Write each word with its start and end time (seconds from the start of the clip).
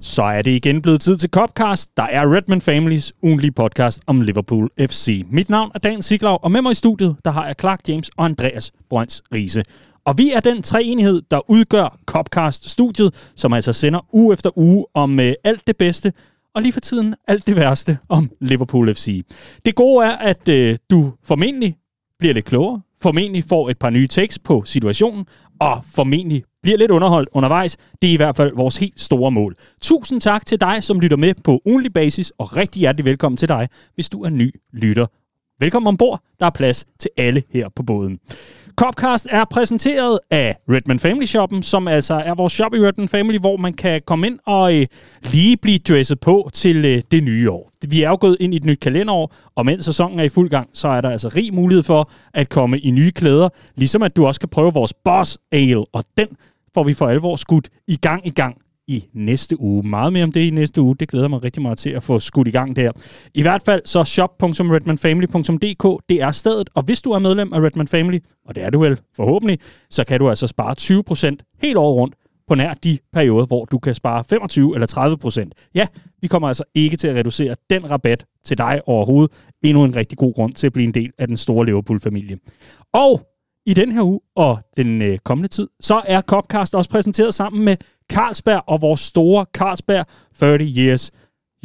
Så 0.00 0.22
er 0.22 0.42
det 0.42 0.50
igen 0.50 0.82
blevet 0.82 1.00
tid 1.00 1.16
til 1.16 1.30
Copcast, 1.30 1.96
der 1.96 2.02
er 2.02 2.34
Redman 2.34 2.60
Families 2.60 3.12
ugentlige 3.22 3.52
podcast 3.52 4.02
om 4.06 4.20
Liverpool 4.20 4.70
FC. 4.80 5.26
Mit 5.30 5.50
navn 5.50 5.70
er 5.74 5.78
Dan 5.78 6.02
Siglaug, 6.02 6.38
og 6.44 6.50
med 6.50 6.62
mig 6.62 6.70
i 6.70 6.74
studiet, 6.74 7.16
der 7.24 7.30
har 7.30 7.46
jeg 7.46 7.54
Clark 7.60 7.88
James 7.88 8.10
og 8.16 8.24
Andreas 8.24 8.72
Brøns 8.90 9.22
Riese. 9.34 9.64
Og 10.04 10.18
vi 10.18 10.32
er 10.32 10.40
den 10.40 10.62
treenighed, 10.62 11.22
der 11.30 11.50
udgør 11.50 11.98
Copcast-studiet, 12.06 13.30
som 13.36 13.52
altså 13.52 13.72
sender 13.72 14.00
uge 14.12 14.32
efter 14.32 14.58
uge 14.58 14.86
om 14.94 15.20
øh, 15.20 15.32
alt 15.44 15.66
det 15.66 15.76
bedste, 15.76 16.12
og 16.54 16.62
lige 16.62 16.72
for 16.72 16.80
tiden 16.80 17.14
alt 17.28 17.46
det 17.46 17.56
værste 17.56 17.98
om 18.08 18.30
Liverpool 18.40 18.94
FC. 18.94 19.24
Det 19.64 19.74
gode 19.74 20.06
er, 20.06 20.16
at 20.16 20.48
øh, 20.48 20.76
du 20.90 21.12
formentlig 21.24 21.76
bliver 22.18 22.34
lidt 22.34 22.46
klogere, 22.46 22.80
formentlig 23.02 23.44
får 23.48 23.70
et 23.70 23.78
par 23.78 23.90
nye 23.90 24.06
takes 24.06 24.38
på 24.38 24.62
situationen, 24.64 25.26
og 25.60 25.80
formentlig 25.94 26.44
bliver 26.62 26.78
lidt 26.78 26.90
underholdt 26.90 27.28
undervejs. 27.32 27.76
Det 28.02 28.10
er 28.10 28.14
i 28.14 28.16
hvert 28.16 28.36
fald 28.36 28.52
vores 28.54 28.76
helt 28.76 29.00
store 29.00 29.30
mål. 29.30 29.56
Tusind 29.80 30.20
tak 30.20 30.46
til 30.46 30.60
dig, 30.60 30.82
som 30.82 31.00
lytter 31.00 31.16
med 31.16 31.34
på 31.44 31.62
ugenlig 31.64 31.92
basis, 31.92 32.32
og 32.38 32.56
rigtig 32.56 32.80
hjertelig 32.80 33.04
velkommen 33.04 33.36
til 33.36 33.48
dig, 33.48 33.68
hvis 33.94 34.08
du 34.08 34.22
er 34.22 34.30
ny 34.30 34.54
lytter. 34.72 35.06
Velkommen 35.60 35.88
ombord. 35.88 36.22
Der 36.40 36.46
er 36.46 36.50
plads 36.50 36.86
til 36.98 37.10
alle 37.16 37.42
her 37.50 37.68
på 37.76 37.82
båden. 37.82 38.18
Copcast 38.78 39.26
er 39.30 39.44
præsenteret 39.44 40.18
af 40.30 40.56
Redman 40.68 40.98
Family 40.98 41.26
Shoppen, 41.26 41.62
som 41.62 41.88
altså 41.88 42.14
er 42.14 42.34
vores 42.34 42.52
shop 42.52 42.74
i 42.74 42.78
Redman 42.78 43.08
Family, 43.08 43.38
hvor 43.38 43.56
man 43.56 43.72
kan 43.72 44.02
komme 44.06 44.26
ind 44.26 44.38
og 44.46 44.76
øh, 44.76 44.86
lige 45.32 45.56
blive 45.56 45.78
dresset 45.78 46.20
på 46.20 46.50
til 46.52 46.84
øh, 46.84 47.02
det 47.10 47.24
nye 47.24 47.50
år. 47.50 47.70
Vi 47.88 48.02
er 48.02 48.08
jo 48.08 48.18
gået 48.20 48.36
ind 48.40 48.54
i 48.54 48.56
et 48.56 48.64
nyt 48.64 48.80
kalenderår, 48.80 49.34
og 49.54 49.66
mens 49.66 49.84
sæsonen 49.84 50.18
er 50.18 50.22
i 50.22 50.28
fuld 50.28 50.50
gang, 50.50 50.70
så 50.72 50.88
er 50.88 51.00
der 51.00 51.10
altså 51.10 51.28
rig 51.28 51.54
mulighed 51.54 51.82
for 51.82 52.10
at 52.34 52.48
komme 52.48 52.78
i 52.78 52.90
nye 52.90 53.10
klæder, 53.10 53.48
ligesom 53.74 54.02
at 54.02 54.16
du 54.16 54.26
også 54.26 54.40
kan 54.40 54.48
prøve 54.48 54.72
vores 54.72 54.94
Boss 55.04 55.38
Ale, 55.52 55.84
og 55.92 56.04
den 56.16 56.28
får 56.74 56.84
vi 56.84 56.94
for 56.94 57.08
alvor 57.08 57.36
skudt 57.36 57.68
i 57.86 57.96
gang 57.96 58.26
i 58.26 58.30
gang 58.30 58.56
i 58.88 59.04
næste 59.12 59.60
uge. 59.60 59.88
Meget 59.88 60.12
mere 60.12 60.24
om 60.24 60.32
det 60.32 60.40
i 60.40 60.50
næste 60.50 60.82
uge. 60.82 60.96
Det 61.00 61.08
glæder 61.08 61.28
mig 61.28 61.44
rigtig 61.44 61.62
meget 61.62 61.78
til 61.78 61.90
at 61.90 62.02
få 62.02 62.18
skudt 62.18 62.48
i 62.48 62.50
gang 62.50 62.76
der. 62.76 62.92
I 63.34 63.42
hvert 63.42 63.62
fald 63.62 63.82
så 63.84 64.04
shop.redmanfamily.dk 64.04 66.04
det 66.08 66.22
er 66.22 66.30
stedet, 66.30 66.70
og 66.74 66.82
hvis 66.82 67.02
du 67.02 67.10
er 67.10 67.18
medlem 67.18 67.52
af 67.52 67.60
Redman 67.60 67.88
Family, 67.88 68.18
og 68.46 68.54
det 68.54 68.64
er 68.64 68.70
du 68.70 68.78
vel 68.78 68.98
forhåbentlig, 69.16 69.58
så 69.90 70.04
kan 70.04 70.18
du 70.18 70.28
altså 70.28 70.46
spare 70.46 70.74
20% 70.80 71.58
helt 71.62 71.76
året 71.76 71.96
rundt 71.96 72.14
på 72.48 72.54
nær 72.54 72.74
de 72.74 72.98
perioder, 73.12 73.46
hvor 73.46 73.64
du 73.64 73.78
kan 73.78 73.94
spare 73.94 74.24
25 74.24 74.74
eller 74.74 74.86
30 74.86 75.18
procent. 75.18 75.54
Ja, 75.74 75.86
vi 76.20 76.28
kommer 76.28 76.48
altså 76.48 76.64
ikke 76.74 76.96
til 76.96 77.08
at 77.08 77.16
reducere 77.16 77.54
den 77.70 77.90
rabat 77.90 78.24
til 78.44 78.58
dig 78.58 78.80
overhovedet. 78.86 79.32
Endnu 79.64 79.84
en 79.84 79.96
rigtig 79.96 80.18
god 80.18 80.34
grund 80.34 80.52
til 80.52 80.66
at 80.66 80.72
blive 80.72 80.86
en 80.86 80.94
del 80.94 81.10
af 81.18 81.26
den 81.26 81.36
store 81.36 81.66
Liverpool-familie. 81.66 82.38
Og 82.94 83.22
i 83.68 83.74
den 83.74 83.92
her 83.92 84.02
uge 84.02 84.20
og 84.36 84.58
den 84.76 85.02
øh, 85.02 85.18
kommende 85.18 85.48
tid, 85.48 85.68
så 85.80 86.02
er 86.06 86.20
Copcast 86.20 86.74
også 86.74 86.90
præsenteret 86.90 87.34
sammen 87.34 87.64
med 87.64 87.76
Carlsberg 88.12 88.62
og 88.66 88.82
vores 88.82 89.00
store 89.00 89.46
Carlsberg 89.54 90.06
30 90.38 90.64
Years 90.64 91.10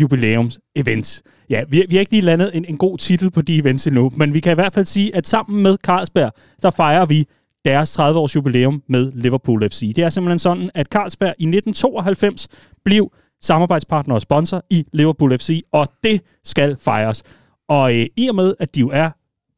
jubilæums 0.02 0.60
events. 0.76 1.24
Ja, 1.50 1.64
vi, 1.70 1.86
vi 1.90 1.96
har 1.96 2.00
ikke 2.00 2.12
lige 2.12 2.22
landet 2.22 2.52
en, 2.54 2.66
en 2.66 2.78
god 2.78 2.98
titel 2.98 3.32
på 3.32 3.42
de 3.42 3.58
events 3.58 3.88
endnu, 3.88 4.12
men 4.16 4.34
vi 4.34 4.40
kan 4.40 4.52
i 4.52 4.56
hvert 4.56 4.74
fald 4.74 4.86
sige, 4.86 5.16
at 5.16 5.28
sammen 5.28 5.64
med 5.64 5.78
Carlsberg, 5.84 6.32
der 6.62 6.72
fejrer 6.72 7.06
vi 7.06 7.28
deres 7.66 8.00
30-års 8.00 8.36
jubilæum 8.36 8.84
med 8.90 9.12
Liverpool 9.16 9.70
FC. 9.70 9.94
Det 9.96 10.04
er 10.04 10.10
simpelthen 10.10 10.40
sådan, 10.40 10.70
at 10.74 10.88
Carlsberg 10.88 11.36
i 11.40 11.44
1992 11.44 12.48
blev 12.86 13.12
samarbejdspartner 13.42 14.16
og 14.16 14.22
sponsor 14.22 14.66
i 14.70 14.86
Liverpool 14.94 15.38
FC, 15.38 15.62
og 15.72 15.88
det 16.04 16.22
skal 16.44 16.78
fejres. 16.80 17.24
Og 17.70 17.96
øh, 17.96 18.06
i 18.18 18.28
og 18.28 18.36
med, 18.36 18.54
at 18.60 18.76
de 18.76 18.80
jo 18.80 18.90
er 18.94 19.10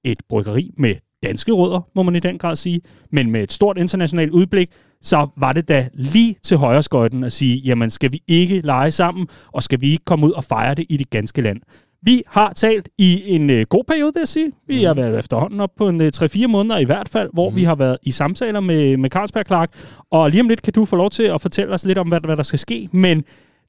et 0.03 0.21
bryggeri 0.29 0.71
med 0.77 0.95
danske 1.25 1.51
rødder, 1.51 1.87
må 1.95 2.03
man 2.03 2.15
i 2.15 2.19
den 2.19 2.37
grad 2.37 2.55
sige, 2.55 2.81
men 3.11 3.31
med 3.31 3.43
et 3.43 3.53
stort 3.53 3.77
internationalt 3.77 4.31
udblik, 4.31 4.69
så 5.01 5.27
var 5.37 5.53
det 5.53 5.67
da 5.67 5.87
lige 5.93 6.35
til 6.43 6.57
højre 6.57 6.83
skøjten 6.83 7.23
at 7.23 7.31
sige, 7.31 7.57
jamen 7.57 7.89
skal 7.89 8.11
vi 8.11 8.21
ikke 8.27 8.61
lege 8.61 8.91
sammen, 8.91 9.27
og 9.53 9.63
skal 9.63 9.81
vi 9.81 9.91
ikke 9.91 10.05
komme 10.05 10.25
ud 10.25 10.31
og 10.31 10.43
fejre 10.43 10.75
det 10.75 10.85
i 10.89 10.97
det 10.97 11.09
ganske 11.09 11.41
land? 11.41 11.61
Vi 12.01 12.23
har 12.27 12.53
talt 12.53 12.89
i 12.97 13.23
en 13.25 13.49
øh, 13.49 13.65
god 13.69 13.83
periode, 13.83 14.11
vil 14.13 14.19
jeg 14.19 14.27
sige. 14.27 14.51
Vi 14.67 14.83
har 14.83 14.93
været 14.93 15.19
efterhånden 15.19 15.59
op 15.59 15.69
på 15.77 15.89
en 15.89 16.01
øh, 16.01 16.11
3-4 16.15 16.47
måneder 16.47 16.77
i 16.77 16.83
hvert 16.83 17.09
fald, 17.09 17.29
hvor 17.33 17.49
mm. 17.49 17.55
vi 17.55 17.63
har 17.63 17.75
været 17.75 17.97
i 18.03 18.11
samtaler 18.11 18.59
med, 18.59 18.97
med 18.97 19.09
Carlsberg 19.09 19.45
Clark. 19.47 19.69
Og 20.11 20.29
lige 20.29 20.41
om 20.41 20.49
lidt 20.49 20.61
kan 20.61 20.73
du 20.73 20.85
få 20.85 20.95
lov 20.95 21.09
til 21.09 21.23
at 21.23 21.41
fortælle 21.41 21.73
os 21.73 21.85
lidt 21.85 21.97
om, 21.97 22.07
hvad, 22.07 22.19
hvad 22.23 22.37
der 22.37 22.43
skal 22.43 22.59
ske. 22.59 22.89
Men 22.91 23.23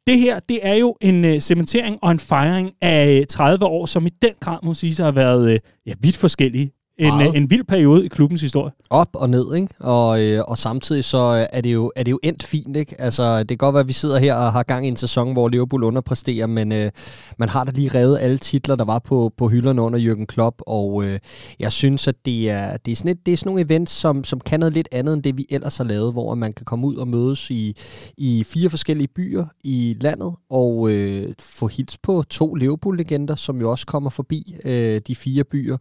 det 0.06 0.18
her, 0.18 0.40
det 0.48 0.58
er 0.62 0.74
jo 0.74 0.96
en 1.00 1.24
øh, 1.24 1.40
cementering 1.40 1.98
og 2.02 2.10
en 2.10 2.18
fejring 2.18 2.72
af 2.82 3.24
30 3.28 3.64
år, 3.64 3.86
som 3.86 4.06
i 4.06 4.10
den 4.22 4.32
grad 4.40 4.58
må 4.62 4.74
sige 4.74 4.94
sig 4.94 5.04
har 5.04 5.12
været 5.12 5.52
øh, 5.52 5.58
ja, 5.86 5.92
vidt 6.00 6.16
forskellige 6.16 6.72
en, 6.98 7.20
øh, 7.20 7.26
en 7.34 7.50
vild 7.50 7.64
periode 7.64 8.04
i 8.04 8.08
klubbens 8.08 8.40
historie. 8.40 8.72
Op 8.90 9.08
og 9.14 9.30
ned, 9.30 9.54
ikke? 9.54 9.68
Og, 9.80 10.22
øh, 10.22 10.42
og 10.48 10.58
samtidig 10.58 11.04
så 11.04 11.46
er 11.52 11.60
det, 11.60 11.72
jo, 11.72 11.92
er 11.96 12.02
det 12.02 12.10
jo 12.10 12.18
endt 12.22 12.42
fint, 12.42 12.76
ikke? 12.76 13.00
Altså, 13.00 13.38
det 13.38 13.48
kan 13.48 13.56
godt 13.56 13.74
være, 13.74 13.80
at 13.80 13.88
vi 13.88 13.92
sidder 13.92 14.18
her 14.18 14.34
og 14.34 14.52
har 14.52 14.62
gang 14.62 14.86
i 14.86 14.88
en 14.88 14.96
sæson, 14.96 15.32
hvor 15.32 15.48
Liverpool 15.48 15.84
underpresterer, 15.84 16.46
men 16.46 16.72
øh, 16.72 16.90
man 17.38 17.48
har 17.48 17.64
da 17.64 17.70
lige 17.74 17.88
revet 17.94 18.18
alle 18.20 18.38
titler, 18.38 18.76
der 18.76 18.84
var 18.84 18.98
på, 18.98 19.32
på 19.36 19.48
hylderne 19.48 19.82
under 19.82 19.98
Jürgen 19.98 20.24
Klopp, 20.24 20.56
og 20.66 21.04
øh, 21.04 21.18
jeg 21.60 21.72
synes, 21.72 22.08
at 22.08 22.14
det 22.24 22.50
er, 22.50 22.76
det 22.76 22.92
er, 22.92 22.96
sådan 22.96 23.10
et, 23.12 23.26
det 23.26 23.32
er 23.32 23.36
sådan 23.36 23.48
nogle 23.48 23.64
events, 23.64 23.92
som, 23.92 24.24
som 24.24 24.40
kan 24.40 24.60
noget 24.60 24.72
lidt 24.72 24.88
andet, 24.92 25.14
end 25.14 25.22
det 25.22 25.38
vi 25.38 25.46
ellers 25.50 25.76
har 25.76 25.84
lavet, 25.84 26.12
hvor 26.12 26.34
man 26.34 26.52
kan 26.52 26.64
komme 26.64 26.86
ud 26.86 26.96
og 26.96 27.08
mødes 27.08 27.50
i, 27.50 27.76
i 28.16 28.44
fire 28.44 28.70
forskellige 28.70 29.08
byer 29.08 29.44
i 29.64 29.96
landet, 30.00 30.34
og 30.50 30.90
øh, 30.90 31.28
få 31.40 31.66
hils 31.66 31.98
på 31.98 32.24
to 32.30 32.54
Liverpool-legender, 32.54 33.34
som 33.34 33.60
jo 33.60 33.70
også 33.70 33.86
kommer 33.86 34.10
forbi 34.10 34.56
øh, 34.64 35.00
de 35.06 35.14
fire 35.14 35.44
byer, 35.44 35.76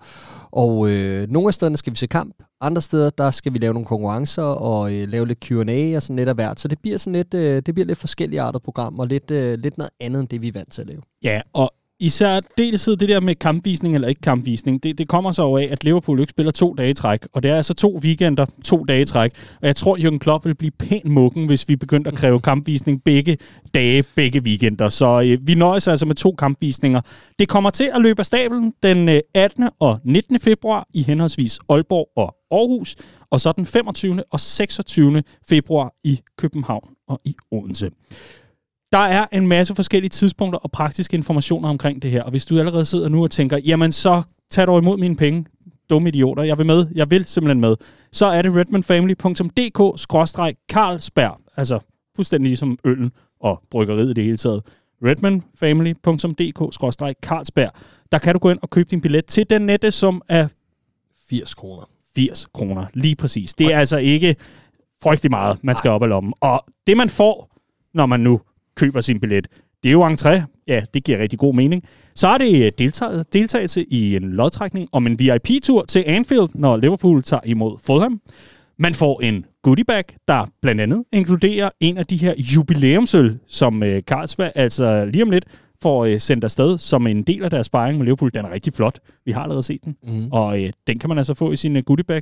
og 0.52 0.90
øh, 0.90 1.05
Øh, 1.06 1.32
nogle 1.32 1.48
af 1.48 1.54
stederne 1.54 1.78
skal 1.78 1.94
vi 1.94 1.98
se 1.98 2.08
kamp, 2.08 2.44
andre 2.62 2.82
steder 2.82 3.10
der 3.10 3.32
skal 3.32 3.54
vi 3.54 3.58
lave 3.58 3.74
nogle 3.74 3.86
konkurrencer 3.86 4.44
og 4.44 4.94
øh, 4.94 5.08
lave 5.10 5.28
lidt 5.28 5.40
Q&A 5.40 5.96
og 5.96 6.04
sådan 6.04 6.16
lidt 6.16 6.30
af 6.30 6.36
hvert. 6.36 6.60
Så 6.60 6.68
det 6.68 6.80
bliver 6.80 6.98
sådan 6.98 7.14
lidt, 7.14 7.34
øh, 7.34 7.62
det 7.66 7.74
bliver 7.74 7.86
lidt 7.86 8.00
forskellige 8.00 8.42
arter 8.42 8.60
program 8.60 9.00
og 9.00 9.08
lidt, 9.08 9.32
øh, 9.32 9.60
lidt 9.60 9.78
noget 9.78 9.92
andet 10.00 10.20
end 10.20 10.30
det, 10.30 10.42
vi 10.42 10.48
er 10.48 10.52
vant 10.52 10.72
til 10.72 10.82
at 10.82 10.88
lave. 10.88 11.02
Ja, 11.24 11.42
og 11.54 11.74
især 12.00 12.40
deltid 12.58 12.96
det 12.98 13.10
der 13.10 13.20
med 13.20 13.36
kampvisning 13.36 13.96
eller 13.96 14.08
ikke 14.08 14.22
kampvisning, 14.22 14.84
det, 14.84 14.98
det 14.98 15.08
kommer 15.08 15.32
så 15.32 15.42
over 15.42 15.60
af, 15.60 15.68
at 15.72 15.84
Liverpool 15.84 16.20
ikke 16.20 16.30
spiller 16.30 16.52
to 16.52 16.74
dage 16.74 16.90
i 16.90 16.94
træk. 16.94 17.20
Og 17.34 17.44
det 17.44 17.52
er 17.52 17.56
altså 17.56 17.74
to 17.74 18.00
weekender, 18.04 18.46
to 18.66 18.84
dage 18.84 19.02
i 19.02 19.06
træk. 19.06 19.32
Og 19.62 19.68
jeg 19.68 19.76
tror, 19.76 19.98
Jürgen 19.98 20.18
Klopp 20.18 20.46
vil 20.46 20.56
blive 20.56 20.72
pæn 20.72 21.02
mukken, 21.06 21.46
hvis 21.46 21.70
vi 21.70 21.76
begyndte 21.76 22.08
at 22.08 22.18
kræve 22.18 22.40
kampvisning 22.40 23.04
begge 23.04 23.38
dage, 23.74 24.04
begge 24.16 24.42
weekender. 24.42 24.90
Så 24.90 25.22
øh, 25.22 25.48
vi 25.48 25.56
nøjes 25.56 25.88
altså 25.88 26.06
med 26.06 26.16
to 26.16 26.32
kampvisninger. 26.32 27.02
Det 27.40 27.50
kommer 27.50 27.70
til 27.70 27.92
at 27.94 28.02
løbe 28.02 28.20
af 28.20 28.26
stablen 28.26 28.74
den 28.84 29.22
18. 29.34 29.64
Øh, 29.64 29.70
og 29.80 30.00
19. 30.04 30.40
februar 30.40 30.88
i 30.94 31.04
henholdsvis 31.04 31.60
Aalborg 31.70 32.10
og 32.16 32.36
Aarhus, 32.52 32.96
og 33.32 33.42
så 33.42 33.52
den 33.52 33.66
25. 33.66 34.24
og 34.32 34.40
26. 34.40 35.24
februar 35.50 35.94
i 36.04 36.20
København 36.38 36.90
og 37.08 37.22
i 37.26 37.36
Odense. 37.52 37.90
Der 38.96 39.02
er 39.02 39.26
en 39.32 39.48
masse 39.48 39.76
forskellige 39.76 40.10
tidspunkter 40.10 40.60
og 40.60 40.72
praktiske 40.72 41.18
informationer 41.18 41.70
omkring 41.70 42.02
det 42.02 42.12
her, 42.12 42.24
og 42.24 42.32
hvis 42.32 42.46
du 42.46 42.60
allerede 42.60 42.86
sidder 42.86 43.10
nu 43.10 43.24
og 43.24 43.32
tænker, 43.32 43.58
jamen 43.58 43.92
så 43.92 44.22
tag 44.50 44.68
dog 44.68 44.80
imod 44.80 44.98
mine 44.98 45.16
penge, 45.16 45.46
dumme 45.90 46.10
idioter, 46.10 46.44
jeg 46.44 46.58
vil 46.58 46.66
med, 46.66 46.88
jeg 46.96 47.12
vil 47.12 47.26
simpelthen 47.26 47.62
med, 47.62 47.76
så 48.12 48.26
er 48.26 48.42
det 48.42 48.56
redmanfamily.dk-carlsberg, 48.56 51.42
altså 51.56 51.80
fuldstændig 52.16 52.50
ligesom 52.50 52.78
øllen 52.86 53.12
og 53.40 53.62
bryggeriet 53.72 54.10
i 54.10 54.14
det 54.14 54.24
hele 54.24 54.38
taget. 54.38 54.62
redmanfamily.dk-carlsberg. 55.06 57.72
Der 58.12 58.18
kan 58.18 58.34
du 58.34 58.40
gå 58.40 58.50
ind 58.50 58.60
og 58.62 58.70
købe 58.70 58.88
din 58.92 59.02
billet 59.02 59.26
til 59.26 59.50
den 59.50 59.62
nette, 59.62 59.92
som 59.92 60.22
er 60.30 60.48
80 61.30 61.54
kroner. 61.54 61.84
80 62.16 62.48
kroner, 62.54 62.86
lige 62.94 63.16
præcis. 63.16 63.54
Det 63.54 63.74
er 63.74 63.80
altså 63.80 63.98
ikke 63.98 64.36
frygtelig 65.04 65.32
meget, 65.32 65.64
man 65.64 65.76
skal 65.76 65.92
op 65.92 66.04
af 66.04 66.10
lommen. 66.10 66.34
Og 66.42 66.66
det 66.88 66.98
man 66.98 67.10
får, 67.10 67.52
når 67.94 68.06
man 68.06 68.20
nu 68.20 68.42
køber 68.76 69.02
sin 69.02 69.20
billet. 69.20 69.48
Det 69.84 69.90
er 69.90 69.94
jo 69.94 70.08
entré. 70.08 70.42
Ja, 70.68 70.84
det 70.94 71.04
giver 71.04 71.18
rigtig 71.18 71.40
god 71.40 71.56
mening. 71.56 71.84
Så 72.16 72.28
er 72.28 72.38
det 72.38 72.80
deltaget, 72.80 73.34
deltagelse 73.34 73.84
i 73.84 74.16
en 74.16 74.32
lodtrækning 74.32 74.90
om 74.92 75.08
en 75.08 75.20
VIP-tur 75.20 75.84
til 75.84 76.04
Anfield, 76.08 76.50
når 76.54 76.78
Liverpool 76.78 77.24
tager 77.24 77.42
imod 77.46 77.78
Fulham. 77.84 78.22
Man 78.80 78.94
får 78.94 79.22
en 79.22 79.46
goodiebag, 79.62 80.04
der 80.28 80.46
blandt 80.62 80.82
andet 80.82 81.04
inkluderer 81.12 81.70
en 81.80 81.98
af 81.98 82.06
de 82.06 82.18
her 82.18 82.34
jubilæumsøl, 82.38 83.40
som 83.48 83.84
øh, 83.84 84.02
Carlsberg 84.02 84.52
altså 84.56 85.06
lige 85.06 85.24
om 85.24 85.30
lidt 85.30 85.46
får 85.82 86.06
øh, 86.06 86.20
sendt 86.20 86.44
afsted 86.44 86.78
som 86.78 87.08
en 87.08 87.24
del 87.24 87.44
af 87.44 87.50
deres 87.50 87.66
sparring 87.66 87.98
med 87.98 88.06
Liverpool. 88.06 88.32
Den 88.34 88.46
er 88.46 88.52
rigtig 88.52 88.74
flot. 88.74 89.00
Vi 89.26 89.32
har 89.32 89.42
allerede 89.42 89.64
set 89.64 89.84
den. 89.86 89.98
Mm. 90.04 90.28
Og 90.32 90.64
øh, 90.64 90.74
den 90.88 91.00
kan 91.00 91.10
man 91.10 91.18
altså 91.18 91.34
få 91.34 91.52
i 91.52 91.56
sin 91.56 91.76
øh, 91.76 91.84
goodiebag, 91.84 92.22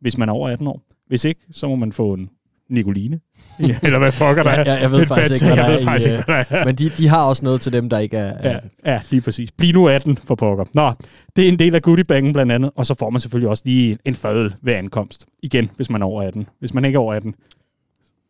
hvis 0.00 0.18
man 0.18 0.28
er 0.28 0.32
over 0.32 0.48
18 0.48 0.66
år. 0.66 0.82
Hvis 1.06 1.24
ikke, 1.24 1.40
så 1.50 1.68
må 1.68 1.76
man 1.76 1.92
få 1.92 2.14
en 2.14 2.30
Nicoline. 2.70 3.20
ja, 3.60 3.78
eller 3.82 3.98
hvad 3.98 4.12
fucker 4.12 4.42
der 4.42 4.50
er. 4.50 4.72
Ja, 4.74 4.80
jeg 4.80 4.90
ved 4.92 5.02
Et 5.02 5.08
faktisk 5.08 5.44
fat, 5.44 5.50
ikke, 5.50 5.54
hvad 5.54 5.64
jeg 5.64 5.72
der 5.72 5.78
er. 5.78 5.84
faktisk 5.84 6.06
i, 6.08 6.10
ikke, 6.12 6.24
hvad 6.24 6.44
der 6.50 6.56
er. 6.56 6.64
Men 6.64 6.74
de, 6.74 6.88
de 6.88 7.08
har 7.08 7.24
også 7.24 7.44
noget 7.44 7.60
til 7.60 7.72
dem, 7.72 7.88
der 7.88 7.98
ikke 7.98 8.16
er... 8.16 8.50
Ja, 8.50 8.58
ja, 8.92 9.00
lige 9.10 9.20
præcis. 9.20 9.52
Bliv 9.52 9.72
nu 9.74 9.88
18 9.88 10.16
for 10.24 10.34
pokker. 10.34 10.64
Nå, 10.74 10.92
det 11.36 11.44
er 11.44 11.48
en 11.48 11.58
del 11.58 11.74
af 11.74 11.82
goodiebanken 11.82 12.32
blandt 12.32 12.52
andet, 12.52 12.70
og 12.76 12.86
så 12.86 12.94
får 12.98 13.10
man 13.10 13.20
selvfølgelig 13.20 13.48
også 13.48 13.62
lige 13.66 13.98
en 14.04 14.14
fadøl 14.14 14.54
ved 14.62 14.74
ankomst. 14.74 15.26
Igen, 15.42 15.70
hvis 15.76 15.90
man 15.90 16.02
er 16.02 16.06
over 16.06 16.22
18. 16.22 16.46
Hvis 16.60 16.74
man 16.74 16.84
ikke 16.84 16.96
er 16.96 17.00
over 17.00 17.14
18, 17.14 17.34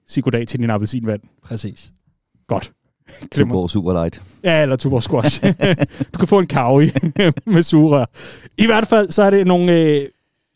sig 0.09 0.25
goddag 0.25 0.47
til 0.49 0.59
din 0.59 0.71
appelsinvand. 0.71 1.21
Præcis. 1.45 1.91
Godt. 2.47 2.73
Tuborg 3.35 3.71
Super 3.71 3.93
Light. 3.93 4.23
Ja, 4.45 4.63
eller 4.63 4.77
Tuborg 4.77 5.03
Squash. 5.03 5.45
du 6.15 6.19
kan 6.19 6.29
få 6.29 6.39
en 6.39 6.47
kawi 6.47 6.91
med 7.47 7.63
sugerør. 7.63 8.05
I 8.59 8.67
hvert 8.67 8.87
fald, 8.87 9.11
så 9.11 9.23
er 9.23 9.31
det 9.31 9.47
nogle 9.47 9.73
øh, 9.81 10.01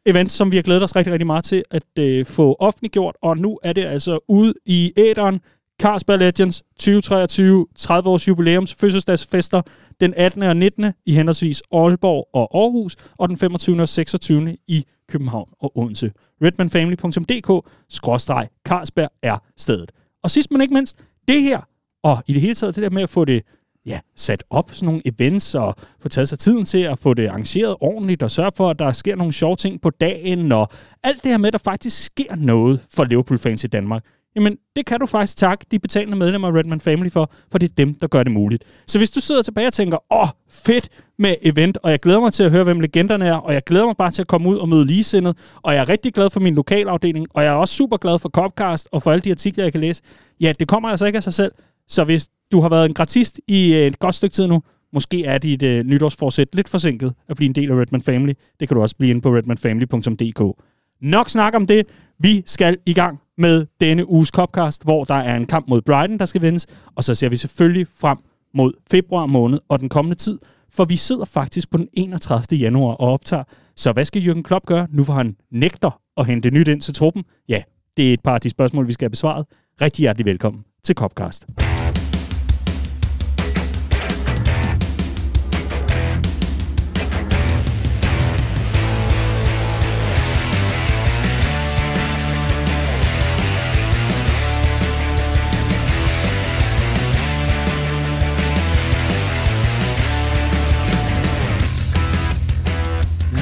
event, 0.06 0.30
som 0.30 0.50
vi 0.50 0.56
har 0.56 0.62
glædet 0.62 0.82
os 0.82 0.96
rigtig, 0.96 1.12
rigtig 1.12 1.26
meget 1.26 1.44
til 1.44 1.62
at 1.70 1.98
øh, 1.98 2.26
få 2.26 2.56
offentliggjort, 2.58 3.16
og 3.22 3.38
nu 3.38 3.58
er 3.62 3.72
det 3.72 3.84
altså 3.84 4.18
ude 4.28 4.54
i 4.66 4.92
æderen. 4.96 5.40
Carlsberg 5.82 6.18
Legends 6.18 6.62
2023 6.76 7.66
30 7.76 8.10
års 8.10 8.28
jubilæums 8.28 8.74
fødselsdagsfester 8.74 9.62
den 10.00 10.14
18. 10.16 10.42
og 10.42 10.56
19. 10.56 10.92
i 11.06 11.14
henholdsvis 11.14 11.62
Aalborg 11.72 12.28
og 12.32 12.50
Aarhus, 12.54 12.96
og 13.18 13.28
den 13.28 13.36
25. 13.36 13.82
og 13.82 13.88
26. 13.88 14.56
i 14.68 14.84
København 15.08 15.48
og 15.60 15.78
Odense. 15.78 16.12
redmanfamily.dk-carlsberg 16.42 19.08
er 19.22 19.38
stedet. 19.56 19.92
Og 20.22 20.30
sidst 20.30 20.50
men 20.50 20.60
ikke 20.60 20.74
mindst, 20.74 20.98
det 21.28 21.42
her, 21.42 21.60
og 22.02 22.22
i 22.26 22.32
det 22.32 22.42
hele 22.42 22.54
taget 22.54 22.76
det 22.76 22.82
der 22.82 22.90
med 22.90 23.02
at 23.02 23.10
få 23.10 23.24
det 23.24 23.42
ja, 23.86 24.00
sat 24.16 24.44
op, 24.50 24.70
sådan 24.72 24.86
nogle 24.86 25.02
events, 25.04 25.54
og 25.54 25.74
få 26.00 26.08
taget 26.08 26.28
sig 26.28 26.38
tiden 26.38 26.64
til 26.64 26.78
at 26.78 26.98
få 26.98 27.14
det 27.14 27.28
arrangeret 27.28 27.76
ordentligt, 27.80 28.22
og 28.22 28.30
sørge 28.30 28.52
for, 28.56 28.70
at 28.70 28.78
der 28.78 28.92
sker 28.92 29.16
nogle 29.16 29.32
sjove 29.32 29.56
ting 29.56 29.80
på 29.80 29.90
dagen, 29.90 30.52
og 30.52 30.68
alt 31.02 31.24
det 31.24 31.32
her 31.32 31.38
med, 31.38 31.46
at 31.46 31.52
der 31.52 31.58
faktisk 31.58 32.04
sker 32.04 32.36
noget 32.36 32.86
for 32.94 33.04
Liverpool-fans 33.04 33.64
i 33.64 33.66
Danmark. 33.66 34.04
Jamen, 34.36 34.56
det 34.76 34.86
kan 34.86 35.00
du 35.00 35.06
faktisk 35.06 35.36
takke 35.36 35.66
de 35.70 35.78
betalende 35.78 36.16
medlemmer 36.16 36.48
af 36.48 36.52
Redman 36.52 36.80
Family 36.80 37.10
for, 37.10 37.32
for 37.50 37.58
det 37.58 37.70
er 37.70 37.74
dem, 37.74 37.94
der 37.94 38.06
gør 38.06 38.22
det 38.22 38.32
muligt. 38.32 38.64
Så 38.86 38.98
hvis 38.98 39.10
du 39.10 39.20
sidder 39.20 39.42
tilbage 39.42 39.66
og 39.66 39.72
tænker, 39.72 39.98
åh, 40.10 40.28
fedt 40.50 40.88
med 41.18 41.34
event, 41.42 41.78
og 41.82 41.90
jeg 41.90 42.00
glæder 42.00 42.20
mig 42.20 42.32
til 42.32 42.42
at 42.42 42.50
høre, 42.50 42.64
hvem 42.64 42.80
legenderne 42.80 43.26
er, 43.26 43.34
og 43.34 43.54
jeg 43.54 43.64
glæder 43.64 43.86
mig 43.86 43.96
bare 43.96 44.10
til 44.10 44.22
at 44.22 44.28
komme 44.28 44.48
ud 44.48 44.56
og 44.56 44.68
møde 44.68 44.86
ligesindet, 44.86 45.36
og 45.62 45.74
jeg 45.74 45.80
er 45.80 45.88
rigtig 45.88 46.12
glad 46.14 46.30
for 46.30 46.40
min 46.40 46.54
lokalafdeling, 46.54 47.26
og 47.30 47.44
jeg 47.44 47.50
er 47.50 47.56
også 47.56 47.74
super 47.74 47.96
glad 47.96 48.18
for 48.18 48.28
Copcast 48.28 48.88
og 48.92 49.02
for 49.02 49.12
alle 49.12 49.22
de 49.22 49.30
artikler, 49.30 49.64
jeg 49.64 49.72
kan 49.72 49.80
læse. 49.80 50.02
Ja, 50.40 50.52
det 50.60 50.68
kommer 50.68 50.88
altså 50.88 51.06
ikke 51.06 51.16
af 51.16 51.22
sig 51.22 51.34
selv. 51.34 51.52
Så 51.88 52.04
hvis 52.04 52.28
du 52.52 52.60
har 52.60 52.68
været 52.68 52.86
en 52.86 52.94
gratist 52.94 53.40
i 53.48 53.74
øh, 53.74 53.86
et 53.86 53.98
godt 53.98 54.14
stykke 54.14 54.34
tid 54.34 54.46
nu, 54.46 54.62
måske 54.92 55.24
er 55.24 55.38
dit 55.38 55.62
øh, 55.62 55.84
nytårsforsæt 55.84 56.54
lidt 56.54 56.68
forsinket 56.68 57.14
at 57.28 57.36
blive 57.36 57.48
en 57.48 57.54
del 57.54 57.70
af 57.70 57.74
Redman 57.74 58.02
Family. 58.02 58.32
Det 58.60 58.68
kan 58.68 58.74
du 58.74 58.82
også 58.82 58.96
blive 58.96 59.10
inde 59.10 59.20
på 59.20 59.36
redmanfamily.dk. 59.36 60.62
Nok 61.00 61.28
snak 61.28 61.54
om 61.54 61.66
det. 61.66 61.86
Vi 62.18 62.42
skal 62.46 62.78
i 62.86 62.94
gang 62.94 63.18
med 63.38 63.66
denne 63.80 64.08
uges 64.08 64.28
Copcast, 64.28 64.84
hvor 64.84 65.04
der 65.04 65.14
er 65.14 65.36
en 65.36 65.46
kamp 65.46 65.68
mod 65.68 65.82
Brighton, 65.82 66.18
der 66.18 66.26
skal 66.26 66.42
vindes. 66.42 66.66
Og 66.96 67.04
så 67.04 67.14
ser 67.14 67.28
vi 67.28 67.36
selvfølgelig 67.36 67.86
frem 68.00 68.18
mod 68.54 68.72
februar 68.90 69.26
måned 69.26 69.58
og 69.68 69.80
den 69.80 69.88
kommende 69.88 70.16
tid, 70.16 70.38
for 70.72 70.84
vi 70.84 70.96
sidder 70.96 71.24
faktisk 71.24 71.70
på 71.70 71.78
den 71.78 71.88
31. 71.92 72.58
januar 72.58 72.94
og 72.94 73.08
optager. 73.12 73.44
Så 73.76 73.92
hvad 73.92 74.04
skal 74.04 74.22
Jürgen 74.22 74.42
Klopp 74.42 74.66
gøre, 74.66 74.86
nu 74.90 75.04
hvor 75.04 75.14
han 75.14 75.36
nægter 75.50 76.00
at 76.16 76.26
hente 76.26 76.50
nyt 76.50 76.68
ind 76.68 76.80
til 76.80 76.94
truppen? 76.94 77.24
Ja, 77.48 77.62
det 77.96 78.08
er 78.08 78.12
et 78.12 78.20
par 78.20 78.34
af 78.34 78.40
de 78.40 78.50
spørgsmål, 78.50 78.88
vi 78.88 78.92
skal 78.92 79.04
have 79.04 79.10
besvaret. 79.10 79.46
Rigtig 79.80 80.02
hjertelig 80.02 80.26
velkommen 80.26 80.64
til 80.84 80.94
Copcast. 80.94 81.46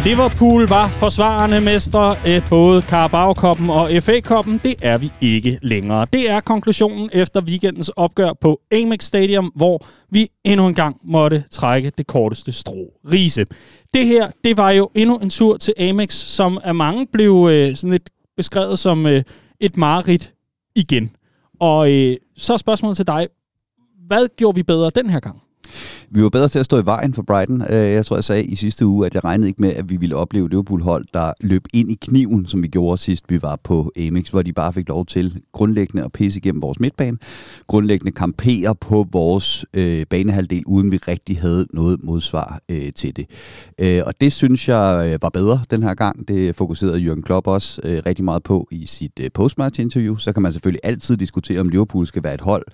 Liverpool 0.05 0.69
var 0.69 0.89
forsvarende 0.89 1.61
mestre 1.61 2.17
af 2.27 2.43
både 2.51 2.83
Carabao-koppen 2.83 3.71
og 3.71 3.91
FA-koppen. 4.03 4.61
Det 4.63 4.75
er 4.83 4.99
vi 4.99 5.13
ikke 5.21 5.59
længere. 5.63 6.07
Det 6.13 6.31
er 6.31 6.41
konklusionen 6.41 7.11
efter 7.13 7.41
weekendens 7.41 7.89
opgør 7.89 8.33
på 8.41 8.61
Amex 8.73 9.05
Stadium, 9.05 9.53
hvor 9.55 9.87
vi 10.11 10.29
endnu 10.45 10.67
en 10.67 10.75
gang 10.75 10.97
måtte 11.05 11.45
trække 11.51 11.93
det 11.99 12.07
korteste 12.07 12.53
strå. 12.53 12.93
Rise. 13.13 13.47
Det 13.95 14.07
her, 14.07 14.31
det 14.45 14.57
var 14.57 14.71
jo 14.71 14.91
endnu 14.95 15.19
en 15.19 15.31
tur 15.31 15.57
til 15.57 15.75
Amex, 15.79 16.13
som 16.15 16.59
af 16.65 16.75
mange 16.75 17.07
blev 17.13 17.49
øh, 17.51 17.77
sådan 17.77 17.91
lidt 17.91 18.11
beskrevet 18.37 18.79
som 18.79 19.07
øh, 19.07 19.23
et 19.61 19.77
mareridt 19.77 20.33
igen. 20.75 21.11
Og 21.61 21.93
øh, 21.93 22.17
så 22.37 22.53
er 22.53 22.57
spørgsmålet 22.57 22.97
til 22.97 23.07
dig. 23.07 23.29
Hvad 24.07 24.37
gjorde 24.37 24.55
vi 24.55 24.63
bedre 24.63 24.91
den 24.91 25.11
her 25.11 25.21
gang? 25.21 25.43
Vi 26.13 26.23
var 26.23 26.29
bedre 26.29 26.49
til 26.49 26.59
at 26.59 26.65
stå 26.65 26.79
i 26.83 26.85
vejen 26.85 27.15
for 27.15 27.23
Brighton. 27.23 27.63
Øh, 27.63 27.77
jeg 27.77 28.07
tror, 28.07 28.17
jeg 28.17 28.25
sagde 28.25 28.45
i 28.45 28.55
sidste 28.57 28.87
uge, 28.87 29.07
at 29.07 29.15
jeg 29.15 29.25
regnede 29.25 29.49
ikke 29.49 29.63
med, 29.63 29.73
at 29.75 29.91
vi 29.91 29.97
ville 29.97 30.17
opleve 30.17 30.49
Liverpool-hold, 30.49 31.07
der 31.15 31.33
løb 31.41 31.65
ind 31.75 31.91
i 31.91 31.95
kniven, 31.95 32.47
som 32.47 32.63
vi 32.63 32.69
gjorde 32.69 32.99
sidst, 32.99 33.25
vi 33.29 33.43
var 33.43 33.57
på 33.65 33.93
Amex, 33.97 34.29
hvor 34.29 34.43
de 34.43 34.53
bare 34.53 34.73
fik 34.73 34.89
lov 34.89 35.07
til 35.07 35.41
grundlæggende 35.53 36.05
at 36.05 36.13
pisse 36.13 36.39
igennem 36.39 36.63
vores 36.63 36.81
midtbane. 36.81 37.19
Grundlæggende 37.67 38.13
kampere 38.13 38.75
på 38.75 39.07
vores 39.13 39.67
øh, 39.75 40.07
banehalvdel, 40.11 40.63
uden 40.67 40.93
vi 40.93 40.97
rigtig 40.97 41.41
havde 41.41 41.67
noget 41.73 42.03
modsvar 42.03 42.61
øh, 42.69 42.93
til 42.97 43.17
det. 43.17 43.27
Øh, 43.81 44.01
og 44.07 44.21
det 44.21 44.33
synes 44.33 44.69
jeg 44.69 45.11
øh, 45.13 45.19
var 45.23 45.31
bedre 45.31 45.61
den 45.71 45.83
her 45.83 45.95
gang. 45.95 46.29
Det 46.29 46.57
fokuserede 46.57 47.13
Jürgen 47.13 47.23
Klopp 47.23 47.47
også 47.47 47.81
øh, 47.85 48.03
rigtig 48.07 48.25
meget 48.25 48.43
på 48.43 48.69
i 48.71 48.87
sit 48.87 49.13
øh, 49.21 49.31
postmatch-interview. 49.35 50.17
Så 50.17 50.33
kan 50.33 50.43
man 50.43 50.53
selvfølgelig 50.53 50.81
altid 50.85 51.17
diskutere, 51.17 51.61
om 51.61 51.69
Liverpool 51.69 52.07
skal 52.07 52.23
være 52.23 52.35
et 52.35 52.41
hold, 52.41 52.65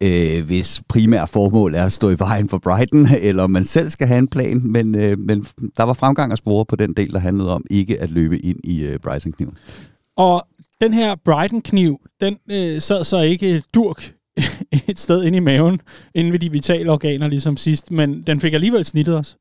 øh, 0.00 0.46
hvis 0.46 0.82
primære 0.88 1.28
formål 1.28 1.74
er 1.74 1.84
at 1.84 1.92
stå 1.92 2.10
i 2.10 2.18
vejen 2.18 2.48
for 2.48 2.58
Brighton 2.58 2.75
Brighton, 2.76 3.06
eller 3.20 3.42
om 3.42 3.50
man 3.50 3.64
selv 3.64 3.88
skal 3.88 4.06
have 4.06 4.18
en 4.18 4.28
plan, 4.28 4.60
men, 4.64 4.94
øh, 4.94 5.18
men 5.18 5.46
der 5.76 5.82
var 5.82 5.92
fremgang 5.92 6.32
at 6.32 6.38
spore 6.38 6.64
på 6.64 6.76
den 6.76 6.92
del, 6.92 7.12
der 7.12 7.18
handlede 7.18 7.54
om 7.54 7.64
ikke 7.70 8.02
at 8.02 8.10
løbe 8.10 8.38
ind 8.38 8.60
i 8.64 8.84
øh, 8.84 8.98
Brighton-kniven. 8.98 9.58
Og 10.16 10.46
den 10.80 10.94
her 10.94 11.14
Brighton-kniv, 11.24 12.00
den 12.20 12.36
øh, 12.50 12.80
sad 12.80 13.04
så 13.04 13.20
ikke 13.20 13.62
durk 13.74 14.12
et 14.88 14.98
sted 14.98 15.24
inde 15.24 15.36
i 15.36 15.40
maven, 15.40 15.80
inden 16.14 16.32
ved 16.32 16.38
de 16.38 16.52
vitale 16.52 16.92
organer, 16.92 17.28
ligesom 17.28 17.56
sidst, 17.56 17.90
men 17.90 18.22
den 18.22 18.40
fik 18.40 18.54
alligevel 18.54 18.84
snittet 18.84 19.18
os. 19.18 19.36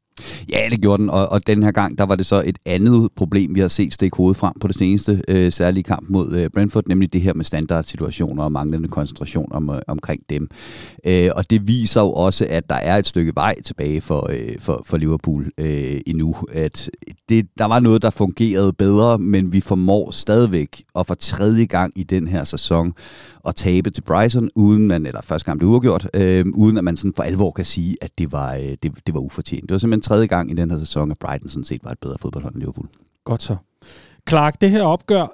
Ja, 0.51 0.67
det 0.71 0.81
gjorde 0.81 1.01
den, 1.01 1.09
og, 1.09 1.31
og 1.31 1.47
den 1.47 1.63
her 1.63 1.71
gang, 1.71 1.97
der 1.97 2.03
var 2.03 2.15
det 2.15 2.25
så 2.25 2.43
et 2.45 2.59
andet 2.65 3.09
problem, 3.15 3.55
vi 3.55 3.59
har 3.59 3.67
set 3.67 3.93
stikke 3.93 4.17
hovedet 4.17 4.37
frem 4.37 4.53
på 4.59 4.67
det 4.67 4.75
seneste 4.75 5.21
øh, 5.27 5.51
særlige 5.51 5.83
kamp 5.83 6.09
mod 6.09 6.33
øh, 6.33 6.49
Brentford, 6.49 6.83
nemlig 6.87 7.13
det 7.13 7.21
her 7.21 7.33
med 7.33 7.45
standardsituationer 7.45 8.43
og 8.43 8.51
manglende 8.51 8.87
koncentration 8.87 9.51
om, 9.51 9.69
øh, 9.69 9.81
omkring 9.87 10.21
dem. 10.29 10.49
Øh, 11.07 11.29
og 11.35 11.49
det 11.49 11.67
viser 11.67 12.01
jo 12.01 12.11
også, 12.11 12.47
at 12.49 12.69
der 12.69 12.75
er 12.75 12.97
et 12.97 13.07
stykke 13.07 13.31
vej 13.35 13.61
tilbage 13.61 14.01
for, 14.01 14.29
øh, 14.31 14.59
for, 14.59 14.81
for 14.85 14.97
Liverpool 14.97 15.51
øh, 15.57 16.01
endnu. 16.07 16.35
At 16.53 16.89
det, 17.29 17.47
der 17.57 17.65
var 17.65 17.79
noget, 17.79 18.01
der 18.01 18.09
fungerede 18.09 18.73
bedre, 18.73 19.17
men 19.17 19.53
vi 19.53 19.61
formår 19.61 20.11
stadigvæk 20.11 20.83
at 20.99 21.07
for 21.07 21.13
tredje 21.13 21.65
gang 21.65 21.93
i 21.95 22.03
den 22.03 22.27
her 22.27 22.43
sæson 22.43 22.93
at 23.47 23.55
tabe 23.55 23.89
til 23.89 24.01
Bryson, 24.01 24.49
uden 24.55 24.87
man, 24.87 25.05
eller 25.05 25.21
første 25.21 25.45
gang 25.45 25.59
det 25.59 25.65
uafgjort, 25.65 26.09
øh, 26.13 26.45
uden 26.53 26.77
at 26.77 26.83
man 26.83 26.97
sådan 26.97 27.13
for 27.15 27.23
alvor 27.23 27.51
kan 27.51 27.65
sige, 27.65 27.97
at 28.01 28.11
det 28.17 28.31
var, 28.31 28.53
øh, 28.53 28.61
det, 28.61 28.91
det 29.05 29.13
var 29.13 29.19
ufortjent. 29.19 29.61
Det 29.61 29.71
var 29.71 29.77
simpelthen 29.77 30.01
tredje 30.05 30.27
gang 30.27 30.51
i 30.51 30.53
den 30.53 30.71
her 30.71 30.79
sæson, 30.79 31.11
at 31.11 31.19
Brighton 31.19 31.49
sådan 31.49 31.63
set 31.63 31.83
var 31.83 31.91
et 31.91 31.99
bedre 31.99 32.17
fodboldhold 32.21 32.53
end 32.53 32.61
Liverpool. 32.61 32.87
Godt 33.23 33.43
så. 33.43 33.55
Clark, 34.29 34.61
det 34.61 34.71
her 34.71 34.83
opgør, 34.83 35.27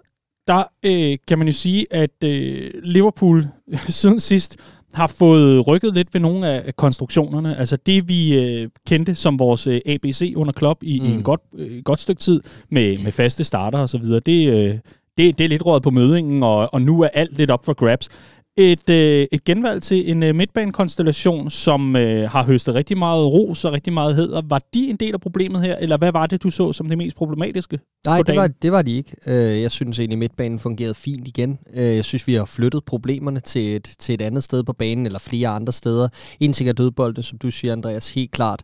der 0.47 0.63
øh, 0.83 1.17
kan 1.27 1.37
man 1.37 1.47
jo 1.47 1.53
sige, 1.53 1.85
at 1.91 2.23
øh, 2.23 2.71
Liverpool 2.83 3.47
siden 4.01 4.19
sidst 4.19 4.57
har 4.93 5.07
fået 5.07 5.67
rykket 5.67 5.93
lidt 5.93 6.13
ved 6.13 6.21
nogle 6.21 6.49
af 6.49 6.75
konstruktionerne. 6.75 7.57
Altså 7.57 7.77
det, 7.77 8.07
vi 8.07 8.39
øh, 8.39 8.69
kendte 8.87 9.15
som 9.15 9.39
vores 9.39 9.67
øh, 9.67 9.81
ABC 9.85 10.33
under 10.35 10.53
Klopp 10.53 10.83
i, 10.83 10.99
mm. 10.99 11.05
i 11.05 11.09
en 11.09 11.17
mm. 11.17 11.23
godt, 11.23 11.41
øh, 11.57 11.83
godt 11.83 12.01
stykke 12.01 12.19
tid 12.19 12.41
med, 12.69 12.97
med 13.03 13.11
faste 13.11 13.43
starter 13.43 13.79
og 13.79 13.89
så 13.89 13.97
videre, 13.97 14.19
det, 14.19 14.47
øh, 14.47 14.77
det, 15.17 15.37
det 15.37 15.43
er 15.43 15.47
lidt 15.47 15.65
råd 15.65 15.81
på 15.81 15.89
mødingen, 15.89 16.43
og, 16.43 16.73
og 16.73 16.81
nu 16.81 17.01
er 17.01 17.07
alt 17.07 17.37
lidt 17.37 17.51
op 17.51 17.65
for 17.65 17.73
grabs 17.73 18.09
et, 18.57 18.89
øh, 18.89 19.27
et 19.31 19.43
genvalg 19.43 19.83
til 19.83 20.11
en 20.11 20.23
øh, 20.23 20.35
midtbanekonstellation, 20.35 21.49
som 21.49 21.95
øh, 21.95 22.29
har 22.29 22.43
høstet 22.43 22.75
rigtig 22.75 22.97
meget 22.97 23.25
ros 23.25 23.65
og 23.65 23.73
rigtig 23.73 23.93
meget 23.93 24.15
heder. 24.15 24.41
Var 24.49 24.61
de 24.73 24.89
en 24.89 24.95
del 24.95 25.13
af 25.13 25.21
problemet 25.21 25.61
her, 25.61 25.75
eller 25.75 25.97
hvad 25.97 26.11
var 26.11 26.27
det, 26.27 26.43
du 26.43 26.49
så 26.49 26.73
som 26.73 26.89
det 26.89 26.97
mest 26.97 27.15
problematiske? 27.15 27.79
Nej, 28.05 28.21
det 28.27 28.35
var, 28.35 28.47
det 28.47 28.71
var 28.71 28.81
de 28.81 28.91
ikke. 28.97 29.15
Øh, 29.27 29.61
jeg 29.61 29.71
synes 29.71 29.99
egentlig, 29.99 30.15
at 30.15 30.19
midtbanen 30.19 30.59
fungerede 30.59 30.93
fint 30.93 31.27
igen. 31.27 31.59
Øh, 31.73 31.95
jeg 31.95 32.05
synes, 32.05 32.27
vi 32.27 32.33
har 32.33 32.45
flyttet 32.45 32.85
problemerne 32.85 33.39
til 33.39 33.75
et, 33.75 33.95
til 33.99 34.13
et 34.13 34.21
andet 34.21 34.43
sted 34.43 34.63
på 34.63 34.73
banen, 34.73 35.05
eller 35.05 35.19
flere 35.19 35.49
andre 35.49 35.73
steder. 35.73 36.09
En 36.39 36.53
ting 36.53 36.69
er 36.69 36.73
dødbolde, 36.73 37.23
som 37.23 37.37
du 37.37 37.51
siger, 37.51 37.71
Andreas, 37.71 38.09
helt 38.09 38.31
klart 38.31 38.63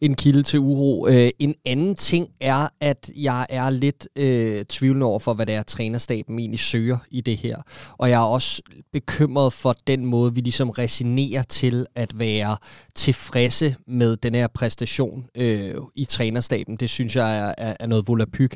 en 0.00 0.14
kilde 0.14 0.42
til 0.42 0.58
uro. 0.58 1.06
Øh, 1.08 1.30
en 1.38 1.54
anden 1.64 1.94
ting 1.94 2.28
er, 2.40 2.68
at 2.80 3.10
jeg 3.16 3.46
er 3.48 3.70
lidt 3.70 4.08
øh, 4.16 4.64
tvivlende 4.64 5.06
over 5.06 5.18
for, 5.18 5.34
hvad 5.34 5.46
det 5.46 5.54
er, 5.54 5.62
trænerstaben 5.62 6.38
egentlig 6.38 6.60
søger 6.60 6.98
i 7.10 7.20
det 7.20 7.36
her. 7.36 7.56
Og 7.98 8.10
jeg 8.10 8.16
er 8.16 8.26
også 8.26 8.62
bekymret 8.92 9.23
for 9.52 9.76
den 9.86 10.06
måde, 10.06 10.34
vi 10.34 10.40
ligesom 10.40 10.70
resignerer 10.70 11.42
til 11.42 11.86
at 11.94 12.18
være 12.18 12.56
tilfredse 12.94 13.76
med 13.86 14.16
den 14.16 14.34
her 14.34 14.46
præstation 14.46 15.24
øh, 15.34 15.74
i 15.94 16.04
trænerstaben. 16.04 16.76
Det 16.76 16.90
synes 16.90 17.16
jeg 17.16 17.38
er, 17.38 17.54
er, 17.58 17.76
er 17.80 17.86
noget 17.86 18.08
volapyk. 18.08 18.54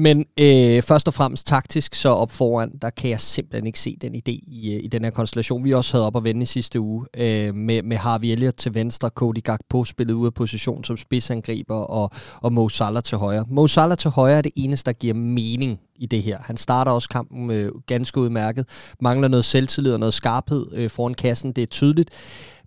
Men 0.00 0.24
øh, 0.40 0.82
først 0.82 1.08
og 1.08 1.14
fremmest 1.14 1.46
taktisk, 1.46 1.94
så 1.94 2.08
op 2.08 2.32
foran, 2.32 2.70
der 2.82 2.90
kan 2.90 3.10
jeg 3.10 3.20
simpelthen 3.20 3.66
ikke 3.66 3.80
se 3.80 3.96
den 4.00 4.14
idé 4.14 4.30
i, 4.30 4.74
øh, 4.74 4.84
i 4.84 4.88
den 4.88 5.04
her 5.04 5.10
konstellation. 5.10 5.64
Vi 5.64 5.74
også 5.74 5.92
havde 5.92 6.06
op 6.06 6.16
at 6.16 6.24
vende 6.24 6.42
i 6.42 6.46
sidste 6.46 6.80
uge 6.80 7.06
øh, 7.16 7.54
med, 7.54 7.82
med 7.82 7.96
Harvey 7.96 8.28
Elliott 8.28 8.56
til 8.56 8.74
venstre, 8.74 9.08
Cody 9.08 9.42
Gakpo 9.44 9.84
spillet 9.84 10.14
ud 10.14 10.26
af 10.26 10.34
position 10.34 10.84
som 10.84 10.96
spidsangriber 10.96 11.76
og, 11.76 12.10
og 12.42 12.52
Mo 12.52 12.68
Salah 12.68 13.02
til 13.02 13.18
højre. 13.18 13.44
Mo 13.48 13.66
Salah 13.66 13.98
til 13.98 14.10
højre 14.10 14.38
er 14.38 14.42
det 14.42 14.52
eneste, 14.56 14.86
der 14.86 14.92
giver 14.92 15.14
mening 15.14 15.80
i 15.96 16.06
det 16.06 16.22
her. 16.22 16.38
Han 16.42 16.56
starter 16.56 16.92
også 16.92 17.08
kampen 17.08 17.50
øh, 17.50 17.72
ganske 17.86 18.20
udmærket. 18.20 18.66
Mangler 19.00 19.28
noget 19.28 19.44
selvtillid 19.44 19.92
og 19.92 20.00
noget 20.00 20.14
skarphed 20.14 20.66
øh, 20.72 20.90
foran 20.90 21.14
kassen, 21.14 21.52
det 21.52 21.62
er 21.62 21.66
tydeligt 21.66 22.10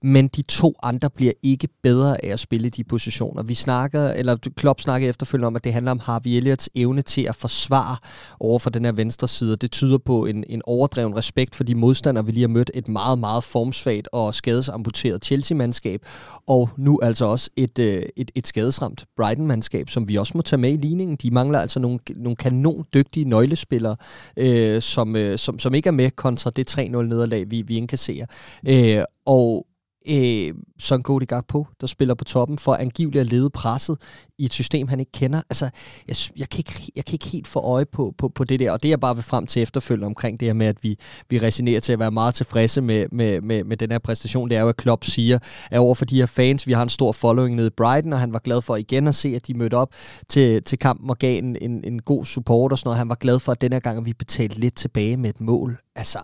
men 0.03 0.27
de 0.27 0.41
to 0.41 0.75
andre 0.83 1.09
bliver 1.09 1.33
ikke 1.43 1.67
bedre 1.83 2.25
af 2.25 2.29
at 2.33 2.39
spille 2.39 2.69
de 2.69 2.83
positioner. 2.83 3.43
Vi 3.43 3.53
snakker, 3.53 4.09
eller 4.09 4.35
Klopp 4.55 4.81
snakker 4.81 5.09
efterfølgende 5.09 5.47
om, 5.47 5.55
at 5.55 5.63
det 5.63 5.73
handler 5.73 5.91
om 5.91 5.99
Harvey 5.99 6.31
Elliots 6.31 6.69
evne 6.75 7.01
til 7.01 7.21
at 7.21 7.35
forsvare 7.35 7.97
over 8.39 8.59
for 8.59 8.69
den 8.69 8.85
her 8.85 8.91
venstre 8.91 9.27
side. 9.27 9.55
Det 9.55 9.71
tyder 9.71 9.97
på 9.97 10.25
en, 10.25 10.43
en 10.49 10.61
overdreven 10.65 11.17
respekt 11.17 11.55
for 11.55 11.63
de 11.63 11.75
modstandere, 11.75 12.25
vi 12.25 12.31
lige 12.31 12.41
har 12.41 12.47
mødt. 12.47 12.71
Et 12.73 12.87
meget, 12.87 13.19
meget 13.19 13.43
formsvagt 13.43 14.09
og 14.11 14.35
skadesamputeret 14.35 15.25
Chelsea-mandskab, 15.25 16.05
og 16.47 16.69
nu 16.77 16.99
altså 17.03 17.25
også 17.25 17.49
et, 17.57 17.79
øh, 17.79 18.03
et, 18.15 18.31
et 18.35 18.47
skadesramt 18.47 19.05
Brighton-mandskab, 19.17 19.89
som 19.89 20.07
vi 20.09 20.15
også 20.15 20.31
må 20.35 20.41
tage 20.41 20.59
med 20.59 20.73
i 20.73 20.77
ligningen. 20.77 21.17
De 21.17 21.31
mangler 21.31 21.59
altså 21.59 21.79
nogle, 21.79 21.99
nogle 22.15 22.35
kanondygtige 22.35 23.25
nøglespillere, 23.25 23.95
øh, 24.37 24.81
som, 24.81 25.15
øh, 25.15 25.37
som, 25.37 25.59
som 25.59 25.73
ikke 25.73 25.87
er 25.87 25.91
med 25.91 26.11
kontra 26.11 26.49
det 26.49 26.79
3-0-nederlag, 26.79 27.51
vi, 27.51 27.61
vi 27.61 27.77
indkasserer. 27.77 28.25
Øh, 28.67 29.03
og 29.25 29.67
øh, 30.07 30.53
Son 30.79 31.03
Godi 31.03 31.25
på, 31.47 31.67
der 31.81 31.87
spiller 31.87 32.15
på 32.15 32.23
toppen, 32.23 32.57
for 32.57 32.75
angiveligt 32.75 33.21
at 33.21 33.27
lede 33.27 33.49
presset 33.49 33.97
i 34.37 34.45
et 34.45 34.53
system, 34.53 34.87
han 34.87 34.99
ikke 34.99 35.11
kender. 35.11 35.41
Altså, 35.49 35.69
jeg, 36.07 36.15
jeg, 36.37 36.49
kan, 36.49 36.59
ikke, 36.59 36.91
jeg 36.95 37.05
kan 37.05 37.13
ikke 37.13 37.27
helt 37.27 37.47
få 37.47 37.59
øje 37.59 37.85
på, 37.85 38.13
på, 38.17 38.29
på 38.29 38.43
det 38.43 38.59
der, 38.59 38.71
og 38.71 38.83
det 38.83 38.89
jeg 38.89 38.99
bare 38.99 39.15
vil 39.15 39.23
frem 39.23 39.47
til 39.47 39.61
efterfølgende 39.61 40.05
omkring 40.05 40.39
det 40.39 40.47
her 40.47 40.53
med, 40.53 40.67
at 40.67 40.83
vi, 40.83 40.97
vi 41.29 41.39
resignerer 41.39 41.79
til 41.79 41.93
at 41.93 41.99
være 41.99 42.11
meget 42.11 42.35
tilfredse 42.35 42.81
med, 42.81 43.05
med, 43.11 43.41
med, 43.41 43.63
med 43.63 43.77
den 43.77 43.91
her 43.91 43.99
præstation, 43.99 44.49
det 44.49 44.57
er 44.57 44.61
jo, 44.61 44.69
at 44.69 44.77
Klopp 44.77 45.03
siger, 45.03 45.39
at 45.71 45.79
over 45.79 45.95
for 45.95 46.05
de 46.05 46.19
her 46.19 46.25
fans, 46.25 46.67
vi 46.67 46.71
har 46.71 46.83
en 46.83 46.89
stor 46.89 47.11
following 47.11 47.55
nede 47.55 47.67
i 47.67 47.75
Brighton, 47.77 48.13
og 48.13 48.19
han 48.19 48.33
var 48.33 48.39
glad 48.39 48.61
for 48.61 48.75
igen 48.75 49.07
at 49.07 49.15
se, 49.15 49.29
at 49.35 49.47
de 49.47 49.53
mødte 49.53 49.75
op 49.75 49.93
til, 50.29 50.63
til 50.63 50.79
kampen 50.79 51.09
og 51.09 51.17
gav 51.17 51.37
en, 51.37 51.57
en, 51.61 51.83
en 51.83 52.01
god 52.01 52.25
support 52.25 52.71
og 52.71 52.79
sådan 52.79 52.87
noget. 52.87 52.97
Han 52.97 53.09
var 53.09 53.15
glad 53.15 53.39
for, 53.39 53.51
at 53.51 53.61
den 53.61 53.73
her 53.73 53.79
gang, 53.79 53.97
at 53.97 54.05
vi 54.05 54.13
betalte 54.13 54.59
lidt 54.59 54.75
tilbage 54.75 55.17
med 55.17 55.29
et 55.29 55.41
mål. 55.41 55.77
Altså, 55.95 56.19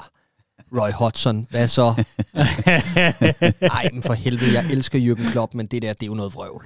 Roy 0.73 0.91
Hodgson, 0.91 1.47
hvad 1.49 1.67
så? 1.67 1.93
Nej, 3.73 3.89
men 3.93 4.03
for 4.03 4.13
helvede, 4.13 4.53
jeg 4.53 4.65
elsker 4.71 4.99
Jürgen 4.99 5.31
Klopp, 5.31 5.53
men 5.53 5.65
det 5.65 5.81
der, 5.81 5.93
det 5.93 6.03
er 6.03 6.07
jo 6.07 6.13
noget 6.13 6.35
vrøvl. 6.35 6.65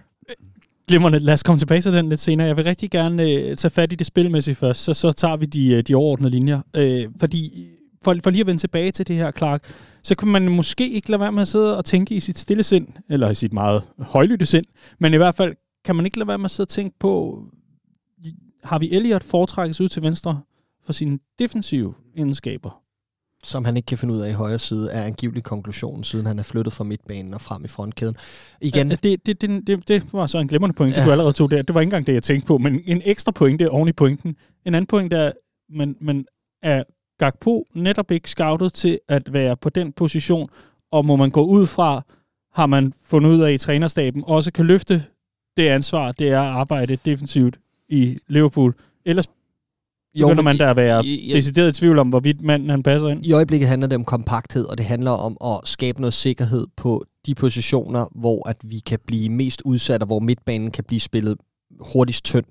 Glimrende. 0.88 1.20
Lad 1.20 1.34
os 1.34 1.44
komme 1.44 1.60
tilbage 1.60 1.82
til 1.82 1.94
den 1.94 2.10
lidt 2.10 2.20
senere. 2.20 2.48
Jeg 2.48 2.58
vil 2.58 2.64
rigtig 2.64 2.92
gerne 2.92 3.24
øh, 3.24 3.58
tage 3.58 3.72
fat 3.72 3.94
i 3.94 3.96
det 3.96 4.08
spilmæssige 4.08 4.56
først, 4.56 4.84
så, 4.84 4.94
så 4.94 5.12
tager 5.12 5.38
vi 5.38 5.46
de, 5.46 5.74
øh, 5.74 5.84
de 5.84 5.96
overordnede 5.96 6.32
linjer. 6.32 6.62
Øh, 6.76 7.08
fordi, 7.20 7.68
for, 8.04 8.16
for 8.24 8.30
lige 8.30 8.42
at 8.42 8.48
vende 8.48 8.62
tilbage 8.62 8.92
til 8.92 9.08
det 9.08 9.16
her, 9.16 9.32
Clark, 9.32 9.64
så 10.04 10.16
kan 10.16 10.28
man 10.28 10.50
måske 10.50 10.90
ikke 10.90 11.10
lade 11.10 11.20
være 11.20 11.32
med 11.32 11.42
at 11.42 11.48
sidde 11.48 11.78
og 11.78 11.86
tænke 11.86 12.16
i 12.16 12.20
sit 12.20 12.40
stille 12.40 12.64
sind, 12.64 12.88
eller 13.10 13.30
i 13.30 13.36
sit 13.36 13.54
meget 13.54 13.84
højlytte 14.00 14.46
sind, 14.46 14.66
men 15.00 15.14
i 15.14 15.18
hvert 15.18 15.36
fald 15.36 15.56
kan 15.86 15.96
man 15.96 16.06
ikke 16.06 16.18
lade 16.18 16.28
være 16.28 16.38
med 16.38 16.46
at 16.46 16.52
sidde 16.52 16.66
og 16.66 16.70
tænke 16.70 17.00
på, 17.00 17.44
har 18.64 18.80
vi 18.80 18.92
Elliot 18.92 19.24
foretrækkes 19.24 19.82
ud 19.82 19.90
til 19.90 20.02
venstre 20.02 20.42
for 20.86 20.94
sine 20.94 21.20
defensive 21.40 21.94
egenskaber? 22.18 22.83
Som 23.44 23.66
han 23.66 23.78
ikke 23.78 23.86
kan 23.86 23.98
finde 23.98 24.14
ud 24.14 24.20
af 24.20 24.30
i 24.30 24.34
højre 24.34 24.60
side, 24.60 24.92
er 24.92 25.04
angivelig 25.04 25.44
konklusionen, 25.44 26.04
siden 26.04 26.26
han 26.26 26.40
er 26.40 26.44
flyttet 26.44 26.74
fra 26.74 26.84
midtbanen 26.84 27.34
og 27.34 27.42
frem 27.42 27.66
i 27.66 27.68
frontkæden. 27.68 28.16
Igen. 28.62 28.90
Ja, 28.90 28.96
det, 28.96 29.26
det, 29.26 29.42
det, 29.42 29.68
det, 29.68 29.88
det 29.88 30.04
var 30.14 30.26
så 30.26 30.38
en 30.38 30.48
glimrende 30.48 30.76
point, 30.76 30.92
ja. 30.92 30.96
det 30.96 31.06
kunne 31.06 31.12
allerede 31.12 31.34
tog 31.34 31.52
der. 31.52 31.62
Det 31.62 31.76
var 31.76 31.82
ikke 31.82 31.88
engang 31.88 32.08
det, 32.08 32.14
jeg 32.14 32.24
tænkte 32.24 32.48
på, 32.48 32.58
men 32.58 32.82
en 32.86 33.02
ekstra 33.06 33.32
point 33.32 33.62
er 33.62 33.70
oven 33.70 33.90
i 33.90 33.92
pointen. 33.92 34.36
En 34.66 34.76
anden 34.76 34.88
point 34.88 35.14
er, 35.14 35.32
men, 35.70 35.96
men 36.02 36.26
er 36.64 36.84
Gakpo 37.20 37.68
netop 37.74 38.12
ikke 38.12 38.30
scoutet 38.30 38.74
til 38.74 39.00
at 39.08 39.34
være 39.34 39.58
på 39.58 39.70
den 39.70 39.92
position, 39.92 40.50
og 40.92 41.06
må 41.06 41.16
man 41.16 41.30
gå 41.30 41.46
ud 41.46 41.68
fra, 41.68 42.02
har 42.54 42.66
man 42.66 42.94
fundet 43.06 43.30
ud 43.30 43.42
af 43.42 43.52
i 43.52 43.58
trænerstaben, 43.58 44.24
også 44.26 44.52
kan 44.52 44.66
løfte 44.66 45.04
det 45.58 45.68
ansvar, 45.68 46.12
det 46.12 46.30
er 46.30 46.42
at 46.42 46.48
arbejde 46.48 46.96
defensivt 46.96 47.60
i 47.90 48.18
Liverpool. 48.28 48.76
Ellers 49.06 49.28
jo, 50.16 50.28
begynder 50.28 50.44
man 50.44 50.58
der 50.58 50.70
at 50.70 50.76
være 50.76 51.06
i, 51.06 51.32
decideret 51.34 51.78
i 51.78 51.80
tvivl 51.80 52.00
om, 52.00 52.10
hvorvidt 52.10 52.42
manden 52.42 52.70
han 52.70 52.84
passer 52.84 53.10
ind? 53.10 53.26
I 53.26 53.32
øjeblikket 53.32 53.70
handler 53.70 53.88
det 53.88 53.96
om 53.96 54.06
kompakthed, 54.06 54.66
og 54.66 54.78
det 54.78 54.86
handler 54.86 55.12
om 55.12 55.38
at 55.46 55.70
skabe 55.70 56.02
noget 56.02 56.14
sikkerhed 56.14 56.68
på 56.78 57.06
de 57.26 57.36
positioner, 57.36 58.06
hvor 58.16 58.50
at 58.50 58.58
vi 58.64 58.80
kan 58.80 59.00
blive 59.08 59.30
mest 59.30 59.62
udsat, 59.66 60.02
og 60.02 60.08
hvor 60.08 60.20
midtbanen 60.20 60.72
kan 60.72 60.84
blive 60.84 61.00
spillet 61.00 61.38
hurtigst 61.80 62.26
tynd. 62.26 62.46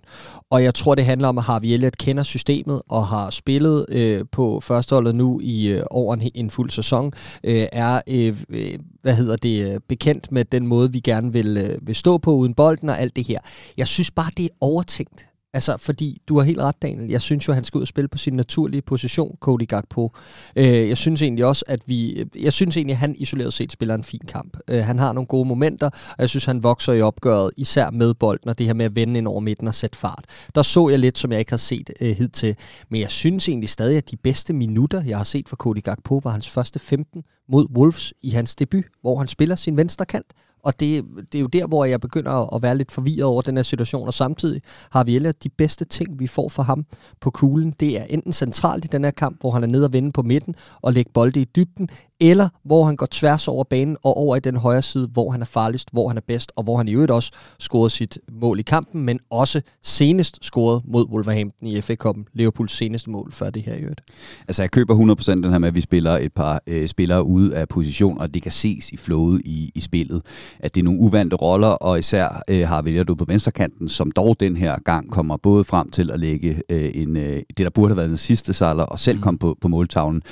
Og 0.50 0.64
jeg 0.64 0.74
tror, 0.74 0.94
det 0.94 1.04
handler 1.04 1.28
om, 1.28 1.38
at 1.38 1.44
Harvey 1.44 1.68
Elliott 1.68 1.98
kender 1.98 2.22
systemet 2.22 2.82
og 2.88 3.06
har 3.06 3.30
spillet 3.30 3.86
øh, 3.88 4.24
på 4.32 4.60
førsteholdet 4.60 5.14
nu 5.14 5.40
i 5.42 5.66
øh, 5.68 5.82
over 5.90 6.14
en, 6.14 6.30
en 6.34 6.50
fuld 6.50 6.70
sæson, 6.70 7.12
øh, 7.44 7.66
er 7.72 8.00
øh, 8.08 8.36
øh 8.48 8.78
hvad 9.02 9.14
hedder 9.14 9.36
det, 9.36 9.72
øh, 9.72 9.80
bekendt 9.88 10.32
med 10.32 10.44
den 10.44 10.66
måde, 10.66 10.92
vi 10.92 11.00
gerne 11.00 11.32
vil, 11.32 11.56
øh, 11.56 11.86
vil 11.86 11.94
stå 11.94 12.18
på 12.18 12.34
uden 12.34 12.54
bolden 12.54 12.88
og 12.88 13.00
alt 13.00 13.16
det 13.16 13.26
her. 13.26 13.38
Jeg 13.76 13.88
synes 13.88 14.10
bare, 14.10 14.30
det 14.36 14.44
er 14.44 14.48
overtænkt. 14.60 15.26
Altså, 15.54 15.76
fordi 15.80 16.22
du 16.28 16.38
har 16.38 16.44
helt 16.44 16.60
ret, 16.60 16.82
Daniel. 16.82 17.10
Jeg 17.10 17.22
synes 17.22 17.48
jo, 17.48 17.52
han 17.52 17.64
skal 17.64 17.78
ud 17.78 17.82
og 17.82 17.88
spille 17.88 18.08
på 18.08 18.18
sin 18.18 18.34
naturlige 18.34 18.82
position, 18.82 19.36
Cody 19.40 19.68
Gakpo. 19.68 20.12
Øh, 20.56 20.88
jeg 20.88 20.96
synes 20.96 21.22
egentlig 21.22 21.44
også, 21.44 21.64
at 21.68 21.80
vi... 21.86 22.12
Øh, 22.12 22.26
jeg 22.44 22.52
synes 22.52 22.76
egentlig, 22.76 22.94
at 22.94 22.98
han 22.98 23.14
isoleret 23.18 23.52
set 23.52 23.72
spiller 23.72 23.94
en 23.94 24.04
fin 24.04 24.20
kamp. 24.28 24.56
Øh, 24.70 24.84
han 24.84 24.98
har 24.98 25.12
nogle 25.12 25.26
gode 25.26 25.48
momenter, 25.48 25.86
og 25.86 26.18
jeg 26.18 26.28
synes, 26.28 26.44
han 26.44 26.62
vokser 26.62 26.92
i 26.92 27.02
opgøret, 27.02 27.50
især 27.56 27.90
med 27.90 28.14
bolden, 28.14 28.48
og 28.48 28.58
det 28.58 28.66
her 28.66 28.74
med 28.74 28.84
at 28.84 28.96
vende 28.96 29.18
ind 29.18 29.28
over 29.28 29.40
midten 29.40 29.68
og 29.68 29.74
sætte 29.74 29.98
fart. 29.98 30.24
Der 30.54 30.62
så 30.62 30.88
jeg 30.88 30.98
lidt, 30.98 31.18
som 31.18 31.32
jeg 31.32 31.38
ikke 31.38 31.52
har 31.52 31.56
set 31.56 31.90
øh, 32.00 32.16
hidtil. 32.16 32.56
Men 32.88 33.00
jeg 33.00 33.10
synes 33.10 33.48
egentlig 33.48 33.68
stadig, 33.68 33.96
at 33.96 34.10
de 34.10 34.16
bedste 34.16 34.52
minutter, 34.52 35.02
jeg 35.04 35.16
har 35.16 35.24
set 35.24 35.48
for 35.48 35.56
Cody 35.56 35.82
Gakpo, 35.82 36.20
var 36.24 36.30
hans 36.30 36.48
første 36.48 36.78
15 36.78 37.22
mod 37.48 37.66
Wolves 37.76 38.12
i 38.22 38.30
hans 38.30 38.56
debut, 38.56 38.84
hvor 39.00 39.18
han 39.18 39.28
spiller 39.28 39.56
sin 39.56 39.76
venstre 39.76 40.04
kant. 40.04 40.26
Og 40.62 40.80
det, 40.80 41.04
det 41.32 41.38
er 41.38 41.42
jo 41.42 41.46
der, 41.46 41.66
hvor 41.66 41.84
jeg 41.84 42.00
begynder 42.00 42.54
at 42.54 42.62
være 42.62 42.76
lidt 42.76 42.92
forvirret 42.92 43.24
over 43.24 43.42
den 43.42 43.56
her 43.56 43.62
situation, 43.62 44.06
og 44.06 44.14
samtidig 44.14 44.62
har 44.90 45.04
vi 45.04 45.18
de 45.18 45.48
bedste 45.48 45.84
ting, 45.84 46.18
vi 46.18 46.26
får 46.26 46.48
for 46.48 46.62
ham 46.62 46.86
på 47.20 47.30
kuglen. 47.30 47.74
Det 47.80 48.00
er 48.00 48.04
enten 48.04 48.32
centralt 48.32 48.84
i 48.84 48.88
den 48.88 49.04
her 49.04 49.10
kamp, 49.10 49.40
hvor 49.40 49.50
han 49.50 49.62
er 49.62 49.66
nede 49.66 49.84
og 49.84 49.92
vende 49.92 50.12
på 50.12 50.22
midten 50.22 50.54
og 50.82 50.92
lægge 50.92 51.10
bolde 51.14 51.40
i 51.40 51.44
dybden, 51.44 51.88
eller 52.30 52.48
hvor 52.64 52.84
han 52.84 52.96
går 52.96 53.08
tværs 53.10 53.48
over 53.48 53.64
banen 53.64 53.96
og 54.02 54.16
over 54.16 54.36
i 54.36 54.40
den 54.40 54.56
højre 54.56 54.82
side, 54.82 55.08
hvor 55.12 55.30
han 55.30 55.40
er 55.40 55.44
farligst, 55.46 55.88
hvor 55.92 56.08
han 56.08 56.16
er 56.16 56.20
bedst, 56.26 56.52
og 56.56 56.64
hvor 56.64 56.76
han 56.76 56.88
i 56.88 56.92
øvrigt 56.92 57.10
også 57.10 57.32
scorede 57.58 57.90
sit 57.90 58.18
mål 58.40 58.58
i 58.58 58.62
kampen, 58.62 59.02
men 59.02 59.18
også 59.30 59.60
senest 59.82 60.38
scoret 60.42 60.82
mod 60.84 61.06
Wolverhampton 61.08 61.68
i 61.68 61.80
FA 61.80 61.94
Cup'en. 62.04 62.24
Liverpools 62.34 62.72
seneste 62.72 63.10
mål 63.10 63.32
før 63.32 63.50
det 63.50 63.62
her 63.62 63.74
i 63.74 63.80
øvrigt. 63.80 64.00
Altså 64.48 64.62
jeg 64.62 64.70
køber 64.70 65.16
100% 65.16 65.30
den 65.30 65.50
her 65.50 65.58
med, 65.58 65.68
at 65.68 65.74
vi 65.74 65.80
spiller 65.80 66.10
et 66.10 66.32
par 66.32 66.62
øh, 66.66 66.88
spillere 66.88 67.24
ude 67.24 67.56
af 67.56 67.68
position, 67.68 68.20
og 68.20 68.34
det 68.34 68.42
kan 68.42 68.52
ses 68.52 68.90
i 68.90 68.96
flowet 68.96 69.42
i, 69.44 69.72
i 69.74 69.80
spillet, 69.80 70.22
at 70.60 70.74
det 70.74 70.80
er 70.80 70.84
nogle 70.84 71.00
uvante 71.00 71.36
roller, 71.36 71.68
og 71.68 71.98
især 71.98 72.42
øh, 72.50 72.68
har 72.68 72.82
vælger 72.82 73.04
du 73.04 73.14
på 73.14 73.24
venstrekanten, 73.24 73.88
som 73.88 74.10
dog 74.10 74.36
den 74.40 74.56
her 74.56 74.78
gang 74.84 75.10
kommer 75.10 75.36
både 75.36 75.64
frem 75.64 75.90
til 75.90 76.10
at 76.10 76.20
lægge 76.20 76.62
øh, 76.68 76.90
en, 76.94 77.16
øh, 77.16 77.22
det, 77.22 77.58
der 77.58 77.70
burde 77.70 77.88
have 77.88 77.96
været 77.96 78.10
den 78.10 78.16
sidste 78.16 78.52
sejler, 78.52 78.84
og 78.84 78.98
selv 78.98 79.16
mm. 79.16 79.22
komme 79.22 79.38
på, 79.38 79.56
på 79.60 79.68
måltavlen 79.68 80.22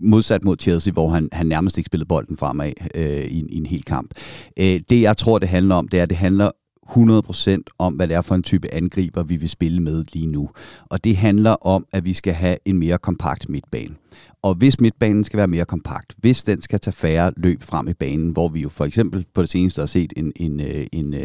modsat 0.00 0.44
mod 0.44 0.56
Chelsea, 0.60 0.92
hvor 0.92 1.08
han, 1.08 1.28
han 1.32 1.46
nærmest 1.46 1.78
ikke 1.78 1.88
spillede 1.88 2.08
bolden 2.08 2.36
fremad 2.36 2.72
øh, 2.94 3.24
i, 3.24 3.46
i 3.48 3.56
en 3.56 3.66
hel 3.66 3.84
kamp. 3.84 4.14
Øh, 4.58 4.80
det 4.90 5.02
jeg 5.02 5.16
tror, 5.16 5.38
det 5.38 5.48
handler 5.48 5.74
om, 5.74 5.88
det 5.88 5.98
er, 5.98 6.02
at 6.02 6.10
det 6.10 6.16
handler 6.16 6.50
100% 6.90 7.62
om, 7.78 7.94
hvad 7.94 8.08
det 8.08 8.16
er 8.16 8.22
for 8.22 8.34
en 8.34 8.42
type 8.42 8.74
angriber, 8.74 9.22
vi 9.22 9.36
vil 9.36 9.48
spille 9.48 9.80
med 9.80 10.04
lige 10.12 10.26
nu. 10.26 10.50
Og 10.90 11.04
det 11.04 11.16
handler 11.16 11.50
om, 11.50 11.86
at 11.92 12.04
vi 12.04 12.12
skal 12.12 12.32
have 12.32 12.56
en 12.64 12.78
mere 12.78 12.98
kompakt 12.98 13.48
midtbane. 13.48 13.94
Og 14.42 14.54
hvis 14.54 14.80
midtbanen 14.80 15.24
skal 15.24 15.36
være 15.36 15.48
mere 15.48 15.64
kompakt, 15.64 16.14
hvis 16.18 16.42
den 16.42 16.62
skal 16.62 16.80
tage 16.80 16.92
færre 16.92 17.32
løb 17.36 17.62
frem 17.62 17.88
i 17.88 17.92
banen, 17.92 18.30
hvor 18.30 18.48
vi 18.48 18.60
jo 18.60 18.68
for 18.68 18.84
eksempel 18.84 19.26
på 19.34 19.42
det 19.42 19.50
seneste 19.50 19.80
har 19.80 19.86
set 19.86 20.12
en, 20.16 20.32
en, 20.36 20.60
øh, 20.60 20.86
en, 20.92 21.14
en 21.14 21.20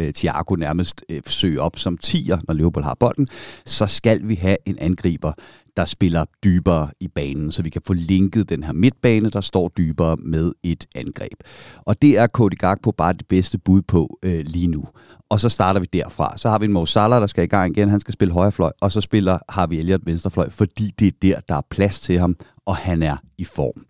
uh, 0.00 0.10
Thiago 0.14 0.54
nærmest 0.54 1.04
uh, 1.12 1.18
søge 1.26 1.60
op 1.60 1.78
som 1.78 1.98
tiger, 1.98 2.38
når 2.48 2.54
Liverpool 2.54 2.84
har 2.84 2.96
bolden, 3.00 3.28
så 3.66 3.86
skal 3.86 4.28
vi 4.28 4.34
have 4.34 4.56
en 4.66 4.78
angriber, 4.78 5.32
der 5.76 5.84
spiller 5.84 6.24
dybere 6.44 6.88
i 7.00 7.08
banen, 7.08 7.52
så 7.52 7.62
vi 7.62 7.70
kan 7.70 7.82
få 7.86 7.92
linket 7.92 8.48
den 8.48 8.64
her 8.64 8.72
midtbane, 8.72 9.30
der 9.30 9.40
står 9.40 9.72
dybere 9.76 10.16
med 10.16 10.52
et 10.62 10.86
angreb. 10.94 11.38
Og 11.76 12.02
det 12.02 12.18
er 12.18 12.26
Cody 12.26 12.58
Gakpo 12.58 12.90
bare 12.90 13.12
det 13.12 13.26
bedste 13.28 13.58
bud 13.58 13.82
på 13.82 14.18
øh, 14.24 14.40
lige 14.44 14.66
nu. 14.66 14.84
Og 15.28 15.40
så 15.40 15.48
starter 15.48 15.80
vi 15.80 15.86
derfra. 15.92 16.34
Så 16.36 16.48
har 16.48 16.58
vi 16.58 16.64
en 16.64 16.72
Mo 16.72 16.86
Salah, 16.86 17.20
der 17.20 17.26
skal 17.26 17.44
i 17.44 17.46
gang 17.46 17.76
igen. 17.76 17.90
Han 17.90 18.00
skal 18.00 18.14
spille 18.14 18.34
højrefløj, 18.34 18.70
og 18.80 18.92
så 18.92 19.00
spiller 19.00 19.38
Harvey 19.48 19.76
Elliott 19.76 20.06
venstrefløj, 20.06 20.50
fordi 20.50 20.90
det 20.98 21.06
er 21.08 21.12
der, 21.22 21.40
der 21.48 21.54
er 21.54 21.62
plads 21.70 22.00
til 22.00 22.18
ham, 22.18 22.36
og 22.66 22.76
han 22.76 23.02
er 23.02 23.16
i 23.38 23.44
form. 23.44 23.84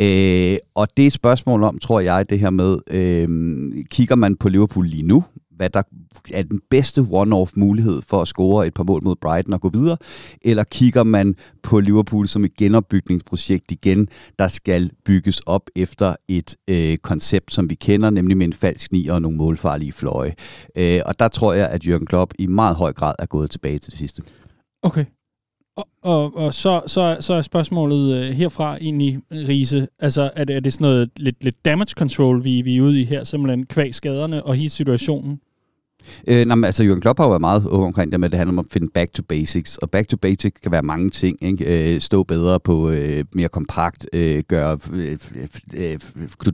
Øh, 0.00 0.58
og 0.74 0.88
det 0.96 1.02
er 1.02 1.06
et 1.06 1.12
spørgsmål 1.12 1.62
om, 1.62 1.78
tror 1.78 2.00
jeg, 2.00 2.30
det 2.30 2.38
her 2.38 2.50
med, 2.50 2.78
øh, 2.90 3.28
kigger 3.90 4.16
man 4.16 4.36
på 4.36 4.48
Liverpool 4.48 4.86
lige 4.86 5.02
nu, 5.02 5.24
hvad 5.62 5.70
der 5.70 5.82
er 6.32 6.42
den 6.42 6.60
bedste 6.70 7.00
one-off 7.00 7.52
mulighed 7.56 8.02
for 8.08 8.22
at 8.22 8.28
score 8.28 8.66
et 8.66 8.74
par 8.74 8.84
mål 8.84 9.04
mod 9.04 9.16
Brighton 9.16 9.52
og 9.52 9.60
gå 9.60 9.68
videre, 9.68 9.96
eller 10.42 10.64
kigger 10.64 11.04
man 11.04 11.34
på 11.62 11.80
Liverpool 11.80 12.28
som 12.28 12.44
et 12.44 12.56
genopbygningsprojekt 12.56 13.70
igen, 13.70 14.08
der 14.38 14.48
skal 14.48 14.90
bygges 15.04 15.40
op 15.40 15.70
efter 15.76 16.14
et 16.28 16.56
øh, 16.68 16.96
koncept, 16.96 17.52
som 17.52 17.70
vi 17.70 17.74
kender, 17.74 18.10
nemlig 18.10 18.36
med 18.36 18.46
en 18.46 18.52
falsk 18.52 18.92
ni 18.92 19.06
og 19.06 19.22
nogle 19.22 19.36
målfarlige 19.36 19.92
fløje. 19.92 20.34
Øh, 20.76 21.00
og 21.06 21.18
der 21.18 21.28
tror 21.28 21.52
jeg, 21.52 21.68
at 21.68 21.84
Jürgen 21.84 22.04
Klopp 22.04 22.32
i 22.38 22.46
meget 22.46 22.76
høj 22.76 22.92
grad 22.92 23.14
er 23.18 23.26
gået 23.26 23.50
tilbage 23.50 23.78
til 23.78 23.90
det 23.90 23.98
sidste. 23.98 24.22
Okay. 24.82 25.04
Og, 25.76 25.88
og, 26.02 26.36
og 26.36 26.54
så, 26.54 26.82
så, 26.86 27.16
så 27.20 27.34
er 27.34 27.42
spørgsmålet 27.42 28.14
øh, 28.16 28.30
herfra 28.30 28.76
egentlig, 28.76 29.18
Riese, 29.32 29.88
altså 29.98 30.30
er 30.36 30.44
det, 30.44 30.56
er 30.56 30.60
det 30.60 30.72
sådan 30.72 30.84
noget 30.84 31.10
lidt, 31.16 31.44
lidt 31.44 31.64
damage 31.64 31.94
control, 31.98 32.44
vi, 32.44 32.62
vi 32.62 32.76
er 32.76 32.82
ude 32.82 33.00
i 33.00 33.04
her, 33.04 33.24
simpelthen 33.24 33.66
kvæg 33.66 33.94
skaderne 33.94 34.42
og 34.42 34.54
hele 34.54 34.70
situationen? 34.70 35.40
Øh, 36.28 36.44
nej, 36.44 36.54
men, 36.54 36.64
altså 36.64 36.82
Jürgen 36.82 37.00
Klopp 37.00 37.18
har 37.18 37.24
jo 37.24 37.30
været 37.30 37.40
meget 37.40 37.66
åben 37.66 37.86
omkring 37.86 38.12
det 38.12 38.20
med, 38.20 38.26
at 38.28 38.32
det 38.32 38.38
handler 38.38 38.52
om 38.52 38.58
at 38.58 38.66
finde 38.70 38.88
back 38.94 39.12
to 39.12 39.22
basics. 39.28 39.76
Og 39.76 39.90
back 39.90 40.08
to 40.08 40.16
basics 40.16 40.60
kan 40.62 40.72
være 40.72 40.82
mange 40.82 41.10
ting. 41.10 41.42
Ikke? 41.42 41.94
Øh, 41.94 42.00
stå 42.00 42.22
bedre 42.22 42.60
på 42.60 42.90
øh, 42.90 43.24
mere 43.32 43.48
kompakt, 43.48 44.06
øh, 44.12 44.42
gøre 44.48 44.78
øh, 44.92 45.18
øh, 45.76 45.98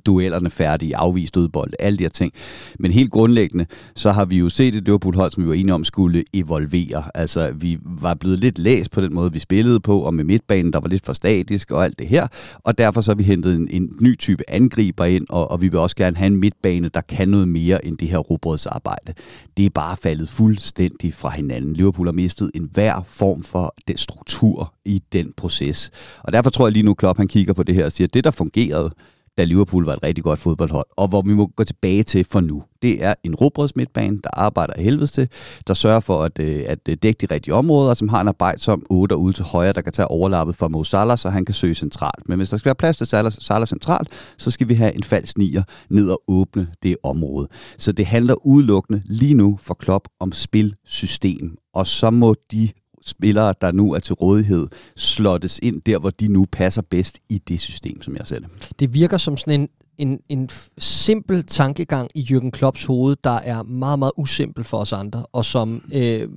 duellerne 0.06 0.50
færdige, 0.50 0.96
afvist 0.96 1.36
udbold, 1.36 1.72
alle 1.78 1.98
de 1.98 2.04
her 2.04 2.08
ting. 2.10 2.32
Men 2.78 2.92
helt 2.92 3.10
grundlæggende, 3.10 3.66
så 3.94 4.12
har 4.12 4.24
vi 4.24 4.38
jo 4.38 4.48
set 4.48 4.74
et 4.74 4.84
Liverpool-hold, 4.84 5.32
som 5.32 5.42
vi 5.42 5.48
var 5.48 5.54
enige 5.54 5.74
om 5.74 5.84
skulle 5.84 6.24
evolvere. 6.32 7.04
Altså, 7.14 7.52
vi 7.54 7.78
var 7.84 8.14
blevet 8.14 8.40
lidt 8.40 8.58
læst 8.58 8.90
på 8.90 9.00
den 9.00 9.14
måde, 9.14 9.32
vi 9.32 9.38
spillede 9.38 9.80
på, 9.80 10.00
og 10.00 10.14
med 10.14 10.24
midtbanen, 10.24 10.72
der 10.72 10.80
var 10.80 10.88
lidt 10.88 11.06
for 11.06 11.12
statisk 11.12 11.70
og 11.70 11.84
alt 11.84 11.98
det 11.98 12.06
her. 12.06 12.26
Og 12.64 12.78
derfor 12.78 13.00
så 13.00 13.10
har 13.10 13.16
vi 13.16 13.24
hentet 13.24 13.54
en, 13.54 13.68
en 13.70 13.96
ny 14.00 14.18
type 14.18 14.44
angriber 14.48 15.04
ind, 15.04 15.26
og, 15.28 15.50
og 15.50 15.62
vi 15.62 15.68
vil 15.68 15.78
også 15.78 15.96
gerne 15.96 16.16
have 16.16 16.26
en 16.26 16.36
midtbane, 16.36 16.88
der 16.88 17.00
kan 17.00 17.28
noget 17.28 17.48
mere 17.48 17.84
end 17.84 17.98
det 17.98 18.08
her 18.08 18.18
robotsarbejde 18.18 19.12
det 19.56 19.66
er 19.66 19.70
bare 19.70 19.96
faldet 19.96 20.28
fuldstændig 20.28 21.14
fra 21.14 21.30
hinanden. 21.30 21.72
Liverpool 21.72 22.06
har 22.06 22.12
mistet 22.12 22.50
enhver 22.54 23.02
form 23.06 23.42
for 23.42 23.74
den 23.88 23.96
struktur 23.96 24.74
i 24.84 25.02
den 25.12 25.32
proces. 25.36 25.90
Og 26.22 26.32
derfor 26.32 26.50
tror 26.50 26.66
jeg 26.66 26.72
lige 26.72 26.82
nu, 26.82 26.94
Klopp 26.94 27.18
han 27.18 27.28
kigger 27.28 27.52
på 27.52 27.62
det 27.62 27.74
her 27.74 27.84
og 27.84 27.92
siger, 27.92 28.08
at 28.08 28.14
det, 28.14 28.24
der 28.24 28.30
fungerede, 28.30 28.90
da 29.38 29.44
Liverpool 29.44 29.84
var 29.84 29.92
et 29.92 30.02
rigtig 30.02 30.24
godt 30.24 30.40
fodboldhold, 30.40 30.86
og 30.96 31.08
hvor 31.08 31.22
vi 31.22 31.32
må 31.32 31.46
gå 31.46 31.64
tilbage 31.64 32.02
til 32.02 32.26
for 32.30 32.40
nu. 32.40 32.62
Det 32.82 33.04
er 33.04 33.14
en 33.24 33.36
midtbane, 33.76 34.20
der 34.24 34.30
arbejder 34.32 34.72
af 34.72 34.82
helvede 34.82 35.06
til, 35.06 35.28
der 35.66 35.74
sørger 35.74 36.00
for 36.00 36.22
at, 36.22 36.38
øh, 36.40 36.62
at 36.66 36.78
øh, 36.88 36.96
dække 37.02 37.26
de 37.26 37.34
rigtige 37.34 37.54
områder, 37.54 37.90
og 37.90 37.96
som 37.96 38.08
har 38.08 38.20
en 38.20 38.28
arbejdsom 38.28 38.82
8 38.90 39.16
ude 39.16 39.32
til 39.32 39.44
højre, 39.44 39.72
der 39.72 39.80
kan 39.80 39.92
tage 39.92 40.08
overlappet 40.08 40.56
for 40.56 40.68
Mo 40.68 40.84
Salah, 40.84 41.18
så 41.18 41.30
han 41.30 41.44
kan 41.44 41.54
søge 41.54 41.74
centralt. 41.74 42.28
Men 42.28 42.38
hvis 42.38 42.50
der 42.50 42.56
skal 42.56 42.68
være 42.68 42.74
plads 42.74 42.96
til 42.96 43.06
Salah, 43.06 43.32
Salah 43.32 43.66
centralt, 43.66 44.08
så 44.38 44.50
skal 44.50 44.68
vi 44.68 44.74
have 44.74 44.94
en 44.94 45.02
falsk 45.02 45.38
nier 45.38 45.62
ned 45.90 46.10
og 46.10 46.22
åbne 46.28 46.68
det 46.82 46.96
område. 47.02 47.48
Så 47.78 47.92
det 47.92 48.06
handler 48.06 48.46
udelukkende 48.46 49.02
lige 49.04 49.34
nu 49.34 49.58
for 49.62 49.74
Klopp 49.74 50.08
om 50.20 50.32
spilsystem, 50.32 51.56
og 51.74 51.86
så 51.86 52.10
må 52.10 52.34
de 52.52 52.68
spillere, 53.02 53.54
der 53.60 53.72
nu 53.72 53.92
er 53.92 53.98
til 53.98 54.14
rådighed, 54.14 54.66
slottes 54.96 55.58
ind 55.62 55.82
der, 55.82 55.98
hvor 55.98 56.10
de 56.10 56.28
nu 56.28 56.46
passer 56.52 56.82
bedst 56.82 57.18
i 57.28 57.38
det 57.48 57.60
system, 57.60 58.02
som 58.02 58.16
jeg 58.16 58.26
ser 58.26 58.38
det. 58.38 58.48
Det 58.80 58.94
virker 58.94 59.18
som 59.18 59.36
sådan 59.36 59.60
en, 59.60 59.68
en, 59.98 60.20
en 60.28 60.48
simpel 60.78 61.44
tankegang 61.44 62.10
i 62.14 62.22
Jürgen 62.30 62.50
Klopps 62.50 62.84
hoved, 62.84 63.16
der 63.24 63.38
er 63.44 63.62
meget, 63.62 63.98
meget 63.98 64.12
usimpel 64.16 64.64
for 64.64 64.78
os 64.78 64.92
andre, 64.92 65.26
og 65.32 65.44
som 65.44 65.82
øh, 65.92 66.28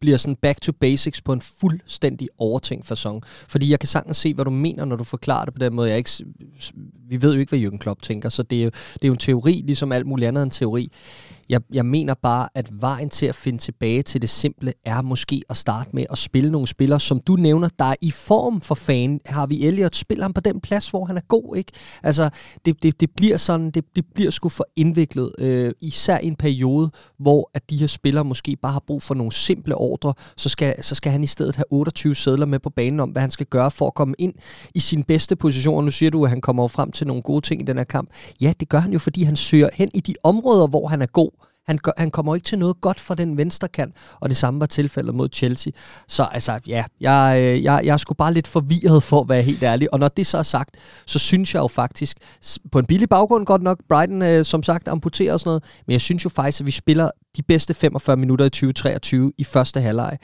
bliver 0.00 0.16
sådan 0.16 0.36
back 0.36 0.60
to 0.60 0.72
basics 0.72 1.20
på 1.20 1.32
en 1.32 1.40
fuldstændig 1.40 2.28
overtænkt 2.38 2.86
fasong. 2.86 3.22
Fordi 3.48 3.70
jeg 3.70 3.78
kan 3.78 3.86
sagtens 3.86 4.16
se, 4.16 4.34
hvad 4.34 4.44
du 4.44 4.50
mener, 4.50 4.84
når 4.84 4.96
du 4.96 5.04
forklarer 5.04 5.44
det 5.44 5.54
på 5.54 5.58
den 5.58 5.74
måde. 5.74 5.88
Jeg 5.88 5.98
ikke, 5.98 6.10
vi 7.08 7.22
ved 7.22 7.34
jo 7.34 7.40
ikke, 7.40 7.56
hvad 7.56 7.68
Jürgen 7.68 7.78
Klopp 7.78 8.02
tænker, 8.02 8.28
så 8.28 8.42
det 8.42 8.58
er, 8.58 8.64
jo, 8.64 8.70
det 8.94 9.04
er 9.04 9.08
jo 9.08 9.12
en 9.12 9.18
teori, 9.18 9.62
ligesom 9.64 9.92
alt 9.92 10.06
muligt 10.06 10.28
andet 10.28 10.42
en 10.42 10.50
teori. 10.50 10.92
Jeg, 11.48 11.60
jeg 11.72 11.86
mener 11.86 12.14
bare, 12.14 12.48
at 12.54 12.70
vejen 12.80 13.10
til 13.10 13.26
at 13.26 13.34
finde 13.34 13.58
tilbage 13.58 14.02
til 14.02 14.22
det 14.22 14.30
simple 14.30 14.72
er 14.84 15.02
måske 15.02 15.42
at 15.50 15.56
starte 15.56 15.90
med 15.92 16.06
at 16.10 16.18
spille 16.18 16.50
nogle 16.50 16.66
spillere, 16.66 17.00
som 17.00 17.20
du 17.20 17.36
nævner, 17.36 17.68
der 17.78 17.84
er 17.84 17.94
i 18.00 18.10
form 18.10 18.60
for 18.60 18.74
fan. 18.74 19.20
Har 19.26 19.46
vi 19.46 19.66
Elliot, 19.66 19.96
spiller 19.96 20.24
ham 20.24 20.32
på 20.32 20.40
den 20.40 20.60
plads, 20.60 20.90
hvor 20.90 21.04
han 21.04 21.16
er 21.16 21.20
god, 21.28 21.56
ikke? 21.56 21.72
Altså, 22.02 22.30
det, 22.64 22.82
det, 22.82 23.00
det 23.00 23.10
bliver 23.16 23.36
sådan, 23.36 23.70
det, 23.70 23.84
det 23.96 24.04
bliver 24.14 24.30
sgu 24.30 24.48
for 24.48 24.66
indviklet, 24.76 25.32
øh, 25.38 25.72
især 25.80 26.18
i 26.18 26.26
en 26.26 26.36
periode, 26.36 26.90
hvor 27.18 27.50
at 27.54 27.70
de 27.70 27.76
her 27.76 27.86
spillere 27.86 28.24
måske 28.24 28.56
bare 28.62 28.72
har 28.72 28.82
brug 28.86 29.02
for 29.02 29.14
nogle 29.14 29.32
simple 29.32 29.74
ordre, 29.74 30.14
så 30.36 30.48
skal, 30.48 30.82
så 30.82 30.94
skal 30.94 31.12
han 31.12 31.24
i 31.24 31.26
stedet 31.26 31.56
have 31.56 31.64
28 31.70 32.14
sædler 32.14 32.46
med 32.46 32.58
på 32.58 32.70
banen 32.70 33.00
om, 33.00 33.10
hvad 33.10 33.22
han 33.22 33.30
skal 33.30 33.46
gøre 33.46 33.70
for 33.70 33.86
at 33.86 33.94
komme 33.94 34.14
ind 34.18 34.34
i 34.74 34.80
sin 34.80 35.04
bedste 35.04 35.36
position. 35.36 35.84
Nu 35.84 35.90
siger 35.90 36.10
du, 36.10 36.24
at 36.24 36.30
han 36.30 36.40
kommer 36.40 36.68
frem 36.68 36.92
til 36.92 37.06
nogle 37.06 37.22
gode 37.22 37.40
ting 37.40 37.62
i 37.62 37.64
den 37.64 37.76
her 37.76 37.84
kamp. 37.84 38.10
Ja, 38.40 38.52
det 38.60 38.68
gør 38.68 38.78
han 38.78 38.92
jo, 38.92 38.98
fordi 38.98 39.22
han 39.22 39.36
søger 39.36 39.68
hen 39.74 39.90
i 39.94 40.00
de 40.00 40.14
områder, 40.22 40.66
hvor 40.66 40.88
han 40.88 41.02
er 41.02 41.06
god. 41.06 41.30
Han, 41.66 41.78
gør, 41.82 41.92
han 41.96 42.10
kommer 42.10 42.34
ikke 42.34 42.44
til 42.44 42.58
noget 42.58 42.80
godt 42.80 43.00
fra 43.00 43.14
den 43.14 43.36
venstre 43.36 43.68
kant, 43.68 43.94
og 44.20 44.28
det 44.28 44.36
samme 44.36 44.60
var 44.60 44.66
tilfældet 44.66 45.14
mod 45.14 45.28
Chelsea. 45.32 45.72
Så 46.08 46.22
altså, 46.32 46.60
ja, 46.66 46.84
jeg, 47.00 47.40
øh, 47.40 47.64
jeg, 47.64 47.80
jeg 47.84 47.92
er 47.92 47.96
sgu 47.96 48.14
bare 48.14 48.34
lidt 48.34 48.46
forvirret 48.46 49.02
for 49.02 49.20
at 49.20 49.28
være 49.28 49.42
helt 49.42 49.62
ærlig. 49.62 49.92
Og 49.92 49.98
når 49.98 50.08
det 50.08 50.26
så 50.26 50.38
er 50.38 50.42
sagt, 50.42 50.70
så 51.06 51.18
synes 51.18 51.54
jeg 51.54 51.60
jo 51.60 51.68
faktisk, 51.68 52.16
på 52.72 52.78
en 52.78 52.86
billig 52.86 53.08
baggrund 53.08 53.46
godt 53.46 53.62
nok, 53.62 53.78
Brighton 53.88 54.22
øh, 54.22 54.44
som 54.44 54.62
sagt 54.62 54.88
amputerer 54.88 55.32
og 55.32 55.40
sådan 55.40 55.48
noget, 55.48 55.64
men 55.86 55.92
jeg 55.92 56.00
synes 56.00 56.24
jo 56.24 56.30
faktisk, 56.30 56.60
at 56.60 56.66
vi 56.66 56.70
spiller 56.70 57.10
de 57.36 57.42
bedste 57.42 57.74
45 57.74 58.16
minutter 58.16 58.44
i 58.44 58.50
2023 58.50 59.32
i 59.38 59.44
første 59.44 59.80
halvleg 59.80 60.18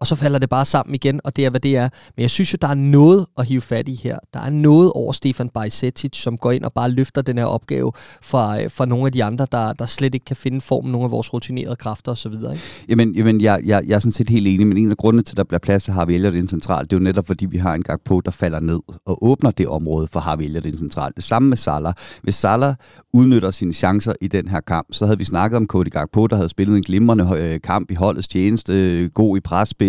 og 0.00 0.06
så 0.06 0.16
falder 0.16 0.38
det 0.38 0.48
bare 0.48 0.64
sammen 0.64 0.94
igen, 0.94 1.20
og 1.24 1.36
det 1.36 1.46
er, 1.46 1.50
hvad 1.50 1.60
det 1.60 1.76
er. 1.76 1.88
Men 2.16 2.22
jeg 2.22 2.30
synes 2.30 2.52
jo, 2.52 2.58
der 2.62 2.68
er 2.68 2.74
noget 2.74 3.26
at 3.38 3.46
hive 3.46 3.60
fat 3.60 3.88
i 3.88 4.00
her. 4.02 4.18
Der 4.34 4.40
er 4.40 4.50
noget 4.50 4.92
over 4.92 5.12
Stefan 5.12 5.48
Bajsetic, 5.48 6.16
som 6.16 6.36
går 6.36 6.50
ind 6.50 6.64
og 6.64 6.72
bare 6.72 6.90
løfter 6.90 7.22
den 7.22 7.38
her 7.38 7.44
opgave 7.44 7.92
fra, 8.22 8.62
øh, 8.62 8.70
fra 8.70 8.86
nogle 8.86 9.06
af 9.06 9.12
de 9.12 9.24
andre, 9.24 9.46
der, 9.52 9.72
der 9.72 9.86
slet 9.86 10.14
ikke 10.14 10.24
kan 10.24 10.36
finde 10.36 10.60
formen, 10.60 10.92
nogle 10.92 11.04
af 11.04 11.10
vores 11.10 11.34
rutinerede 11.34 11.76
kræfter 11.76 12.12
osv. 12.12 12.32
Ikke? 12.32 12.60
Jamen, 12.88 13.14
jamen 13.14 13.40
jeg, 13.40 13.60
jeg, 13.64 13.82
jeg 13.86 13.94
er 13.94 13.98
sådan 13.98 14.12
set 14.12 14.30
helt 14.30 14.46
enig, 14.46 14.66
men 14.66 14.76
en 14.76 14.90
af 14.90 14.96
grundene 14.96 15.22
til, 15.22 15.32
at 15.32 15.36
der 15.36 15.44
bliver 15.44 15.58
plads 15.58 15.84
til 15.84 15.92
Harvey 15.92 16.14
Elliott 16.14 16.36
ind 16.36 16.48
centralt, 16.48 16.90
det 16.90 16.96
er 16.96 17.00
jo 17.00 17.04
netop, 17.04 17.26
fordi 17.26 17.46
vi 17.46 17.58
har 17.58 17.74
en 17.74 17.82
gang 17.82 18.00
på, 18.04 18.22
der 18.24 18.30
falder 18.30 18.60
ned 18.60 18.80
og 19.06 19.24
åbner 19.24 19.50
det 19.50 19.68
område 19.68 20.08
for 20.12 20.20
Harvey 20.20 20.44
Elliott 20.44 20.66
ind 20.66 20.78
centralt. 20.78 21.16
Det 21.16 21.24
samme 21.24 21.48
med 21.48 21.56
Salah. 21.56 21.94
Hvis 22.22 22.34
Salah 22.34 22.74
udnytter 23.12 23.50
sine 23.50 23.72
chancer 23.72 24.12
i 24.20 24.28
den 24.28 24.48
her 24.48 24.60
kamp, 24.60 24.86
så 24.90 25.06
havde 25.06 25.18
vi 25.18 25.24
snakket 25.24 25.56
om 25.56 25.66
Cody 25.66 25.90
Gakpo, 25.90 26.26
der 26.26 26.36
havde 26.36 26.48
spillet 26.48 26.76
en 26.76 26.82
glimrende 26.82 27.28
øh, 27.38 27.60
kamp 27.64 27.90
i 27.90 27.94
holdets 27.94 28.28
tjeneste, 28.28 28.72
øh, 28.72 29.10
god 29.10 29.36
i 29.36 29.40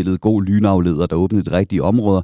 spillet, 0.02 0.22
god 0.22 0.44
lynafleder, 0.44 1.06
der 1.06 1.16
åbnede 1.16 1.50
de 1.50 1.58
rigtige 1.58 1.84
områder. 1.84 2.22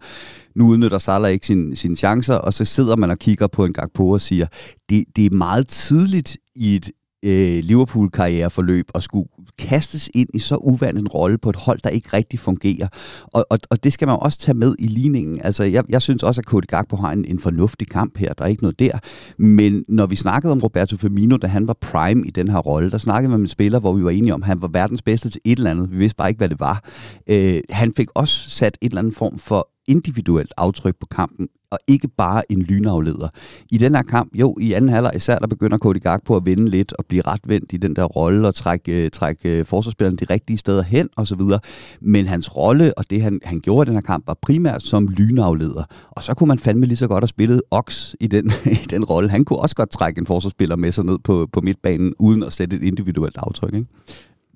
Nu 0.56 0.68
udnytter 0.70 0.98
Salah 0.98 1.32
ikke 1.32 1.48
sine 1.48 1.76
sin 1.76 1.96
chancer, 1.96 2.36
og 2.36 2.54
så 2.54 2.66
sidder 2.66 2.96
man 2.96 3.10
og 3.10 3.20
kigger 3.20 3.48
på 3.48 3.66
en 3.66 3.74
Gakpo 3.74 4.10
og 4.10 4.22
siger, 4.22 4.48
det, 4.90 5.04
det 5.16 5.26
er 5.26 5.36
meget 5.36 5.68
tidligt 5.68 6.38
i 6.56 6.76
et 6.76 6.92
øh, 7.26 7.64
Liverpool-karriereforløb 7.64 8.86
og 8.94 9.04
skulle 9.04 9.30
kastes 9.60 10.10
ind 10.14 10.30
i 10.34 10.40
så 10.40 10.56
uvandt 10.56 11.00
en 11.00 11.08
rolle 11.08 11.38
på 11.38 11.50
et 11.50 11.56
hold, 11.56 11.80
der 11.84 11.90
ikke 11.90 12.10
rigtig 12.14 12.40
fungerer. 12.40 12.88
Og, 13.24 13.46
og, 13.50 13.60
og 13.70 13.84
det 13.84 13.94
skal 13.94 14.08
man 14.08 14.18
også 14.22 14.40
tage 14.40 14.58
med 14.58 14.76
i 14.80 14.88
ligningen. 14.88 15.42
Altså, 15.44 15.64
jeg, 15.64 15.84
jeg 15.90 16.02
synes 16.02 16.24
også, 16.24 16.42
at 16.42 16.46
Cody 16.46 16.66
Gakpo 16.68 16.96
har 16.96 17.12
en, 17.12 17.26
en 17.26 17.40
fornuftig 17.40 17.88
kamp 17.88 18.18
her. 18.18 18.34
Der 18.34 18.44
er 18.44 18.50
ikke 18.50 18.64
noget 18.64 18.80
der. 18.80 19.00
Men 19.38 19.86
når 19.88 20.06
vi 20.06 20.16
snakkede 20.16 20.52
om 20.52 20.60
Roberto 20.60 20.98
Firmino, 20.98 21.38
da 21.38 21.48
han 21.48 21.68
var 21.68 21.78
prime 21.82 22.28
i 22.28 22.30
den 22.30 22.50
her 22.50 22.60
rolle, 22.60 22.92
der 22.92 22.98
snakkede 22.98 23.30
vi 23.30 23.38
med 23.38 23.42
en 23.42 23.48
spiller, 23.48 23.80
hvor 23.80 23.94
vi 23.94 24.04
var 24.04 24.10
enige 24.10 24.34
om, 24.34 24.42
at 24.42 24.48
han 24.48 24.62
var 24.62 24.68
verdens 24.68 25.02
bedste 25.02 25.30
til 25.30 25.42
et 25.46 25.58
eller 25.58 25.72
andet. 25.72 25.92
Vi 25.92 25.98
vidste 25.98 26.16
bare 26.16 26.30
ikke, 26.30 26.38
hvad 26.38 26.50
det 26.50 26.60
var. 26.60 26.84
Øh, 27.30 27.60
han 27.70 27.94
fik 27.98 28.08
også 28.16 28.50
sat 28.50 28.78
et 28.82 28.90
eller 28.90 29.02
andet 29.02 29.16
form 29.16 29.40
for 29.40 29.70
individuelt 29.88 30.54
aftryk 30.58 30.96
på 31.00 31.06
kampen, 31.06 31.48
og 31.72 31.80
ikke 31.88 32.08
bare 32.08 32.52
en 32.52 32.62
lynafleder. 32.62 33.28
I 33.72 33.78
den 33.78 33.96
her 33.96 34.02
kamp, 34.02 34.36
jo, 34.36 34.56
i 34.62 34.74
anden 34.74 34.90
halvleg 34.90 35.16
især, 35.16 35.40
der 35.40 35.48
begynder 35.48 35.78
Cody 35.78 36.02
på 36.26 36.36
at 36.36 36.46
vinde 36.46 36.70
lidt 36.70 36.94
og 36.94 37.06
blive 37.06 37.22
retvendt 37.22 37.74
i 37.74 37.78
den 37.78 37.96
der 37.96 38.04
rolle 38.04 38.48
og 38.48 38.56
trække, 38.56 39.06
øh, 39.06 39.12
trække 39.12 39.42
forsvarsspilleren 39.42 39.66
forsvarsspillerne 39.66 40.18
de 40.18 40.26
rigtige 40.34 40.58
steder 40.58 40.84
hen 40.84 41.10
osv. 41.16 41.42
Men 42.02 42.28
hans 42.28 42.56
rolle 42.56 42.98
og 42.98 43.10
det, 43.10 43.22
han, 43.22 43.40
han 43.44 43.60
gjorde 43.60 43.88
i 43.88 43.88
den 43.88 43.94
her 43.94 44.02
kamp, 44.02 44.28
var 44.28 44.38
primært 44.42 44.84
som 44.84 45.08
lynafleder. 45.08 45.84
Og 46.12 46.24
så 46.24 46.34
kunne 46.34 46.48
man 46.48 46.60
fandme 46.60 46.86
lige 46.86 46.98
så 46.98 47.08
godt 47.08 47.24
have 47.24 47.28
spillet 47.28 47.62
Ox 47.72 48.14
i 48.20 48.28
den, 48.28 48.52
i 48.84 48.86
den 48.90 49.06
rolle. 49.06 49.30
Han 49.30 49.46
kunne 49.46 49.60
også 49.60 49.76
godt 49.76 49.92
trække 49.92 50.20
en 50.20 50.26
forsvarsspiller 50.26 50.76
med 50.76 50.92
sig 50.92 51.06
ned 51.06 51.18
på, 51.20 51.48
på 51.52 51.62
midtbanen, 51.62 52.14
uden 52.20 52.44
at 52.44 52.54
sætte 52.54 52.76
et 52.76 52.84
individuelt 52.84 53.38
aftryk. 53.38 53.74
Ikke? 53.74 53.88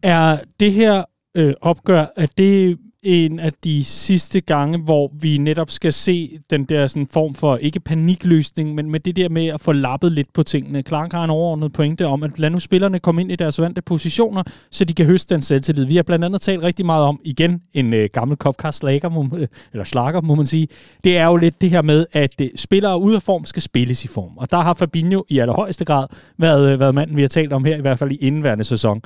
Er 0.04 0.38
det 0.60 0.74
her 0.74 1.04
øh, 1.38 1.54
opgør, 1.62 2.06
at 2.16 2.38
det 2.38 2.78
en 3.04 3.40
af 3.40 3.54
de 3.64 3.84
sidste 3.84 4.42
gange, 4.42 4.78
hvor 4.78 5.12
vi 5.20 5.38
netop 5.38 5.70
skal 5.70 5.94
se 5.94 6.40
den 6.50 6.66
der 6.66 6.88
sådan 6.88 7.08
form 7.08 7.36
for, 7.36 7.58
ikke 7.58 7.80
panikløsning, 7.80 8.76
men 8.76 8.92
med 8.92 9.00
det 9.00 9.16
der 9.16 9.30
med 9.30 9.48
at 9.48 9.62
få 9.62 9.72
lappet 9.72 10.12
lidt 10.12 10.34
på 10.34 10.44
tingene. 10.44 10.82
Clark 10.82 11.12
har 11.12 11.24
en 11.24 11.30
overordnet 11.30 11.74
pointe 11.74 12.08
om, 12.08 12.24
at 12.24 12.40
lad 12.40 12.50
nu 12.50 12.60
spillerne 12.60 13.00
komme 13.00 13.22
ind 13.22 13.32
i 13.32 13.36
deres 13.36 13.62
vante 13.62 13.82
positioner, 13.82 14.44
så 14.72 14.86
de 14.86 14.94
kan 14.94 15.06
høste 15.06 15.36
den 15.36 15.42
selvtillid. 15.42 15.86
Vi 15.86 15.96
har 15.96 16.04
blandt 16.04 16.26
andet 16.26 16.42
talt 16.42 16.64
rigtig 16.64 16.86
meget 16.86 17.06
om, 17.06 17.20
igen, 17.24 17.62
en 17.74 17.94
øh, 17.94 18.10
gammel 18.14 18.38
Copcast 18.38 18.78
slager, 18.78 19.10
må, 19.10 19.30
øh, 19.38 19.48
eller 19.72 19.84
slager, 19.84 20.22
må 20.22 20.36
man 20.36 20.46
sige. 20.46 20.68
Det 21.04 21.18
er 21.18 21.26
jo 21.26 21.36
lidt 21.36 21.62
det 21.62 21.70
her 21.70 21.82
med, 21.82 22.06
at 22.12 22.42
øh, 22.42 22.50
spillere 22.56 23.00
ude 23.00 23.16
af 23.16 23.22
form 23.22 23.46
skal 23.46 23.62
spilles 23.62 24.06
i 24.06 24.08
form. 24.08 24.38
Og 24.38 24.52
der 24.52 24.58
har 24.58 24.74
Fabinho 24.74 25.24
i 25.30 25.40
allerhøjeste 25.40 25.86
grad 25.86 26.08
været, 26.38 26.74
øh, 26.74 26.80
været 26.80 26.96
manden, 26.96 27.16
vi 27.16 27.22
har 27.22 27.30
talt 27.30 27.54
om 27.54 27.66
her, 27.66 27.78
i 27.78 27.82
hvert 27.82 28.00
fald 28.00 28.12
i 28.12 28.16
indværende 28.16 28.64
sæson. 28.64 29.02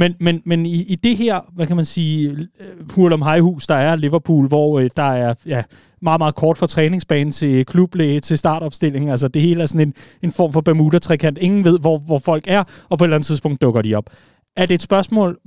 Men, 0.00 0.14
men, 0.20 0.42
men 0.44 0.66
i, 0.66 0.82
i 0.82 0.94
det 0.94 1.16
her, 1.16 1.40
hvad 1.52 1.66
kan 1.66 1.76
man 1.76 1.84
sige, 1.84 2.30
øh, 2.30 2.90
hurlum 2.90 3.22
hejhus, 3.22 3.66
der 3.66 3.74
er 3.74 3.96
Liverpool, 3.96 4.48
hvor 4.48 4.80
øh, 4.80 4.90
der 4.96 5.02
er 5.02 5.34
ja, 5.46 5.62
meget, 6.02 6.20
meget 6.20 6.34
kort 6.34 6.58
fra 6.58 6.66
træningsbanen 6.66 7.32
til 7.32 7.66
klublæge 7.66 8.20
til 8.20 8.38
startopstilling. 8.38 9.10
Altså 9.10 9.28
det 9.28 9.42
hele 9.42 9.62
er 9.62 9.66
sådan 9.66 9.88
en, 9.88 9.94
en 10.22 10.32
form 10.32 10.52
for 10.52 10.60
Bermuda-trekant. 10.60 11.38
Ingen 11.38 11.64
ved, 11.64 11.78
hvor, 11.78 11.98
hvor 11.98 12.18
folk 12.18 12.44
er, 12.46 12.64
og 12.88 12.98
på 12.98 13.04
et 13.04 13.06
eller 13.06 13.16
andet 13.16 13.26
tidspunkt 13.26 13.62
dukker 13.62 13.82
de 13.82 13.94
op. 13.94 14.10
Er 14.56 14.66
det 14.66 14.74
et 14.74 14.82
spørgsmål 14.82 15.38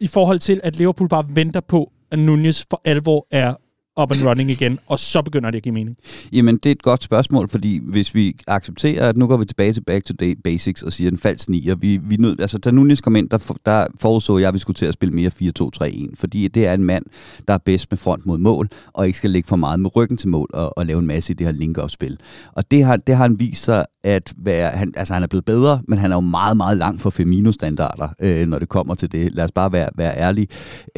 i 0.00 0.06
forhold 0.06 0.38
til, 0.38 0.60
at 0.64 0.76
Liverpool 0.76 1.08
bare 1.08 1.24
venter 1.28 1.60
på, 1.60 1.92
at 2.10 2.18
Nunez 2.18 2.64
for 2.70 2.80
alvor 2.84 3.26
er 3.30 3.54
up 4.00 4.12
and 4.12 4.22
running 4.22 4.50
igen, 4.50 4.78
og 4.86 4.98
så 4.98 5.22
begynder 5.22 5.50
det 5.50 5.56
at 5.56 5.62
give 5.62 5.74
mening? 5.74 5.96
Jamen, 6.32 6.56
det 6.56 6.66
er 6.66 6.70
et 6.70 6.82
godt 6.82 7.02
spørgsmål, 7.02 7.48
fordi 7.48 7.80
hvis 7.82 8.14
vi 8.14 8.36
accepterer, 8.46 9.08
at 9.08 9.16
nu 9.16 9.26
går 9.26 9.36
vi 9.36 9.44
tilbage 9.44 9.72
til 9.72 9.80
back 9.80 10.04
to 10.04 10.14
day 10.20 10.36
basics 10.44 10.82
og 10.82 10.92
siger 10.92 11.10
en 11.10 11.18
falsk 11.18 11.48
nier, 11.48 11.74
vi, 11.74 12.00
vi 12.02 12.16
nød, 12.16 12.40
altså 12.40 12.58
da 12.58 12.70
Nunes 12.70 13.00
kom 13.00 13.16
ind, 13.16 13.30
der, 13.30 13.56
der 13.66 13.86
forudså 14.00 14.38
jeg, 14.38 14.48
at 14.48 14.54
vi 14.54 14.58
skulle 14.58 14.74
til 14.74 14.86
at 14.86 14.94
spille 14.94 15.14
mere 15.14 15.30
4-2-3-1, 15.42 16.14
fordi 16.18 16.48
det 16.48 16.66
er 16.66 16.74
en 16.74 16.84
mand, 16.84 17.04
der 17.48 17.54
er 17.54 17.58
bedst 17.58 17.90
med 17.90 17.98
front 17.98 18.26
mod 18.26 18.38
mål, 18.38 18.68
og 18.92 19.06
ikke 19.06 19.18
skal 19.18 19.30
lægge 19.30 19.48
for 19.48 19.56
meget 19.56 19.80
med 19.80 19.96
ryggen 19.96 20.16
til 20.16 20.28
mål 20.28 20.50
og, 20.54 20.78
og 20.78 20.86
lave 20.86 20.98
en 20.98 21.06
masse 21.06 21.32
i 21.32 21.36
det 21.36 21.46
her 21.46 21.52
link-up-spil. 21.52 22.18
Og 22.52 22.70
det 22.70 22.84
har, 22.84 22.96
det 22.96 23.16
har 23.16 23.22
han 23.24 23.40
vist 23.40 23.64
sig 23.64 23.84
at 24.04 24.34
være, 24.36 24.70
han, 24.70 24.92
altså 24.96 25.14
han 25.14 25.22
er 25.22 25.26
blevet 25.26 25.44
bedre, 25.44 25.82
men 25.88 25.98
han 25.98 26.12
er 26.12 26.16
jo 26.16 26.20
meget, 26.20 26.56
meget 26.56 26.76
langt 26.78 27.00
for 27.00 27.10
Femino-standarder, 27.10 28.08
øh, 28.22 28.46
når 28.46 28.58
det 28.58 28.68
kommer 28.68 28.94
til 28.94 29.12
det. 29.12 29.34
Lad 29.34 29.44
os 29.44 29.52
bare 29.52 29.72
være, 29.72 29.88
være 29.96 30.16
ærlige. 30.16 30.46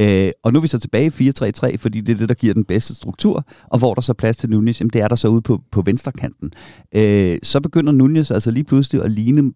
Øh, 0.01 0.31
og 0.43 0.53
nu 0.53 0.59
er 0.59 0.63
vi 0.63 0.69
så 0.69 0.79
tilbage 0.79 1.13
i 1.21 1.31
4-3-3, 1.31 1.77
fordi 1.77 2.01
det 2.01 2.13
er 2.13 2.19
det, 2.19 2.29
der 2.29 2.35
giver 2.35 2.55
den 2.55 2.65
bedste 2.65 2.95
struktur, 2.95 3.47
og 3.71 3.79
hvor 3.79 3.95
der 3.95 4.01
så 4.01 4.13
er 4.13 4.15
plads 4.15 4.37
til 4.37 4.51
Nunez, 4.51 4.81
jamen 4.81 4.91
det 4.91 5.01
er 5.01 5.09
der 5.09 5.17
så 5.17 5.29
ude 5.29 5.43
på, 5.43 5.61
på 5.73 5.83
venstre 5.83 6.13
kanten. 6.13 6.51
Øh, 6.95 7.39
så 7.43 7.61
begynder 7.61 7.93
Nunez 7.93 8.31
altså 8.31 8.51
lige 8.51 8.65
pludselig 8.65 9.03
at 9.03 9.11
ligne 9.11 9.53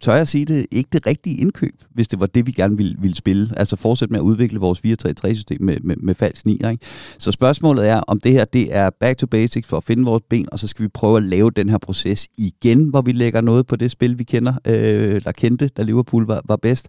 tør 0.00 0.14
jeg 0.14 0.28
sige 0.28 0.44
det, 0.44 0.66
ikke 0.70 0.88
det 0.92 1.06
rigtige 1.06 1.36
indkøb, 1.36 1.74
hvis 1.94 2.08
det 2.08 2.20
var 2.20 2.26
det, 2.26 2.46
vi 2.46 2.52
gerne 2.52 2.76
ville, 2.76 2.96
ville 2.98 3.16
spille. 3.16 3.50
Altså 3.56 3.76
fortsætte 3.76 4.12
med 4.12 4.20
at 4.20 4.22
udvikle 4.22 4.58
vores 4.58 4.80
4-3-3-system 4.86 5.62
med, 5.62 5.76
med, 5.80 5.96
med 5.96 6.14
falsk 6.14 6.46
9. 6.46 6.52
Ikke? 6.52 6.78
Så 7.18 7.32
spørgsmålet 7.32 7.88
er, 7.88 8.00
om 8.00 8.20
det 8.20 8.32
her 8.32 8.44
det 8.44 8.76
er 8.76 8.90
back 9.00 9.18
to 9.18 9.26
basics 9.26 9.68
for 9.68 9.76
at 9.76 9.84
finde 9.84 10.04
vores 10.04 10.22
ben, 10.30 10.48
og 10.52 10.58
så 10.58 10.68
skal 10.68 10.82
vi 10.82 10.88
prøve 10.88 11.16
at 11.16 11.22
lave 11.22 11.50
den 11.50 11.68
her 11.68 11.78
proces 11.78 12.28
igen, 12.38 12.88
hvor 12.88 13.00
vi 13.00 13.12
lægger 13.12 13.40
noget 13.40 13.66
på 13.66 13.76
det 13.76 13.90
spil, 13.90 14.18
vi 14.18 14.24
kender, 14.24 14.52
øh, 14.66 15.20
der 15.24 15.32
kendte, 15.32 15.68
da 15.68 15.82
Liverpool 15.82 16.26
var, 16.26 16.40
var 16.44 16.56
bedst. 16.56 16.88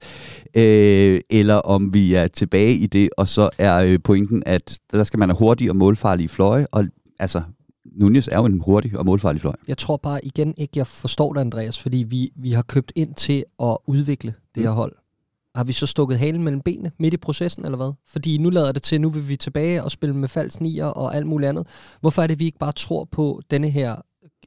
Øh, 0.57 1.19
eller 1.29 1.55
om 1.55 1.93
vi 1.93 2.13
er 2.13 2.27
tilbage 2.27 2.73
i 2.73 2.87
det, 2.87 3.09
og 3.17 3.27
så 3.27 3.49
er 3.57 3.83
øh, 3.83 3.99
pointen, 4.03 4.43
at 4.45 4.79
der 4.91 5.03
skal 5.03 5.19
man 5.19 5.29
have 5.29 5.37
hurtige 5.37 5.71
og 5.71 5.75
målfarlige 5.75 6.29
fløje, 6.29 6.67
og 6.71 6.85
altså 7.19 7.41
Nunez 7.95 8.27
er 8.27 8.37
jo 8.37 8.45
en 8.45 8.59
hurtig 8.59 8.97
og 8.97 9.05
målfarlig 9.05 9.41
fløj. 9.41 9.53
Jeg 9.67 9.77
tror 9.77 9.97
bare 9.97 10.25
igen 10.25 10.53
ikke, 10.57 10.73
jeg 10.75 10.87
forstår 10.87 11.33
det, 11.33 11.41
Andreas, 11.41 11.79
fordi 11.79 11.97
vi, 11.97 12.29
vi 12.35 12.51
har 12.51 12.61
købt 12.61 12.91
ind 12.95 13.15
til 13.15 13.43
at 13.63 13.77
udvikle 13.87 14.33
det 14.55 14.63
her 14.63 14.69
mm. 14.71 14.75
hold. 14.75 14.95
Har 15.55 15.63
vi 15.63 15.73
så 15.73 15.87
stukket 15.87 16.19
halen 16.19 16.43
mellem 16.43 16.61
benene 16.61 16.91
midt 16.99 17.13
i 17.13 17.17
processen, 17.17 17.65
eller 17.65 17.77
hvad? 17.77 17.93
Fordi 18.07 18.37
nu 18.37 18.49
lader 18.49 18.71
det 18.71 18.83
til, 18.83 19.01
nu 19.01 19.09
vil 19.09 19.29
vi 19.29 19.35
tilbage 19.35 19.83
og 19.83 19.91
spille 19.91 20.15
med 20.15 20.27
falsk 20.27 20.61
nier 20.61 20.85
og 20.85 21.15
alt 21.15 21.27
muligt 21.27 21.49
andet. 21.49 21.67
Hvorfor 22.01 22.21
er 22.21 22.27
det, 22.27 22.39
vi 22.39 22.45
ikke 22.45 22.57
bare 22.57 22.71
tror 22.71 23.07
på 23.11 23.41
denne 23.51 23.69
her 23.69 23.95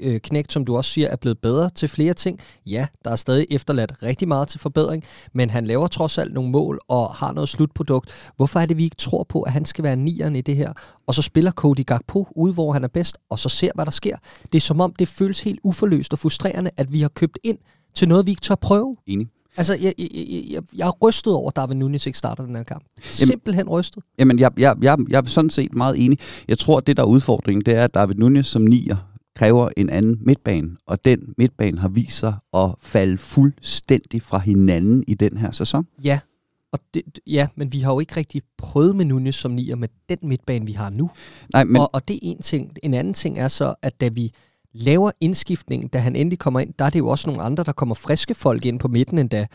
øh, 0.02 0.20
knægt, 0.20 0.52
som 0.52 0.64
du 0.64 0.76
også 0.76 0.90
siger, 0.90 1.08
er 1.08 1.16
blevet 1.16 1.38
bedre 1.38 1.70
til 1.70 1.88
flere 1.88 2.14
ting. 2.14 2.40
Ja, 2.66 2.86
der 3.04 3.10
er 3.10 3.16
stadig 3.16 3.46
efterladt 3.50 3.92
rigtig 4.02 4.28
meget 4.28 4.48
til 4.48 4.60
forbedring, 4.60 5.04
men 5.34 5.50
han 5.50 5.66
laver 5.66 5.86
trods 5.86 6.18
alt 6.18 6.34
nogle 6.34 6.50
mål 6.50 6.80
og 6.88 7.14
har 7.14 7.32
noget 7.32 7.48
slutprodukt. 7.48 8.10
Hvorfor 8.36 8.60
er 8.60 8.66
det, 8.66 8.78
vi 8.78 8.84
ikke 8.84 8.96
tror 8.96 9.24
på, 9.24 9.42
at 9.42 9.52
han 9.52 9.64
skal 9.64 9.84
være 9.84 9.96
nieren 9.96 10.36
i 10.36 10.40
det 10.40 10.56
her? 10.56 10.72
Og 11.06 11.14
så 11.14 11.22
spiller 11.22 11.50
Cody 11.50 11.86
Gakpo 11.86 12.26
ud, 12.36 12.52
hvor 12.52 12.72
han 12.72 12.84
er 12.84 12.88
bedst, 12.88 13.18
og 13.30 13.38
så 13.38 13.48
ser, 13.48 13.70
hvad 13.74 13.84
der 13.84 13.90
sker. 13.90 14.16
Det 14.52 14.58
er 14.58 14.60
som 14.60 14.80
om, 14.80 14.94
det 14.98 15.08
føles 15.08 15.40
helt 15.40 15.60
uforløst 15.62 16.12
og 16.12 16.18
frustrerende, 16.18 16.70
at 16.76 16.92
vi 16.92 17.00
har 17.00 17.08
købt 17.08 17.38
ind 17.44 17.58
til 17.94 18.08
noget, 18.08 18.26
vi 18.26 18.30
ikke 18.30 18.40
tør 18.40 18.54
prøve. 18.54 18.96
Enig. 19.06 19.28
Altså, 19.56 19.74
jeg, 19.82 19.94
jeg, 19.98 20.08
jeg, 20.50 20.62
jeg 20.76 20.88
er 20.88 20.92
rystet 21.02 21.34
over, 21.34 21.48
at 21.48 21.56
David 21.56 21.74
Nunes 21.74 22.06
ikke 22.06 22.18
starter 22.18 22.44
den 22.44 22.56
her 22.56 22.62
kamp. 22.62 22.84
Simpelthen 23.02 23.68
rystet. 23.68 24.02
Jamen, 24.18 24.38
jeg, 24.38 24.50
jeg, 24.58 24.76
jeg, 24.82 24.98
jeg 25.08 25.18
er 25.18 25.24
sådan 25.24 25.50
set 25.50 25.74
meget 25.74 26.04
enig. 26.04 26.18
Jeg 26.48 26.58
tror, 26.58 26.78
at 26.78 26.86
det, 26.86 26.96
der 26.96 27.02
er 27.02 27.06
udfordringen, 27.06 27.62
det 27.66 27.74
er, 27.74 27.84
at 27.84 27.94
David 27.94 28.14
Nunes 28.14 28.46
som 28.46 28.62
nier 28.62 28.96
kræver 29.36 29.68
en 29.76 29.90
anden 29.90 30.18
midtbane, 30.20 30.76
og 30.86 31.04
den 31.04 31.34
midtbane 31.38 31.78
har 31.78 31.88
vist 31.88 32.18
sig 32.18 32.34
at 32.54 32.74
falde 32.80 33.18
fuldstændig 33.18 34.22
fra 34.22 34.38
hinanden 34.38 35.04
i 35.06 35.14
den 35.14 35.36
her 35.36 35.50
sæson. 35.50 35.86
Ja, 36.04 36.20
og 36.72 36.78
det, 36.94 37.02
ja, 37.26 37.48
men 37.56 37.72
vi 37.72 37.80
har 37.80 37.92
jo 37.92 38.00
ikke 38.00 38.16
rigtig 38.16 38.42
prøvet 38.58 38.96
med 38.96 39.04
Nunes 39.04 39.34
som 39.34 39.50
nier 39.50 39.76
med 39.76 39.88
den 40.08 40.18
midtbane, 40.22 40.66
vi 40.66 40.72
har 40.72 40.90
nu. 40.90 41.10
Nej, 41.52 41.64
men... 41.64 41.80
og, 41.80 41.90
og 41.92 42.08
det 42.08 42.14
er 42.14 42.18
en 42.22 42.42
ting. 42.42 42.72
En 42.82 42.94
anden 42.94 43.14
ting 43.14 43.38
er 43.38 43.48
så, 43.48 43.74
at 43.82 44.00
da 44.00 44.08
vi 44.08 44.32
laver 44.72 45.10
indskiftningen, 45.20 45.88
da 45.88 45.98
han 45.98 46.16
endelig 46.16 46.38
kommer 46.38 46.60
ind, 46.60 46.74
der 46.78 46.84
er 46.84 46.90
det 46.90 46.98
jo 46.98 47.08
også 47.08 47.28
nogle 47.28 47.42
andre, 47.42 47.64
der 47.64 47.72
kommer 47.72 47.94
friske 47.94 48.34
folk 48.34 48.64
ind 48.66 48.78
på 48.78 48.88
midten 48.88 49.18
endda. 49.18 49.46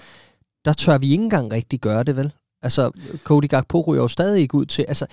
Der 0.66 0.74
tør 0.74 0.98
vi 0.98 1.12
ikke 1.12 1.24
engang 1.24 1.52
rigtig 1.52 1.80
gøre 1.80 2.04
det, 2.04 2.16
vel? 2.16 2.34
Altså, 2.62 2.92
Cody 3.24 3.48
Gakpo 3.48 3.82
ryger 3.82 4.02
jo 4.02 4.08
stadig 4.08 4.42
ikke 4.42 4.56
ud 4.56 4.66
til... 4.66 4.86
Altså, 4.88 5.06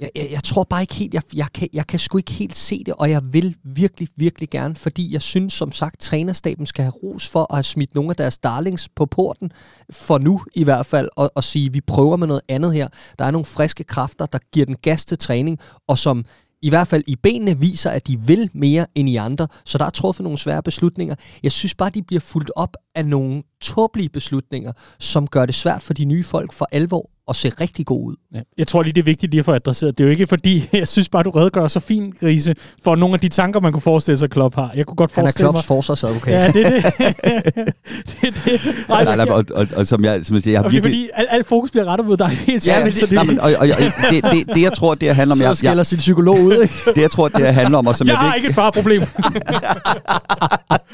jeg, 0.00 0.10
jeg, 0.14 0.28
jeg 0.30 0.44
tror 0.44 0.64
bare 0.64 0.80
ikke 0.80 0.94
helt, 0.94 1.14
jeg, 1.14 1.22
jeg, 1.34 1.46
kan, 1.54 1.68
jeg 1.72 1.86
kan 1.86 1.98
sgu 1.98 2.18
ikke 2.18 2.32
helt 2.32 2.56
se 2.56 2.82
det, 2.86 2.94
og 2.94 3.10
jeg 3.10 3.32
vil 3.32 3.56
virkelig, 3.64 4.08
virkelig 4.16 4.50
gerne, 4.50 4.74
fordi 4.74 5.12
jeg 5.12 5.22
synes 5.22 5.52
som 5.52 5.72
sagt, 5.72 6.00
trænerstaben 6.00 6.66
skal 6.66 6.82
have 6.84 6.92
ros 7.02 7.28
for 7.28 7.46
at 7.52 7.56
have 7.56 7.62
smidt 7.62 7.94
nogle 7.94 8.10
af 8.10 8.16
deres 8.16 8.38
darlings 8.38 8.88
på 8.88 9.06
porten, 9.06 9.52
for 9.90 10.18
nu 10.18 10.40
i 10.54 10.64
hvert 10.64 10.86
fald, 10.86 11.08
og, 11.16 11.30
og 11.34 11.44
sige, 11.44 11.72
vi 11.72 11.80
prøver 11.80 12.16
med 12.16 12.26
noget 12.26 12.42
andet 12.48 12.74
her. 12.74 12.88
Der 13.18 13.24
er 13.24 13.30
nogle 13.30 13.44
friske 13.44 13.84
kræfter, 13.84 14.26
der 14.26 14.38
giver 14.52 14.66
den 14.66 14.76
gas 14.82 15.04
til 15.04 15.18
træning, 15.18 15.58
og 15.86 15.98
som 15.98 16.24
i 16.62 16.68
hvert 16.68 16.88
fald 16.88 17.02
i 17.06 17.16
benene 17.16 17.58
viser, 17.58 17.90
at 17.90 18.06
de 18.06 18.20
vil 18.20 18.50
mere 18.54 18.86
end 18.94 19.08
i 19.08 19.16
andre, 19.16 19.48
så 19.64 19.78
der 19.78 19.84
er 19.84 19.90
truffet 19.90 20.24
nogle 20.24 20.38
svære 20.38 20.62
beslutninger. 20.62 21.14
Jeg 21.42 21.52
synes 21.52 21.74
bare, 21.74 21.90
de 21.90 22.02
bliver 22.02 22.20
fuldt 22.20 22.50
op 22.56 22.76
af 22.94 23.06
nogle 23.06 23.42
tåbelige 23.60 24.08
beslutninger, 24.08 24.72
som 24.98 25.26
gør 25.26 25.46
det 25.46 25.54
svært 25.54 25.82
for 25.82 25.94
de 25.94 26.04
nye 26.04 26.24
folk 26.24 26.52
for 26.52 26.68
alvor 26.72 27.10
at 27.28 27.36
se 27.36 27.52
rigtig 27.60 27.86
god 27.86 28.04
ud. 28.04 28.16
Ja. 28.34 28.38
Jeg 28.58 28.66
tror 28.66 28.82
lige, 28.82 28.92
det 28.92 29.00
er 29.00 29.04
vigtigt 29.04 29.32
lige 29.32 29.38
at 29.38 29.44
få 29.44 29.52
adresseret. 29.52 29.98
Det 29.98 30.04
er 30.04 30.08
jo 30.08 30.10
ikke 30.10 30.26
fordi, 30.26 30.68
jeg 30.72 30.88
synes 30.88 31.08
bare, 31.08 31.22
du 31.22 31.30
redegør 31.30 31.66
så 31.66 31.80
fint, 31.80 32.20
Grise, 32.20 32.54
for 32.84 32.96
nogle 32.96 33.14
af 33.14 33.20
de 33.20 33.28
tanker, 33.28 33.60
man 33.60 33.72
kunne 33.72 33.82
forestille 33.82 34.18
sig, 34.18 34.30
Klopp 34.30 34.54
har. 34.54 34.70
Jeg 34.74 34.86
kunne 34.86 34.96
godt 34.96 35.12
forestille 35.12 35.46
Han 35.46 35.48
er 35.48 35.52
Klopps 35.52 35.66
forsvarsadvokat. 35.66 36.32
Ja, 36.32 36.52
det 36.52 36.66
er 36.66 36.70
det. 36.70 36.84
det, 38.08 38.28
er 38.28 38.30
det. 38.30 38.60
Nej, 38.88 39.04
nej, 39.04 39.16
nej, 39.16 39.26
og, 39.30 39.44
og, 39.54 39.66
og, 39.76 39.86
som 39.86 40.04
jeg, 40.04 40.26
som 40.26 40.34
jeg 40.34 40.42
siger, 40.42 40.54
jeg 40.54 40.62
har 40.62 40.68
virkelig... 40.68 40.82
Fordi 40.82 41.10
al, 41.14 41.26
al 41.30 41.44
fokus 41.44 41.70
bliver 41.70 41.84
rettet 41.84 42.06
mod 42.06 42.16
dig 42.16 42.28
helt 42.28 42.66
ja, 42.66 42.84
men 42.84 42.92
det, 42.92 43.12
nej, 43.12 43.24
men, 43.24 43.40
og, 43.40 43.52
og, 43.58 43.58
og, 43.58 43.68
det, 44.10 44.24
det, 44.24 44.54
det, 44.54 44.62
jeg 44.62 44.72
tror, 44.72 44.94
det 44.94 45.16
handler 45.16 45.34
om... 45.34 45.38
Så 45.38 45.54
skælder 45.54 45.76
jeg, 45.76 45.86
sin 45.86 45.98
psykolog 45.98 46.40
ud, 46.40 46.62
ikke? 46.62 46.74
det, 46.94 47.02
jeg 47.02 47.10
tror, 47.10 47.28
det 47.28 47.54
handler 47.54 47.78
om... 47.78 47.86
Og 47.86 47.96
som 47.96 48.06
jeg, 48.06 48.12
jeg 48.12 48.18
har 48.18 48.34
ikke 48.34 48.48
et 48.48 48.54
farproblem. 48.54 49.02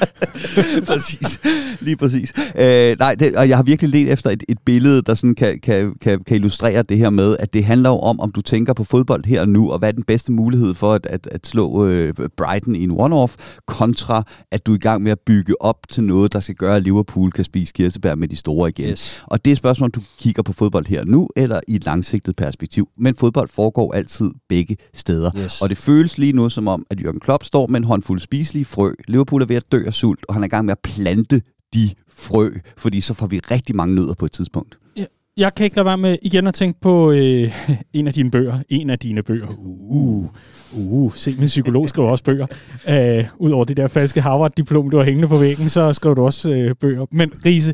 præcis. 0.89 1.39
Lige 1.79 1.97
præcis. 1.97 2.33
Øh, 2.55 2.95
nej, 2.99 3.15
det, 3.15 3.35
og 3.35 3.49
jeg 3.49 3.57
har 3.57 3.63
virkelig 3.63 3.91
let 3.91 4.13
efter 4.13 4.29
et, 4.29 4.43
et 4.49 4.57
billede, 4.65 5.01
der 5.01 5.13
sådan 5.13 5.35
kan, 5.35 5.59
kan, 5.59 5.95
kan, 6.01 6.23
kan 6.27 6.35
illustrere 6.35 6.83
det 6.83 6.97
her 6.97 7.09
med, 7.09 7.37
at 7.39 7.53
det 7.53 7.63
handler 7.63 7.89
jo 7.89 7.99
om, 7.99 8.19
om 8.19 8.31
du 8.31 8.41
tænker 8.41 8.73
på 8.73 8.83
fodbold 8.83 9.25
her 9.25 9.41
og 9.41 9.49
nu, 9.49 9.71
og 9.71 9.79
hvad 9.79 9.89
er 9.89 9.93
den 9.93 10.03
bedste 10.03 10.31
mulighed 10.31 10.73
for 10.73 10.93
at, 10.93 11.05
at, 11.05 11.27
at 11.31 11.47
slå 11.47 11.85
øh, 11.85 12.13
Brighton 12.37 12.75
i 12.75 12.83
en 12.83 12.91
one-off, 12.91 13.35
kontra 13.67 14.23
at 14.51 14.65
du 14.65 14.71
er 14.71 14.75
i 14.75 14.79
gang 14.79 15.03
med 15.03 15.11
at 15.11 15.19
bygge 15.19 15.61
op 15.61 15.77
til 15.89 16.03
noget, 16.03 16.33
der 16.33 16.39
skal 16.39 16.55
gøre, 16.55 16.75
at 16.75 16.83
Liverpool 16.83 17.31
kan 17.31 17.43
spise 17.43 17.73
kirsebær 17.73 18.15
med 18.15 18.27
de 18.27 18.35
store 18.35 18.69
igen. 18.69 18.89
Yes. 18.89 19.23
Og 19.27 19.45
det 19.45 19.51
er 19.51 19.55
spørgsmål, 19.55 19.87
om 19.87 19.91
du 19.91 20.01
kigger 20.19 20.43
på 20.43 20.53
fodbold 20.53 20.85
her 20.85 21.01
og 21.01 21.07
nu, 21.07 21.29
eller 21.35 21.59
i 21.67 21.75
et 21.75 21.85
langsigtet 21.85 22.35
perspektiv. 22.35 22.89
Men 22.97 23.15
fodbold 23.15 23.49
foregår 23.49 23.93
altid 23.93 24.31
begge 24.49 24.77
steder. 24.93 25.31
Yes. 25.37 25.61
Og 25.61 25.69
det 25.69 25.77
føles 25.77 26.17
lige 26.17 26.33
nu 26.33 26.49
som 26.49 26.67
om, 26.67 26.85
at 26.89 26.97
Jürgen 26.99 27.19
Klopp 27.19 27.43
står 27.43 27.67
med 27.67 27.77
en 27.77 27.83
håndfuld 27.83 28.19
spiselige 28.19 28.65
frø. 28.65 28.93
Liverpool 29.07 29.41
er 29.41 29.45
ved 29.45 29.55
at 29.55 29.71
dø 29.71 29.83
af 29.85 29.93
sult, 29.95 30.25
og 30.27 30.33
han 30.33 30.43
er 30.43 30.47
i 30.47 30.49
gang 30.49 30.65
med 30.65 30.71
at 30.71 30.79
plante 30.79 31.41
de 31.73 31.89
frø, 32.09 32.51
fordi 32.77 33.01
så 33.01 33.13
får 33.13 33.27
vi 33.27 33.39
rigtig 33.39 33.75
mange 33.75 33.95
nødder 33.95 34.13
på 34.13 34.25
et 34.25 34.31
tidspunkt. 34.31 34.77
Ja, 34.97 35.05
jeg 35.37 35.55
kan 35.55 35.63
ikke 35.63 35.75
lade 35.75 35.85
være 35.85 35.97
med 35.97 36.17
igen 36.21 36.47
at 36.47 36.53
tænke 36.53 36.79
på 36.81 37.11
øh, 37.11 37.51
en 37.93 38.07
af 38.07 38.13
dine 38.13 38.31
bøger. 38.31 38.59
En 38.69 38.89
af 38.89 38.99
dine 38.99 39.23
bøger. 39.23 39.47
Uh, 39.57 40.29
uh, 40.73 41.13
se, 41.15 41.35
min 41.39 41.47
psykolog 41.47 41.89
skriver 41.89 42.09
også 42.09 42.23
bøger. 42.23 42.47
Uh, 42.87 43.45
Udover 43.45 43.65
det 43.65 43.77
der 43.77 43.87
falske 43.87 44.21
Harvard-diplom, 44.21 44.89
du 44.89 44.97
har 44.97 45.03
hængende 45.03 45.27
på 45.27 45.37
væggen, 45.37 45.69
så 45.69 45.93
skriver 45.93 46.15
du 46.15 46.25
også 46.25 46.51
øh, 46.51 46.75
bøger. 46.75 47.05
Men 47.11 47.31
Riese, 47.45 47.73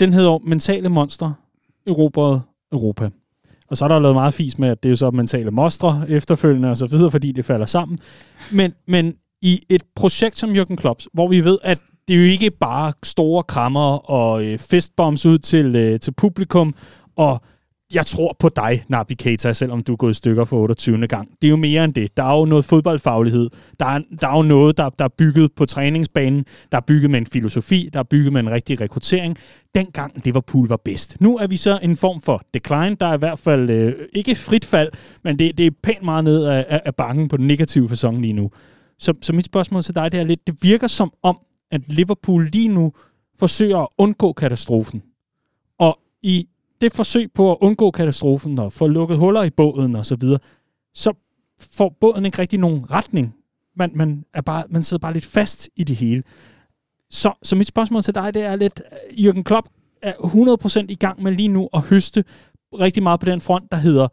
den 0.00 0.12
hedder 0.12 0.38
Mentale 0.38 0.88
Monstre, 0.88 1.34
Erobret 1.86 2.42
Europa. 2.72 3.10
Og 3.72 3.76
så 3.76 3.84
er 3.84 3.88
der 3.88 3.98
lavet 3.98 4.14
meget 4.14 4.34
fis 4.34 4.58
med, 4.58 4.68
at 4.68 4.82
det 4.82 4.88
er 4.88 4.90
jo 4.90 4.96
så 4.96 5.10
mentale 5.10 5.50
monstre 5.50 6.04
efterfølgende 6.08 6.70
og 6.70 6.76
så 6.76 6.86
videre, 6.86 7.10
fordi 7.10 7.32
det 7.32 7.44
falder 7.44 7.66
sammen. 7.66 7.98
Men, 8.50 8.72
men 8.86 9.14
i 9.42 9.62
et 9.68 9.82
projekt 9.96 10.38
som 10.38 10.50
Jürgen 10.50 10.76
Klopps, 10.76 11.08
hvor 11.12 11.28
vi 11.28 11.44
ved, 11.44 11.58
at 11.62 11.80
det 12.08 12.14
er 12.14 12.18
jo 12.18 12.24
ikke 12.24 12.50
bare 12.50 12.92
store 13.02 13.42
krammer 13.42 14.10
og 14.10 14.44
øh, 14.44 14.58
fistbombs 14.58 15.26
ud 15.26 15.38
til, 15.38 15.76
øh, 15.76 16.00
til 16.00 16.12
publikum, 16.12 16.74
og 17.16 17.42
jeg 17.94 18.06
tror 18.06 18.36
på 18.38 18.48
dig, 18.48 18.84
Nabi 18.88 19.14
Keita, 19.14 19.52
selvom 19.52 19.82
du 19.82 19.92
er 19.92 19.96
gået 19.96 20.10
i 20.10 20.14
stykker 20.14 20.44
for 20.44 20.56
28. 20.56 21.06
gang. 21.06 21.28
Det 21.42 21.46
er 21.46 21.50
jo 21.50 21.56
mere 21.56 21.84
end 21.84 21.94
det. 21.94 22.16
Der 22.16 22.24
er 22.24 22.38
jo 22.38 22.44
noget 22.44 22.64
fodboldfaglighed. 22.64 23.50
Der 23.80 23.86
er, 23.86 24.00
der 24.20 24.28
er 24.28 24.36
jo 24.36 24.42
noget, 24.42 24.76
der, 24.76 24.88
der 24.88 25.04
er 25.04 25.08
bygget 25.18 25.52
på 25.56 25.66
træningsbanen. 25.66 26.44
Der 26.72 26.76
er 26.76 26.82
bygget 26.86 27.10
med 27.10 27.18
en 27.18 27.26
filosofi. 27.26 27.90
Der 27.92 27.98
er 27.98 28.02
bygget 28.02 28.32
med 28.32 28.40
en 28.40 28.50
rigtig 28.50 28.80
rekruttering. 28.80 29.36
Dengang 29.74 30.12
Liverpool 30.24 30.68
var 30.68 30.80
bedst. 30.84 31.20
Nu 31.20 31.36
er 31.36 31.46
vi 31.46 31.56
så 31.56 31.78
en 31.82 31.96
form 31.96 32.20
for 32.20 32.42
decline. 32.54 32.96
Der 33.00 33.06
er 33.06 33.14
i 33.14 33.18
hvert 33.18 33.38
fald 33.38 33.70
øh, 33.70 33.94
ikke 34.12 34.34
frit 34.34 34.64
fald, 34.64 34.90
men 35.24 35.38
det, 35.38 35.58
det 35.58 35.66
er 35.66 35.70
pænt 35.82 36.02
meget 36.02 36.24
ned 36.24 36.44
af, 36.44 36.80
af 36.84 36.94
bakken 36.94 37.28
på 37.28 37.36
den 37.36 37.46
negative 37.46 37.88
fasong 37.88 38.20
lige 38.20 38.32
nu. 38.32 38.50
Så, 39.02 39.14
så 39.22 39.32
mit 39.32 39.46
spørgsmål 39.46 39.82
til 39.82 39.94
dig 39.94 40.12
det 40.12 40.20
er 40.20 40.24
lidt, 40.24 40.46
det 40.46 40.62
virker 40.62 40.86
som 40.86 41.12
om, 41.22 41.38
at 41.70 41.80
Liverpool 41.86 42.48
lige 42.52 42.68
nu 42.68 42.92
forsøger 43.38 43.78
at 43.78 43.88
undgå 43.98 44.32
katastrofen. 44.32 45.02
Og 45.78 45.98
i 46.22 46.48
det 46.80 46.92
forsøg 46.92 47.32
på 47.32 47.52
at 47.52 47.58
undgå 47.60 47.90
katastrofen 47.90 48.58
og 48.58 48.72
få 48.72 48.86
lukket 48.86 49.18
huller 49.18 49.42
i 49.42 49.50
båden 49.50 49.96
og 49.96 50.06
så 50.06 50.16
videre, 50.16 50.38
så 50.94 51.12
får 51.60 51.96
båden 52.00 52.26
ikke 52.26 52.38
rigtig 52.38 52.58
nogen 52.58 52.90
retning. 52.90 53.34
Man, 53.76 53.90
man, 53.94 54.24
er 54.34 54.40
bare, 54.40 54.64
man 54.70 54.82
sidder 54.82 55.00
bare 55.00 55.12
lidt 55.12 55.26
fast 55.26 55.70
i 55.76 55.84
det 55.84 55.96
hele. 55.96 56.22
Så, 57.10 57.32
så 57.42 57.56
mit 57.56 57.66
spørgsmål 57.66 58.02
til 58.02 58.14
dig, 58.14 58.34
det 58.34 58.42
er 58.42 58.56
lidt, 58.56 58.82
øh, 58.92 59.28
Jürgen 59.28 59.42
Klopp 59.42 59.68
er 60.02 60.12
100% 60.82 60.86
i 60.88 60.94
gang 60.94 61.22
med 61.22 61.32
lige 61.32 61.48
nu 61.48 61.68
at 61.74 61.80
høste 61.80 62.24
rigtig 62.80 63.02
meget 63.02 63.20
på 63.20 63.26
den 63.26 63.40
front, 63.40 63.72
der 63.72 63.78
hedder 63.78 64.08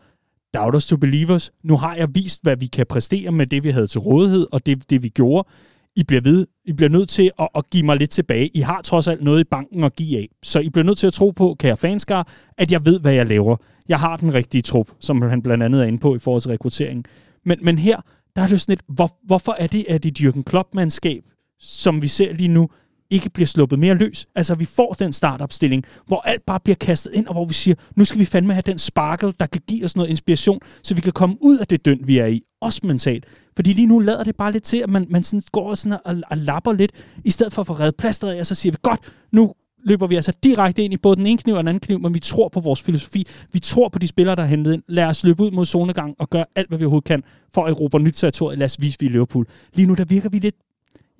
Doubters 0.54 0.88
to 0.88 0.98
Believers. 0.98 1.52
Nu 1.64 1.78
har 1.78 1.96
jeg 1.96 2.08
vist, 2.16 2.40
hvad 2.44 2.58
vi 2.58 2.66
kan 2.66 2.86
præstere 2.90 3.32
med 3.32 3.48
det, 3.48 3.64
vi 3.64 3.70
havde 3.70 3.88
til 3.88 4.00
rådighed, 4.00 4.48
og 4.52 4.66
det, 4.66 4.90
det 4.90 5.04
vi 5.04 5.10
gjorde. 5.10 5.48
I 5.96 6.04
bliver, 6.04 6.22
ved, 6.22 6.48
I 6.66 6.74
bliver 6.74 6.90
nødt 6.90 7.10
til 7.10 7.32
at, 7.40 7.48
at 7.56 7.70
give 7.70 7.84
mig 7.84 7.98
lidt 7.98 8.10
tilbage. 8.10 8.48
I 8.48 8.60
har 8.60 8.82
trods 8.82 9.08
alt 9.08 9.24
noget 9.24 9.40
i 9.40 9.44
banken 9.44 9.84
at 9.84 9.96
give 9.96 10.18
af. 10.20 10.28
Så 10.44 10.60
I 10.60 10.70
bliver 10.70 10.86
nødt 10.86 10.98
til 10.98 11.08
at 11.08 11.14
tro 11.14 11.30
på, 11.30 11.56
kære 11.60 11.78
fanskar, 11.78 12.28
at 12.58 12.72
jeg 12.72 12.86
ved, 12.86 13.00
hvad 13.00 13.14
jeg 13.14 13.26
laver. 13.26 13.58
Jeg 13.90 14.00
har 14.00 14.18
den 14.18 14.34
rigtige 14.34 14.62
trup, 14.62 14.92
som 15.00 15.22
han 15.22 15.42
blandt 15.42 15.64
andet 15.64 15.82
er 15.82 15.86
inde 15.86 16.00
på 16.00 16.16
i 16.16 16.20
forhold 16.20 16.42
til 16.42 16.52
rekruttering. 16.52 17.06
Men, 17.46 17.60
men 17.62 17.78
her, 17.78 18.02
der 18.36 18.42
er 18.42 18.46
det 18.46 18.52
jo 18.52 18.58
sådan 18.58 18.72
lidt, 18.72 18.84
hvor, 18.88 19.18
hvorfor 19.26 19.56
er 19.60 19.68
det, 19.68 19.86
at 19.90 20.04
det 20.04 20.20
Jürgen 20.20 20.44
Klopp-mandskab, 20.44 21.24
som 21.60 22.02
vi 22.02 22.08
ser 22.08 22.34
lige 22.34 22.48
nu, 22.48 22.70
ikke 23.10 23.30
bliver 23.30 23.48
sluppet 23.48 23.80
mere 23.80 23.96
løs. 23.96 24.28
Altså, 24.36 24.56
vi 24.56 24.66
får 24.66 24.94
den 24.94 25.14
startopstilling, 25.14 25.84
hvor 26.06 26.22
alt 26.22 26.46
bare 26.46 26.60
bliver 26.60 26.76
kastet 26.76 27.14
ind, 27.14 27.28
og 27.28 27.34
hvor 27.34 27.46
vi 27.46 27.54
siger, 27.54 27.76
nu 27.96 28.06
skal 28.06 28.20
vi 28.20 28.26
fandme 28.26 28.54
have 28.54 28.64
den 28.66 28.78
sparkle, 28.78 29.34
der 29.40 29.46
kan 29.46 29.62
give 29.68 29.86
os 29.86 29.96
noget 29.96 30.10
inspiration, 30.10 30.60
så 30.84 30.94
vi 30.94 31.02
kan 31.02 31.12
komme 31.12 31.36
ud 31.42 31.58
af 31.58 31.68
det 31.68 31.86
dønd, 31.86 32.06
vi 32.06 32.18
er 32.18 32.26
i, 32.26 32.42
også 32.62 32.80
mentalt. 32.84 33.26
Fordi 33.56 33.74
lige 33.74 33.88
nu 33.88 34.00
lader 34.00 34.24
det 34.24 34.36
bare 34.36 34.52
lidt 34.52 34.64
til, 34.64 34.78
at 34.78 34.90
man, 34.90 35.06
man 35.10 35.24
sådan 35.24 35.42
går 35.52 35.76
sådan 35.76 36.00
og, 36.06 36.16
og 36.30 36.38
lapper 36.38 36.74
lidt, 36.74 36.92
i 37.24 37.32
stedet 37.32 37.54
for 37.54 37.62
at 37.62 37.68
få 37.68 37.74
reddet 37.74 37.96
plasteret 37.96 38.34
af, 38.34 38.46
så 38.46 38.56
siger 38.56 38.72
vi, 38.72 38.78
godt, 38.82 39.00
nu 39.32 39.54
løber 39.84 40.08
vi 40.08 40.16
altså 40.16 40.34
direkte 40.44 40.84
ind 40.84 40.94
i 40.94 40.98
både 40.98 41.16
den 41.16 41.26
ene 41.26 41.38
kniv 41.38 41.54
og 41.54 41.60
den 41.60 41.68
anden 41.68 41.80
kniv, 41.80 42.00
men 42.00 42.14
vi 42.14 42.20
tror 42.20 42.50
på 42.50 42.60
vores 42.60 42.82
filosofi. 42.82 43.28
Vi 43.52 43.60
tror 43.60 43.90
på 43.90 44.00
de 44.00 44.08
spillere, 44.08 44.36
der 44.36 44.44
er 44.44 44.48
hentet 44.48 44.74
ind. 44.74 44.84
Lad 44.88 45.06
os 45.06 45.24
løbe 45.24 45.44
ud 45.44 45.52
mod 45.52 45.66
zonegang 45.66 46.16
og 46.20 46.30
gøre 46.30 46.46
alt, 46.56 46.68
hvad 46.68 46.78
vi 46.78 46.86
overhovedet 46.86 47.08
kan 47.08 47.24
for 47.54 47.66
at 47.66 47.72
erobre 47.72 48.00
nyt 48.00 48.14
territorium. 48.14 48.60
Lad 48.60 48.66
os 48.66 48.82
vise, 48.82 48.98
vi 49.00 49.06
er 49.06 49.10
Liverpool. 49.10 49.46
Lige 49.74 49.88
nu, 49.88 49.94
der 49.94 50.06
virker 50.06 50.30
vi 50.30 50.40
lidt 50.40 50.56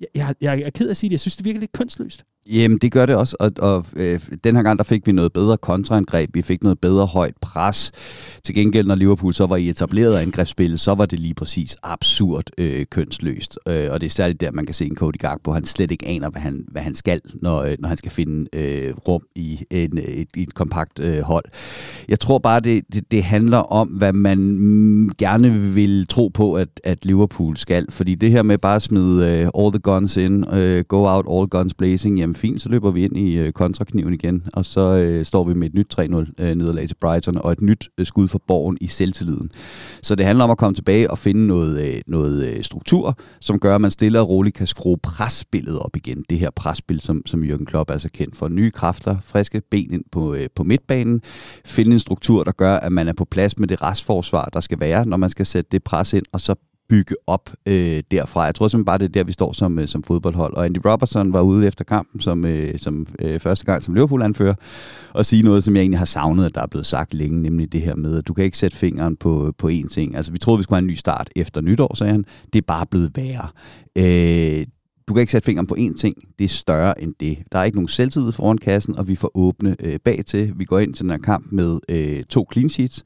jeg, 0.00 0.08
jeg, 0.14 0.36
jeg 0.40 0.60
er 0.60 0.70
ked 0.70 0.86
af 0.86 0.90
at 0.90 0.96
sige 0.96 1.10
det, 1.10 1.12
jeg 1.12 1.20
synes, 1.20 1.36
det 1.36 1.44
virker 1.44 1.60
lidt 1.60 1.72
kønsløst. 1.72 2.24
Jamen, 2.52 2.78
det 2.78 2.92
gør 2.92 3.06
det 3.06 3.16
også, 3.16 3.36
og, 3.40 3.52
og 3.58 3.86
øh, 3.96 4.20
den 4.44 4.56
her 4.56 4.62
gang, 4.62 4.78
der 4.78 4.84
fik 4.84 5.06
vi 5.06 5.12
noget 5.12 5.32
bedre 5.32 5.56
kontraangreb, 5.56 6.30
vi 6.34 6.42
fik 6.42 6.62
noget 6.62 6.78
bedre 6.78 7.06
højt 7.06 7.34
pres. 7.40 7.92
Til 8.44 8.54
gengæld, 8.54 8.86
når 8.86 8.94
Liverpool 8.94 9.34
så 9.34 9.46
var 9.46 9.56
i 9.56 9.68
etableret 9.68 10.16
angrebsspil, 10.16 10.78
så 10.78 10.94
var 10.94 11.06
det 11.06 11.20
lige 11.20 11.34
præcis 11.34 11.76
absurd 11.82 12.44
øh, 12.58 12.86
kønsløst. 12.90 13.58
Øh, 13.68 13.88
og 13.90 14.00
det 14.00 14.06
er 14.06 14.10
særligt 14.10 14.40
der, 14.40 14.52
man 14.52 14.66
kan 14.66 14.74
se 14.74 14.86
en 14.86 14.96
Cody 14.96 15.18
Gakpo, 15.18 15.52
han 15.52 15.64
slet 15.64 15.90
ikke 15.90 16.06
aner, 16.06 16.30
hvad 16.30 16.42
han, 16.42 16.64
hvad 16.70 16.82
han 16.82 16.94
skal, 16.94 17.20
når, 17.34 17.62
øh, 17.62 17.76
når 17.78 17.88
han 17.88 17.96
skal 17.96 18.10
finde 18.10 18.48
øh, 18.52 18.94
rum 19.08 19.22
i 19.34 19.64
en, 19.70 19.98
et, 19.98 20.28
et 20.36 20.54
kompakt 20.54 21.00
øh, 21.00 21.20
hold. 21.20 21.44
Jeg 22.08 22.20
tror 22.20 22.38
bare, 22.38 22.60
det, 22.60 22.84
det, 22.92 23.10
det 23.10 23.24
handler 23.24 23.58
om, 23.58 23.88
hvad 23.88 24.12
man 24.12 24.38
mm, 24.38 25.10
gerne 25.18 25.52
vil 25.52 26.06
tro 26.06 26.28
på, 26.28 26.54
at, 26.54 26.68
at 26.84 27.04
Liverpool 27.04 27.56
skal. 27.56 27.86
Fordi 27.90 28.14
det 28.14 28.30
her 28.30 28.42
med 28.42 28.58
bare 28.58 28.76
at 28.76 28.82
smide 28.82 29.30
øh, 29.30 29.48
all 29.58 29.72
the 29.72 29.78
guns 29.78 30.16
in, 30.16 30.44
øh, 30.52 30.84
go 30.84 31.08
out 31.08 31.26
all 31.30 31.46
guns 31.46 31.74
blazing, 31.74 32.18
jamen 32.18 32.34
fint, 32.40 32.62
så 32.62 32.68
løber 32.68 32.90
vi 32.90 33.04
ind 33.04 33.16
i 33.16 33.38
øh, 33.38 33.52
kontrakniven 33.52 34.14
igen, 34.14 34.44
og 34.52 34.64
så 34.64 34.80
øh, 34.80 35.24
står 35.24 35.44
vi 35.44 35.54
med 35.54 35.66
et 35.68 35.74
nyt 35.74 35.94
3-0 36.00 36.04
øh, 36.04 36.54
nederlag 36.54 36.88
til 36.88 36.96
Brighton, 37.00 37.38
og 37.38 37.52
et 37.52 37.60
nyt 37.60 37.88
øh, 37.98 38.06
skud 38.06 38.28
for 38.28 38.42
borgen 38.46 38.78
i 38.80 38.86
selvtilliden. 38.86 39.50
Så 40.02 40.14
det 40.14 40.26
handler 40.26 40.44
om 40.44 40.50
at 40.50 40.58
komme 40.58 40.74
tilbage 40.74 41.10
og 41.10 41.18
finde 41.18 41.46
noget, 41.46 41.88
øh, 41.88 42.00
noget 42.06 42.48
øh, 42.48 42.62
struktur, 42.62 43.18
som 43.40 43.58
gør, 43.58 43.74
at 43.74 43.80
man 43.80 43.90
stille 43.90 44.20
og 44.20 44.28
roligt 44.28 44.56
kan 44.56 44.66
skrue 44.66 44.98
presspillet 45.02 45.78
op 45.78 45.96
igen. 45.96 46.24
Det 46.30 46.38
her 46.38 46.50
presspil, 46.50 47.00
som, 47.00 47.22
som 47.26 47.42
Jürgen 47.42 47.64
Klopp 47.64 47.90
er 47.90 47.98
så 47.98 48.08
kendt 48.12 48.36
for. 48.36 48.48
Nye 48.48 48.70
kræfter, 48.70 49.16
friske 49.22 49.62
ben 49.70 49.92
ind 49.92 50.04
på, 50.12 50.34
øh, 50.34 50.46
på 50.54 50.64
midtbanen, 50.64 51.22
finde 51.64 51.92
en 51.92 51.98
struktur, 51.98 52.44
der 52.44 52.52
gør, 52.52 52.76
at 52.76 52.92
man 52.92 53.08
er 53.08 53.12
på 53.12 53.24
plads 53.24 53.58
med 53.58 53.68
det 53.68 53.82
restforsvar, 53.82 54.44
der 54.44 54.60
skal 54.60 54.80
være, 54.80 55.06
når 55.06 55.16
man 55.16 55.30
skal 55.30 55.46
sætte 55.46 55.68
det 55.72 55.82
pres 55.82 56.12
ind, 56.12 56.24
og 56.32 56.40
så 56.40 56.54
bygge 56.90 57.14
op 57.26 57.50
øh, 57.66 58.02
derfra. 58.10 58.42
Jeg 58.42 58.54
tror 58.54 58.68
simpelthen 58.68 58.84
bare, 58.84 58.98
det 58.98 59.04
er 59.04 59.08
der, 59.08 59.24
vi 59.24 59.32
står 59.32 59.52
som, 59.52 59.78
øh, 59.78 59.88
som 59.88 60.02
fodboldhold. 60.02 60.54
Og 60.54 60.64
Andy 60.64 60.78
Robertson 60.84 61.32
var 61.32 61.40
ude 61.40 61.66
efter 61.66 61.84
kampen 61.84 62.20
som, 62.20 62.44
øh, 62.44 62.78
som 62.78 63.06
øh, 63.18 63.40
første 63.40 63.64
gang 63.64 63.82
som 63.82 63.94
Liverpool-anfører 63.94 64.54
og 65.14 65.26
sige 65.26 65.42
noget, 65.42 65.64
som 65.64 65.76
jeg 65.76 65.80
egentlig 65.80 65.98
har 65.98 66.06
savnet, 66.06 66.44
at 66.44 66.54
der 66.54 66.62
er 66.62 66.66
blevet 66.66 66.86
sagt 66.86 67.14
længe, 67.14 67.42
nemlig 67.42 67.72
det 67.72 67.82
her 67.82 67.96
med, 67.96 68.18
at 68.18 68.28
du 68.28 68.34
kan 68.34 68.44
ikke 68.44 68.58
sætte 68.58 68.76
fingeren 68.76 69.16
på, 69.16 69.52
på 69.58 69.68
én 69.68 69.88
ting. 69.88 70.16
Altså, 70.16 70.32
vi 70.32 70.38
troede, 70.38 70.58
vi 70.58 70.62
skulle 70.62 70.76
have 70.76 70.84
en 70.84 70.86
ny 70.86 70.94
start 70.94 71.30
efter 71.36 71.60
nytår, 71.60 71.94
sagde 71.94 72.12
han. 72.12 72.24
Det 72.52 72.58
er 72.58 72.66
bare 72.66 72.86
blevet 72.86 73.10
værre. 73.16 73.48
Øh, 73.98 74.66
du 75.08 75.14
kan 75.14 75.20
ikke 75.20 75.32
sætte 75.32 75.46
fingeren 75.46 75.66
på 75.66 75.76
én 75.78 75.96
ting. 75.96 76.16
Det 76.38 76.44
er 76.44 76.48
større 76.48 77.02
end 77.02 77.14
det. 77.20 77.38
Der 77.52 77.58
er 77.58 77.64
ikke 77.64 77.76
nogen 77.76 77.88
selvtid 77.88 78.32
foran 78.32 78.58
kassen, 78.58 78.98
og 78.98 79.08
vi 79.08 79.16
får 79.16 79.30
åbne 79.34 79.76
øh, 79.80 79.98
bag 80.04 80.20
til. 80.26 80.52
Vi 80.56 80.64
går 80.64 80.78
ind 80.78 80.94
til 80.94 81.02
den 81.02 81.10
her 81.10 81.18
kamp 81.18 81.46
med 81.52 81.78
øh, 81.88 82.24
to 82.24 82.46
clean 82.52 82.68
sheets, 82.68 83.04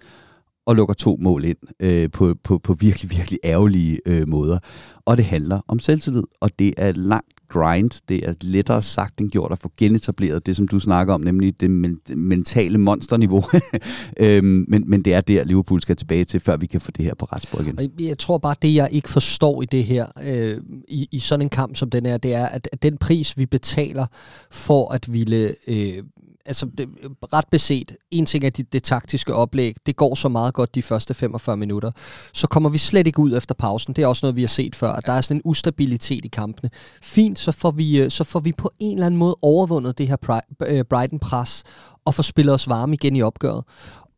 og 0.66 0.77
lukker 0.77 0.94
to 0.94 1.16
mål 1.20 1.44
ind 1.44 1.57
øh, 1.81 2.11
på, 2.11 2.35
på, 2.44 2.59
på 2.59 2.74
virkelig, 2.74 3.11
virkelig 3.11 3.38
ærgerlige 3.44 4.00
øh, 4.07 4.29
måder. 4.29 4.59
Og 5.07 5.16
det 5.16 5.24
handler 5.24 5.61
om 5.68 5.79
selvtillid, 5.79 6.22
og 6.40 6.59
det 6.59 6.74
er 6.77 6.92
langt 6.92 7.35
grind. 7.48 7.90
Det 8.09 8.29
er 8.29 8.35
lettere 8.40 8.83
sagt 8.83 9.20
end 9.20 9.31
gjort 9.31 9.53
at 9.53 9.59
få 9.59 9.72
genetableret 9.77 10.46
det, 10.46 10.57
som 10.57 10.68
du 10.68 10.81
snakker 10.81 11.14
om, 11.14 11.20
nemlig 11.20 11.61
det 11.61 11.70
men- 11.70 12.00
mentale 12.16 12.79
monsterniveau. 12.79 13.42
øhm, 14.20 14.64
men, 14.68 14.85
men 14.87 15.03
det 15.03 15.14
er 15.14 15.20
der, 15.20 15.44
Liverpool 15.44 15.81
skal 15.81 15.96
tilbage 15.96 16.24
til, 16.24 16.40
før 16.40 16.57
vi 16.57 16.66
kan 16.66 16.81
få 16.81 16.90
det 16.90 17.05
her 17.05 17.14
på 17.14 17.24
retspor 17.24 17.61
igen. 17.61 17.90
Jeg 18.00 18.18
tror 18.18 18.38
bare, 18.38 18.55
det 18.62 18.74
jeg 18.74 18.88
ikke 18.92 19.09
forstår 19.09 19.62
i 19.62 19.64
det 19.64 19.85
her, 19.85 20.07
øh, 20.27 20.57
i, 20.88 21.09
i 21.12 21.18
sådan 21.18 21.42
en 21.42 21.48
kamp 21.48 21.77
som 21.77 21.90
den 21.90 22.07
her, 22.07 22.16
det 22.16 22.35
er, 22.35 22.46
at, 22.46 22.68
at 22.72 22.83
den 22.83 22.96
pris, 22.96 23.38
vi 23.38 23.46
betaler 23.46 24.07
for 24.50 24.92
at 24.92 25.12
ville 25.12 25.55
øh, 25.68 26.03
altså 26.46 26.66
det, 26.78 26.88
ret 27.33 27.48
beset, 27.50 27.96
en 28.11 28.26
ting 28.26 28.44
er 28.44 28.50
det, 28.50 28.72
det 28.72 28.83
taktiske 28.83 29.35
oplæg, 29.35 29.74
det 29.87 29.96
går 29.96 30.14
så 30.14 30.28
meget 30.28 30.54
godt 30.54 30.74
de 30.74 30.83
første 30.83 31.14
45 31.14 31.57
minutter. 31.57 31.90
Så 32.35 32.46
kommer 32.46 32.70
vi 32.70 32.78
slet 32.78 33.07
ikke 33.07 33.18
ud 33.18 33.37
efter 33.37 33.54
pausen. 33.54 33.94
Det 33.94 34.02
er 34.02 34.07
også 34.07 34.26
noget, 34.26 34.37
vi 34.37 34.42
har 34.42 34.48
set 34.48 34.74
før. 34.74 35.00
Der 35.00 35.12
er 35.12 35.20
sådan 35.20 35.37
en 35.37 35.42
ustabilitet 35.44 36.24
i 36.24 36.28
kampene. 36.28 36.70
Fint, 37.02 37.38
så 37.38 37.52
får 37.52 37.70
vi, 37.70 37.98
øh, 37.98 38.11
så 38.11 38.24
får 38.24 38.40
vi 38.40 38.52
på 38.52 38.70
en 38.78 38.96
eller 38.96 39.07
anden 39.07 39.18
måde 39.18 39.37
overvundet 39.42 39.98
det 39.98 40.09
her 40.09 40.40
øh, 40.66 40.85
Brighton-pres 40.85 41.62
og 42.04 42.14
får 42.14 42.22
spillet 42.22 42.54
os 42.54 42.68
varme 42.68 42.94
igen 42.94 43.16
i 43.16 43.22
opgøret. 43.22 43.64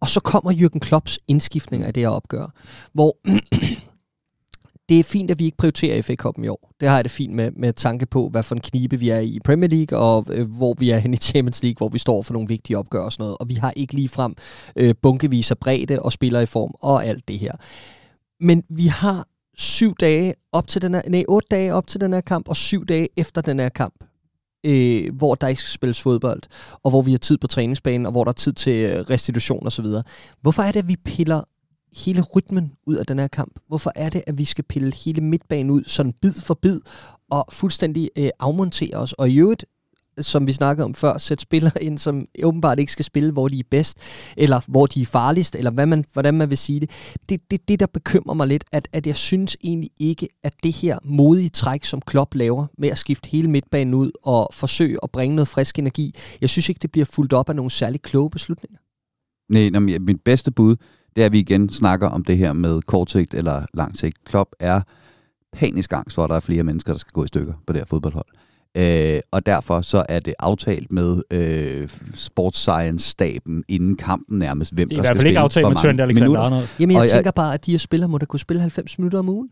Og 0.01 0.09
så 0.09 0.21
kommer 0.21 0.53
Jürgen 0.53 0.79
Klopps 0.79 1.19
indskiftninger 1.29 1.89
i 1.89 1.93
det 1.93 2.03
her 2.03 2.09
opgør, 2.09 2.47
hvor 2.93 3.17
det 4.89 5.01
er 5.01 5.05
fint, 5.05 5.31
at 5.31 5.39
vi 5.39 5.45
ikke 5.45 5.57
prioriterer 5.57 6.03
FA 6.03 6.15
Cup'en 6.23 6.45
i 6.45 6.49
år. 6.49 6.66
Det 6.81 6.89
har 6.89 6.97
jeg 6.97 7.05
det 7.05 7.13
fint 7.13 7.35
med, 7.35 7.51
med 7.57 7.73
tanke 7.73 8.07
på, 8.07 8.29
hvad 8.29 8.43
for 8.43 8.55
en 8.55 8.61
knibe 8.61 8.97
vi 8.97 9.09
er 9.09 9.19
i 9.19 9.39
Premier 9.45 9.71
League, 9.71 9.99
og 9.99 10.27
øh, 10.31 10.51
hvor 10.51 10.75
vi 10.79 10.91
er 10.91 10.99
hen 11.05 11.15
i 11.15 11.17
Champions 11.17 11.63
League, 11.63 11.77
hvor 11.79 11.89
vi 11.89 11.99
står 11.99 12.23
for 12.23 12.33
nogle 12.33 12.49
vigtige 12.49 12.79
opgør 12.79 13.03
og 13.03 13.13
sådan 13.13 13.23
noget. 13.23 13.37
Og 13.41 13.49
vi 13.49 13.55
har 13.55 13.73
ikke 13.77 13.95
lige 13.95 14.09
frem 14.09 14.35
øh, 14.77 14.95
bunkevis 15.03 15.51
af 15.51 15.59
bredde 15.59 16.03
og 16.03 16.13
spiller 16.13 16.41
i 16.41 16.47
form 16.47 16.75
og 16.81 17.07
alt 17.07 17.29
det 17.29 17.39
her. 17.39 17.53
Men 18.41 18.63
vi 18.69 18.87
har 18.87 19.27
syv 19.57 19.95
dage 20.01 20.35
op 20.53 20.67
til 20.67 20.83
den 20.83 20.95
her, 20.95 21.03
nej, 21.09 21.25
otte 21.29 21.49
dage 21.51 21.75
op 21.75 21.87
til 21.87 22.01
den 22.01 22.13
her 22.13 22.21
kamp, 22.21 22.49
og 22.49 22.57
syv 22.57 22.87
dage 22.87 23.09
efter 23.17 23.41
den 23.41 23.59
her 23.59 23.69
kamp, 23.69 23.95
øh, 24.67 25.15
hvor 25.15 25.35
der 25.35 25.47
ikke 25.47 25.63
skal 25.63 25.73
spilles 25.73 26.01
fodbold, 26.01 26.43
og 26.83 26.91
hvor 26.91 27.03
vi 27.03 27.11
har 27.11 27.19
tid 27.19 27.39
på 27.39 27.47
træningsbanen, 27.47 28.07
og 28.07 28.13
hvor 28.13 28.25
der 28.25 28.29
er 28.29 28.33
tid 28.35 28.53
til 28.53 28.77
øh, 28.77 29.01
restitution 29.01 29.67
osv. 29.67 29.87
Hvorfor 30.41 30.63
er 30.63 30.73
det, 30.73 30.79
at 30.79 30.89
vi 30.89 30.97
piller 30.97 31.43
hele 31.97 32.23
rytmen 32.23 32.73
ud 32.87 32.97
af 32.97 33.07
den 33.07 33.19
her 33.19 33.29
kamp? 33.29 33.61
Hvorfor 33.69 33.93
er 33.95 34.09
det, 34.09 34.23
at 34.27 34.39
vi 34.39 34.45
skal 34.45 34.65
pille 34.65 34.93
hele 34.95 35.21
midtbanen 35.21 35.71
ud, 35.71 35.85
sådan 35.85 36.13
bid 36.13 36.35
for 36.35 36.55
bid, 36.55 36.81
og 37.31 37.45
fuldstændig 37.53 38.11
øh, 38.19 38.29
afmontere 38.39 38.97
os? 38.97 39.13
Og 39.13 39.31
i 39.31 39.37
øvrigt, 39.37 39.65
som 40.21 40.47
vi 40.47 40.53
snakkede 40.53 40.85
om 40.85 40.95
før, 40.95 41.19
sætte 41.19 41.43
spillere 41.43 41.83
ind, 41.83 41.99
som 41.99 42.27
åbenbart 42.45 42.79
ikke 42.79 42.93
skal 42.93 43.05
spille, 43.05 43.33
hvor 43.33 43.49
de 43.49 43.59
er 43.59 43.63
bedst, 43.71 43.99
eller 44.37 44.61
hvor 44.69 44.87
de 44.87 45.03
er 45.03 45.07
farligst, 45.07 45.55
eller 45.55 45.71
hvad 45.71 45.87
man, 45.87 46.05
hvordan 46.13 46.35
man 46.35 46.51
vil 46.51 46.59
sige 46.59 46.81
det. 46.81 46.91
Det 47.29 47.35
er 47.35 47.45
det, 47.51 47.69
det, 47.69 47.81
der 47.81 47.87
bekymrer 47.87 48.35
mig 48.35 48.47
lidt, 48.47 48.65
at, 48.73 48.89
at 48.93 49.07
jeg 49.07 49.17
synes 49.17 49.57
egentlig 49.65 49.91
ikke, 50.01 50.29
at 50.43 50.55
det 50.63 50.73
her 50.73 50.99
modige 51.05 51.49
træk, 51.49 51.85
som 51.85 52.01
Klopp 52.01 52.35
laver, 52.35 52.67
med 52.79 52.89
at 52.89 52.99
skifte 52.99 53.29
hele 53.29 53.51
midtbanen 53.51 53.95
ud 53.95 54.11
og 54.23 54.49
forsøge 54.53 54.99
at 55.03 55.11
bringe 55.11 55.37
noget 55.37 55.49
frisk 55.49 55.79
energi, 55.79 56.15
jeg 56.41 56.51
synes 56.51 56.69
ikke, 56.69 56.79
det 56.79 56.93
bliver 56.93 57.05
fuldt 57.05 57.33
op 57.33 57.49
af 57.49 57.57
nogle 57.57 57.71
særlig 57.71 58.03
kloge 58.03 58.31
beslutninger. 58.31 58.79
Nej, 59.49 59.99
mit 59.99 60.21
bedste 60.25 60.51
bud, 60.51 60.77
det 61.17 61.23
er, 61.23 61.27
at 61.27 61.33
vi 61.33 61.39
igen 61.39 61.69
snakker 61.69 62.09
om 62.09 62.25
det 62.25 62.39
her 62.39 62.53
med 62.53 62.83
kortsigt 62.83 63.35
eller 63.35 63.67
langsigt. 63.75 64.25
Klopp 64.25 64.51
er 64.61 64.81
panisk 65.53 65.93
angst 65.93 66.15
for, 66.15 66.25
at 66.25 66.31
der 66.31 66.37
er 66.37 66.41
flere 66.41 66.63
mennesker, 66.63 66.93
der 66.93 66.99
skal 66.99 67.13
gå 67.13 67.25
i 67.25 67.27
stykker 67.27 67.53
på 67.67 67.73
det 67.73 67.81
her 67.81 67.87
fodboldhold. 67.87 68.27
Øh, 68.77 69.21
og 69.31 69.47
derfor 69.47 69.81
så 69.81 70.05
er 70.09 70.21
det 70.21 70.35
aftalt 70.39 70.93
med 70.93 71.23
øh, 71.31 71.89
Sports 72.15 72.59
Science-staben 72.59 73.65
inden 73.69 73.97
kampen 73.97 74.39
nærmest, 74.39 74.75
hvem 74.75 74.89
der 74.89 74.97
skal 74.97 75.05
spille. 75.05 75.09
Det 75.09 75.09
er 75.09 75.11
i 75.11 75.15
hvert 75.15 75.17
fald 75.17 75.27
ikke 75.27 75.39
aftalt 75.39 75.69
med 75.69 75.77
Trent 75.77 76.01
Alexander-Arnold. 76.01 76.67
Jamen 76.81 76.95
jeg 76.95 77.03
og 77.03 77.09
tænker 77.09 77.23
jeg, 77.25 77.35
bare, 77.35 77.55
at 77.55 77.67
de 77.67 77.71
her 77.71 77.79
spillere 77.79 78.09
må 78.09 78.19
da 78.19 78.27
kunne 78.27 78.41
spille 78.41 78.61
90 78.61 78.99
minutter 78.99 79.19
om 79.19 79.29
ugen. 79.29 79.49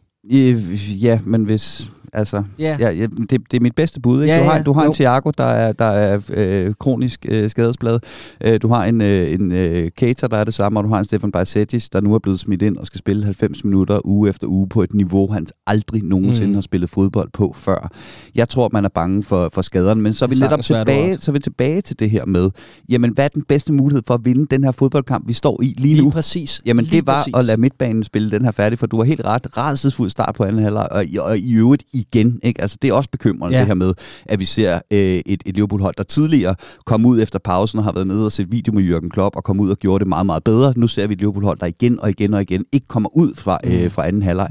Ja, 1.00 1.18
men 1.24 1.44
hvis... 1.44 1.90
Altså, 2.14 2.42
ja, 2.59 2.77
ja, 2.81 3.07
det, 3.07 3.31
det 3.31 3.55
er 3.57 3.61
mit 3.61 3.74
bedste 3.74 4.00
bud. 4.00 4.22
Ikke? 4.22 4.35
Ja, 4.35 4.40
du 4.40 4.44
har, 4.50 4.62
du 4.62 4.72
har 4.72 4.85
en 4.85 4.92
Thiago, 4.92 5.31
der 5.38 5.44
er, 5.44 5.72
der 5.72 5.85
er 5.85 6.20
øh, 6.35 6.74
kronisk 6.81 7.27
øh, 7.29 7.50
skadesblad. 7.50 7.98
Øh, 8.44 8.61
du 8.62 8.68
har 8.68 8.85
en, 8.85 9.00
øh, 9.00 9.33
en 9.33 9.53
øh, 9.53 9.90
Keita, 9.96 10.27
der 10.27 10.37
er 10.37 10.44
det 10.44 10.55
samme, 10.55 10.81
og 10.81 10.85
du 10.85 10.88
har 10.88 10.98
en 10.98 11.05
Stefan 11.05 11.33
Bajsetis, 11.33 11.88
der 11.88 12.00
nu 12.00 12.14
er 12.14 12.18
blevet 12.18 12.40
smidt 12.40 12.62
ind 12.62 12.77
og 12.77 12.87
skal 12.87 12.98
spille 12.98 13.24
90 13.24 13.64
minutter 13.64 14.00
uge 14.05 14.29
efter 14.29 14.46
uge 14.46 14.68
på 14.68 14.83
et 14.83 14.94
niveau, 14.94 15.33
han 15.33 15.46
aldrig 15.66 16.03
nogensinde 16.03 16.48
mm. 16.48 16.55
har 16.55 16.61
spillet 16.61 16.90
fodbold 16.90 17.29
på 17.33 17.53
før. 17.57 17.90
Jeg 18.35 18.48
tror, 18.48 18.68
man 18.72 18.85
er 18.85 18.88
bange 18.88 19.22
for, 19.22 19.50
for 19.53 19.62
skaderne, 19.62 20.03
men 20.03 20.12
så 20.12 20.24
er 20.24 20.29
vi 20.29 20.35
netop 20.35 20.62
tilbage, 20.62 21.18
så 21.18 21.31
er 21.31 21.33
vi 21.33 21.38
tilbage 21.38 21.81
til 21.81 21.98
det 21.98 22.11
her 22.11 22.24
med, 22.24 22.50
jamen 22.88 23.11
hvad 23.11 23.24
er 23.24 23.29
den 23.29 23.42
bedste 23.42 23.72
mulighed 23.72 24.03
for 24.07 24.14
at 24.14 24.20
vinde 24.24 24.46
den 24.50 24.64
her 24.64 24.72
fodboldkamp, 24.72 25.29
vi 25.29 25.33
står 25.33 25.62
i 25.62 25.74
lige 25.79 25.94
nu? 25.94 26.03
Lige 26.03 26.12
præcis. 26.12 26.62
Jamen 26.66 26.85
lige 26.85 26.96
det 26.96 27.07
var 27.07 27.16
præcis. 27.16 27.35
at 27.37 27.44
lade 27.44 27.61
midtbanen 27.61 28.03
spille 28.03 28.31
den 28.31 28.44
her 28.44 28.53
færdig, 28.53 28.79
for 28.79 28.87
du 28.87 28.96
har 28.96 29.05
helt 29.05 29.24
ret, 29.24 29.57
rædselsfuld 29.57 30.11
start 30.11 30.35
på 30.35 30.44
anden 30.44 30.62
halvleg, 30.62 30.88
og, 30.90 31.05
og 31.20 31.38
i 31.38 31.55
øvrigt 31.55 31.85
igen. 32.12 32.40
Ikke? 32.42 32.60
Altså, 32.60 32.78
det 32.82 32.88
er 32.88 32.94
også 32.94 33.10
bekymrende, 33.10 33.54
ja. 33.56 33.60
det 33.60 33.66
her 33.66 33.74
med, 33.74 33.94
at 34.26 34.40
vi 34.40 34.44
ser 34.44 34.74
øh, 34.90 34.98
et, 34.98 35.42
et 35.46 35.54
Liverpool-hold, 35.54 35.94
der 35.98 36.02
tidligere 36.02 36.54
kom 36.86 37.06
ud 37.06 37.22
efter 37.22 37.38
pausen 37.38 37.78
og 37.78 37.84
har 37.84 37.92
været 37.92 38.06
nede 38.06 38.26
og 38.26 38.32
set 38.32 38.52
video 38.52 38.72
med 38.72 38.82
Jürgen 38.90 39.08
Klopp 39.08 39.36
og 39.36 39.44
kom 39.44 39.60
ud 39.60 39.70
og 39.70 39.78
gjorde 39.78 39.98
det 39.98 40.08
meget, 40.08 40.26
meget 40.26 40.44
bedre. 40.44 40.74
Nu 40.76 40.86
ser 40.86 41.06
vi 41.06 41.12
et 41.12 41.18
Liverpool-hold, 41.18 41.58
der 41.58 41.66
igen 41.66 42.00
og 42.00 42.10
igen 42.10 42.34
og 42.34 42.42
igen 42.42 42.64
ikke 42.72 42.86
kommer 42.86 43.16
ud 43.16 43.34
fra, 43.34 43.58
øh, 43.64 43.82
mm. 43.82 43.90
fra 43.90 44.06
anden 44.06 44.22
halvleg. 44.22 44.48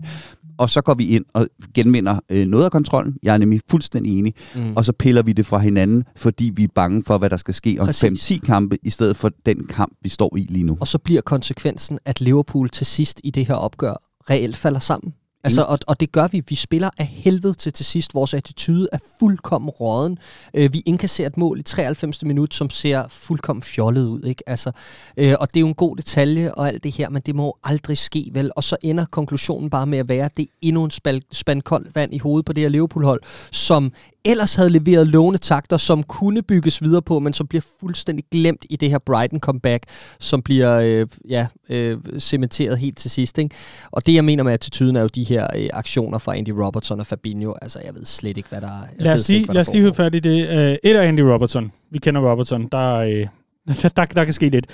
Og 0.58 0.70
så 0.70 0.82
går 0.82 0.94
vi 0.94 1.08
ind 1.08 1.26
og 1.34 1.48
genvinder 1.74 2.20
øh, 2.32 2.46
noget 2.46 2.66
af 2.66 2.72
kontrollen. 2.72 3.18
Jeg 3.24 3.34
er 3.34 3.38
nemlig 3.38 3.62
fuldstændig 3.70 4.20
enig. 4.20 4.34
Mm. 4.56 4.76
Og 4.76 4.86
så 4.86 4.92
piller 4.92 5.24
vi 5.24 5.34
det 5.34 5.46
fra 5.46 5.58
hinanden, 5.58 6.04
fordi 6.16 6.52
vi 6.56 6.64
er 6.64 6.68
bange 6.76 7.04
for, 7.04 7.18
hvad 7.18 7.30
der 7.30 7.38
skal 7.38 7.54
ske 7.54 7.78
om 7.80 7.90
5-10 7.90 8.40
kampe, 8.40 8.78
i 8.84 8.90
stedet 8.90 9.16
for 9.16 9.32
den 9.46 9.66
kamp, 9.68 9.94
vi 10.02 10.10
står 10.10 10.38
i 10.38 10.48
lige 10.50 10.64
nu. 10.64 10.78
Og 10.80 10.88
så 10.88 10.98
bliver 10.98 11.22
konsekvensen, 11.22 12.00
at 12.06 12.22
Liverpool 12.22 12.70
til 12.70 12.86
sidst 12.86 13.22
i 13.24 13.32
det 13.32 13.46
her 13.46 13.56
opgør 13.56 13.94
reelt 14.30 14.58
falder 14.58 14.80
sammen 14.80 15.14
Altså, 15.44 15.62
og, 15.64 15.80
og 15.88 16.00
det 16.00 16.12
gør 16.12 16.28
vi. 16.28 16.44
Vi 16.50 16.56
spiller 16.56 16.90
af 16.98 17.06
helvede 17.06 17.54
til 17.54 17.74
til 17.74 17.86
sidst. 17.86 18.14
Vores 18.14 18.34
attitude 18.34 18.88
er 18.92 18.98
fuldkommen 19.20 19.70
råden. 19.70 20.18
Øh, 20.54 20.74
vi 20.74 20.84
indkasserer 20.86 21.28
et 21.28 21.38
mål 21.38 21.60
i 21.60 21.62
93. 21.62 22.24
minut, 22.24 22.54
som 22.54 22.70
ser 22.70 23.08
fuldkommen 23.10 23.64
fjollet 23.64 24.06
ud. 24.06 24.24
Ikke? 24.24 24.50
Altså, 24.50 24.72
øh, 25.18 25.36
og 25.40 25.48
det 25.48 25.56
er 25.58 25.62
jo 25.62 25.68
en 25.68 25.74
god 25.74 25.96
detalje 25.96 26.54
og 26.54 26.68
alt 26.68 26.84
det 26.84 26.92
her, 26.92 27.10
men 27.10 27.22
det 27.22 27.36
må 27.36 27.58
aldrig 27.64 27.98
ske, 27.98 28.30
vel? 28.34 28.52
Og 28.56 28.64
så 28.64 28.78
ender 28.82 29.06
konklusionen 29.06 29.70
bare 29.70 29.88
med 29.88 29.98
at 29.98 30.10
være, 30.10 30.26
at 30.26 30.38
det 30.38 30.44
er 30.44 30.54
endnu 30.62 30.84
en 30.84 30.92
spand 31.32 31.62
koldt 31.62 31.96
vand 31.96 32.14
i 32.14 32.18
hovedet 32.18 32.46
på 32.46 32.54
det 32.54 32.62
her 32.62 32.70
Liverpool-hold, 32.70 33.22
som 33.52 33.92
ellers 34.26 34.56
havde 34.56 34.70
leveret 34.70 35.08
lovende 35.08 35.40
takter, 35.40 35.78
som 35.78 36.04
kunne 36.04 36.42
bygges 36.42 36.82
videre 36.82 37.02
på, 37.02 37.20
men 37.20 37.34
som 37.34 37.48
bliver 37.48 37.62
fuldstændig 37.80 38.26
glemt 38.32 38.66
i 38.70 38.76
det 38.76 38.90
her 38.90 38.98
Brighton 39.00 39.40
comeback, 39.40 39.84
som 40.20 40.42
bliver 40.42 40.80
øh, 40.80 41.08
ja, 41.30 41.48
øh, 41.70 41.98
cementeret 42.20 42.78
helt 42.78 42.98
til 42.98 43.12
sidst. 43.12 43.38
Ikke? 43.38 43.56
Og 43.92 44.06
det, 44.06 44.14
jeg 44.14 44.26
mener 44.26 44.44
med 44.44 44.54
attituden, 44.54 44.96
er 44.96 45.02
jo 45.02 45.08
de 45.08 45.24
her 45.24 45.48
øh, 45.56 45.70
aktioner 45.74 46.18
fra 46.18 46.38
Andy 46.38 46.50
Robertson 46.50 47.00
og 47.00 47.08
Fabinho. 47.08 47.54
Altså, 47.62 47.80
jeg 47.86 47.96
ved 47.96 48.06
slet 48.06 48.38
ikke, 48.38 48.50
hvad 48.50 48.62
der 48.62 48.68
er. 48.68 48.84
Lad 48.98 49.14
os 49.14 49.30
lige, 49.30 49.54
lad 49.54 49.62
os 49.62 49.74
lige 49.74 49.82
høre 49.82 49.94
fat 49.94 50.16
i 50.16 50.20
det. 50.20 50.48
Uh, 50.50 50.90
et 50.92 50.96
af 50.96 51.08
Andy 51.08 51.20
Robertson. 51.20 51.72
Vi 51.92 51.98
kender 51.98 52.32
Robertson. 52.32 52.68
Der, 52.72 53.00
uh, 53.00 53.28
der, 53.82 53.90
der, 53.96 54.06
der 54.06 54.24
kan 54.24 54.34
ske 54.34 54.50
lidt. 54.50 54.66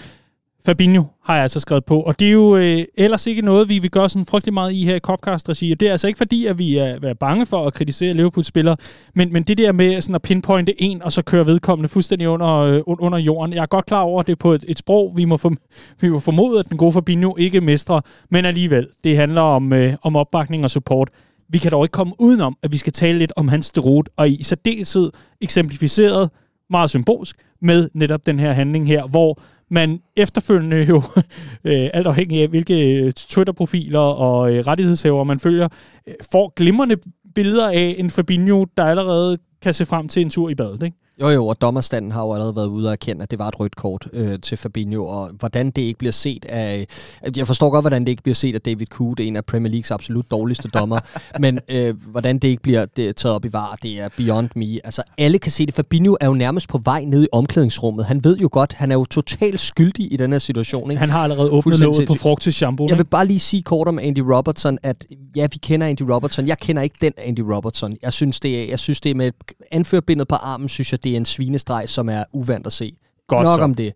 Fabinho 0.65 1.04
har 1.24 1.34
jeg 1.34 1.41
altså 1.41 1.60
skrevet 1.60 1.86
på, 1.86 2.02
og 2.02 2.19
det 2.19 2.28
er 2.28 2.32
jo 2.32 2.56
øh, 2.56 2.86
ellers 2.98 3.28
ikke 3.28 3.41
noget, 3.41 3.69
vi 3.69 3.80
vil 3.80 3.91
gøre 3.91 4.10
sådan 4.10 4.26
frygtelig 4.26 4.54
meget 4.54 4.74
i 4.74 4.86
her 4.86 4.95
i 4.95 5.00
Copcast-regi, 5.00 5.72
og 5.72 5.80
det 5.80 5.88
er 5.88 5.91
altså 5.91 6.08
ikke 6.08 6.17
fordi, 6.17 6.45
at 6.45 6.58
vi 6.58 6.78
er, 6.78 7.00
er 7.04 7.13
bange 7.13 7.45
for 7.45 7.67
at 7.67 7.74
kritisere 7.74 8.13
Liverpool-spillere, 8.13 8.78
men, 9.15 9.34
men 9.34 9.43
det 9.43 9.58
der 9.58 9.72
med 9.72 10.02
sådan 10.02 10.15
at 10.15 10.22
pinpointe 10.22 10.82
en, 10.82 11.02
og 11.04 11.12
så 11.12 11.22
køre 11.22 11.45
vedkommende 11.45 11.89
fuldstændig 11.89 12.30
under, 12.30 12.56
øh, 12.56 12.82
under 12.86 13.17
jorden, 13.17 13.54
jeg 13.54 13.62
er 13.62 13.65
godt 13.65 13.86
klar 13.86 14.02
over, 14.02 14.19
at 14.19 14.28
det 14.28 14.32
er 14.32 14.38
på 14.38 14.54
et, 14.54 14.65
et 14.67 14.78
sprog, 14.78 15.13
vi 15.15 15.26
må, 15.26 15.38
for, 15.38 15.54
vi 16.02 16.10
må 16.10 16.19
formode, 16.19 16.60
at 16.60 16.69
den 16.69 16.78
gode 16.78 16.93
Fabinho 16.93 17.36
ikke 17.38 17.62
mestrer, 17.62 18.02
men 18.30 18.45
alligevel, 18.45 18.88
det 19.04 19.17
handler 19.17 19.41
om, 19.41 19.74
øh, 19.74 19.93
om 20.02 20.15
opbakning 20.15 20.63
og 20.63 20.69
support. 20.69 21.10
Vi 21.50 21.58
kan 21.58 21.72
dog 21.72 21.86
ikke 21.86 21.91
komme 21.91 22.13
udenom, 22.19 22.58
at 22.63 22.72
vi 22.72 22.78
skal 22.78 22.93
tale 22.93 23.19
lidt 23.19 23.34
om 23.36 23.48
hans 23.48 23.69
derot, 23.69 24.10
og 24.17 24.30
i 24.30 24.43
særdeleshed 24.43 25.12
eksemplificeret, 25.41 26.30
meget 26.69 26.89
symbolsk, 26.89 27.36
med 27.62 27.89
netop 27.93 28.26
den 28.26 28.39
her 28.39 28.54
handling 28.54 28.88
her, 28.88 29.08
hvor 29.08 29.41
man 29.69 29.99
efterfølgende 30.15 30.84
jo, 30.84 31.01
øh, 31.65 31.89
alt 31.93 32.08
afhængig 32.08 32.41
af 32.41 32.47
hvilke 32.47 32.95
øh, 32.95 33.12
Twitter-profiler 33.12 33.99
og 33.99 34.53
øh, 34.55 34.60
rettighedshæver 34.67 35.23
man 35.23 35.39
følger, 35.39 35.67
øh, 36.08 36.13
får 36.32 36.53
glimrende 36.55 36.97
billeder 37.36 37.69
af 37.69 37.95
en 37.97 38.10
Fabinho, 38.10 38.65
der 38.77 38.84
allerede 38.84 39.38
kan 39.62 39.73
se 39.73 39.86
frem 39.86 40.08
til 40.08 40.21
en 40.21 40.29
tur 40.29 40.49
i 40.49 40.55
badet. 40.55 40.84
Ikke? 40.84 40.97
Jo 41.21 41.29
jo, 41.29 41.47
og 41.47 41.62
dommerstanden 41.62 42.12
har 42.12 42.21
jo 42.21 42.34
allerede 42.34 42.55
været 42.55 42.67
ude 42.67 42.88
og 42.88 42.91
erkende, 42.91 43.23
at 43.23 43.32
det 43.32 43.39
var 43.39 43.47
et 43.47 43.60
rødt 43.60 43.75
kort 43.75 44.08
øh, 44.13 44.39
til 44.39 44.58
Fabinho, 44.58 45.05
og 45.05 45.29
hvordan 45.39 45.69
det 45.69 45.82
ikke 45.82 45.97
bliver 45.97 46.12
set 46.12 46.45
af... 46.45 46.88
Jeg 47.38 47.47
forstår 47.47 47.69
godt, 47.69 47.84
hvordan 47.84 48.01
det 48.01 48.10
ikke 48.10 48.23
bliver 48.23 48.36
set 48.36 48.55
af 48.55 48.62
David 48.62 48.86
Coot, 48.86 49.19
en 49.19 49.36
af 49.36 49.45
Premier 49.45 49.71
Leagues 49.71 49.91
absolut 49.91 50.32
dårligste 50.32 50.69
dommer, 50.69 50.99
men 51.39 51.60
øh, 51.69 51.95
hvordan 52.12 52.39
det 52.39 52.47
ikke 52.47 52.62
bliver 52.63 52.86
det, 52.97 53.15
taget 53.15 53.36
op 53.36 53.45
i 53.45 53.53
var, 53.53 53.77
det 53.84 53.99
er 53.99 54.10
beyond 54.17 54.49
me. 54.55 54.86
Altså, 54.86 55.03
alle 55.17 55.39
kan 55.39 55.51
se 55.51 55.65
det. 55.65 55.73
Fabinho 55.75 56.17
er 56.21 56.25
jo 56.25 56.34
nærmest 56.34 56.69
på 56.69 56.82
vej 56.84 57.03
ned 57.08 57.23
i 57.23 57.27
omklædningsrummet. 57.32 58.05
Han 58.05 58.23
ved 58.23 58.38
jo 58.38 58.49
godt, 58.51 58.73
han 58.73 58.91
er 58.91 58.95
jo 58.95 59.05
totalt 59.05 59.60
skyldig 59.60 60.13
i 60.13 60.17
den 60.17 60.32
her 60.32 60.39
situation. 60.39 60.91
Ikke? 60.91 60.99
Han 60.99 61.10
har 61.10 61.23
allerede 61.23 61.51
åbnet 61.51 61.79
låget 61.79 62.08
på 62.08 62.13
frugt 62.13 62.41
til 62.41 62.53
shampoo. 62.53 62.88
Jeg 62.89 62.97
vil 62.97 63.05
bare 63.05 63.25
lige 63.25 63.39
sige 63.39 63.63
kort 63.63 63.88
om 63.88 63.99
Andy 63.99 64.19
Robertson, 64.19 64.77
at 64.84 65.05
ja, 65.36 65.47
vi 65.51 65.58
kender 65.58 65.88
Andy 65.88 66.01
Robertson. 66.01 66.47
Jeg 66.47 66.58
kender 66.58 66.82
ikke 66.82 66.95
den 67.01 67.13
Andy 67.17 67.39
Robertson. 67.39 67.93
Jeg 68.01 68.13
synes, 68.13 68.39
det 68.39 68.63
er, 68.63 68.69
jeg 68.69 68.79
synes, 68.79 69.01
det 69.01 69.10
er 69.10 69.15
med 69.15 69.32
anførbindet 69.71 70.27
på 70.27 70.36
armen, 70.36 70.69
synes 70.69 70.91
jeg, 70.91 71.03
det 71.03 71.09
er 71.13 71.17
en 71.17 71.26
svinestreg, 71.26 71.89
som 71.89 72.10
er 72.10 72.24
uvandt 72.34 72.67
at 72.67 72.74
se. 72.74 72.98
Godt 73.29 73.45
Nok 73.45 73.59
så. 73.59 73.63
om 73.63 73.73
det. 73.75 73.93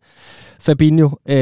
Fabinho, 0.60 1.10
øh, 1.30 1.36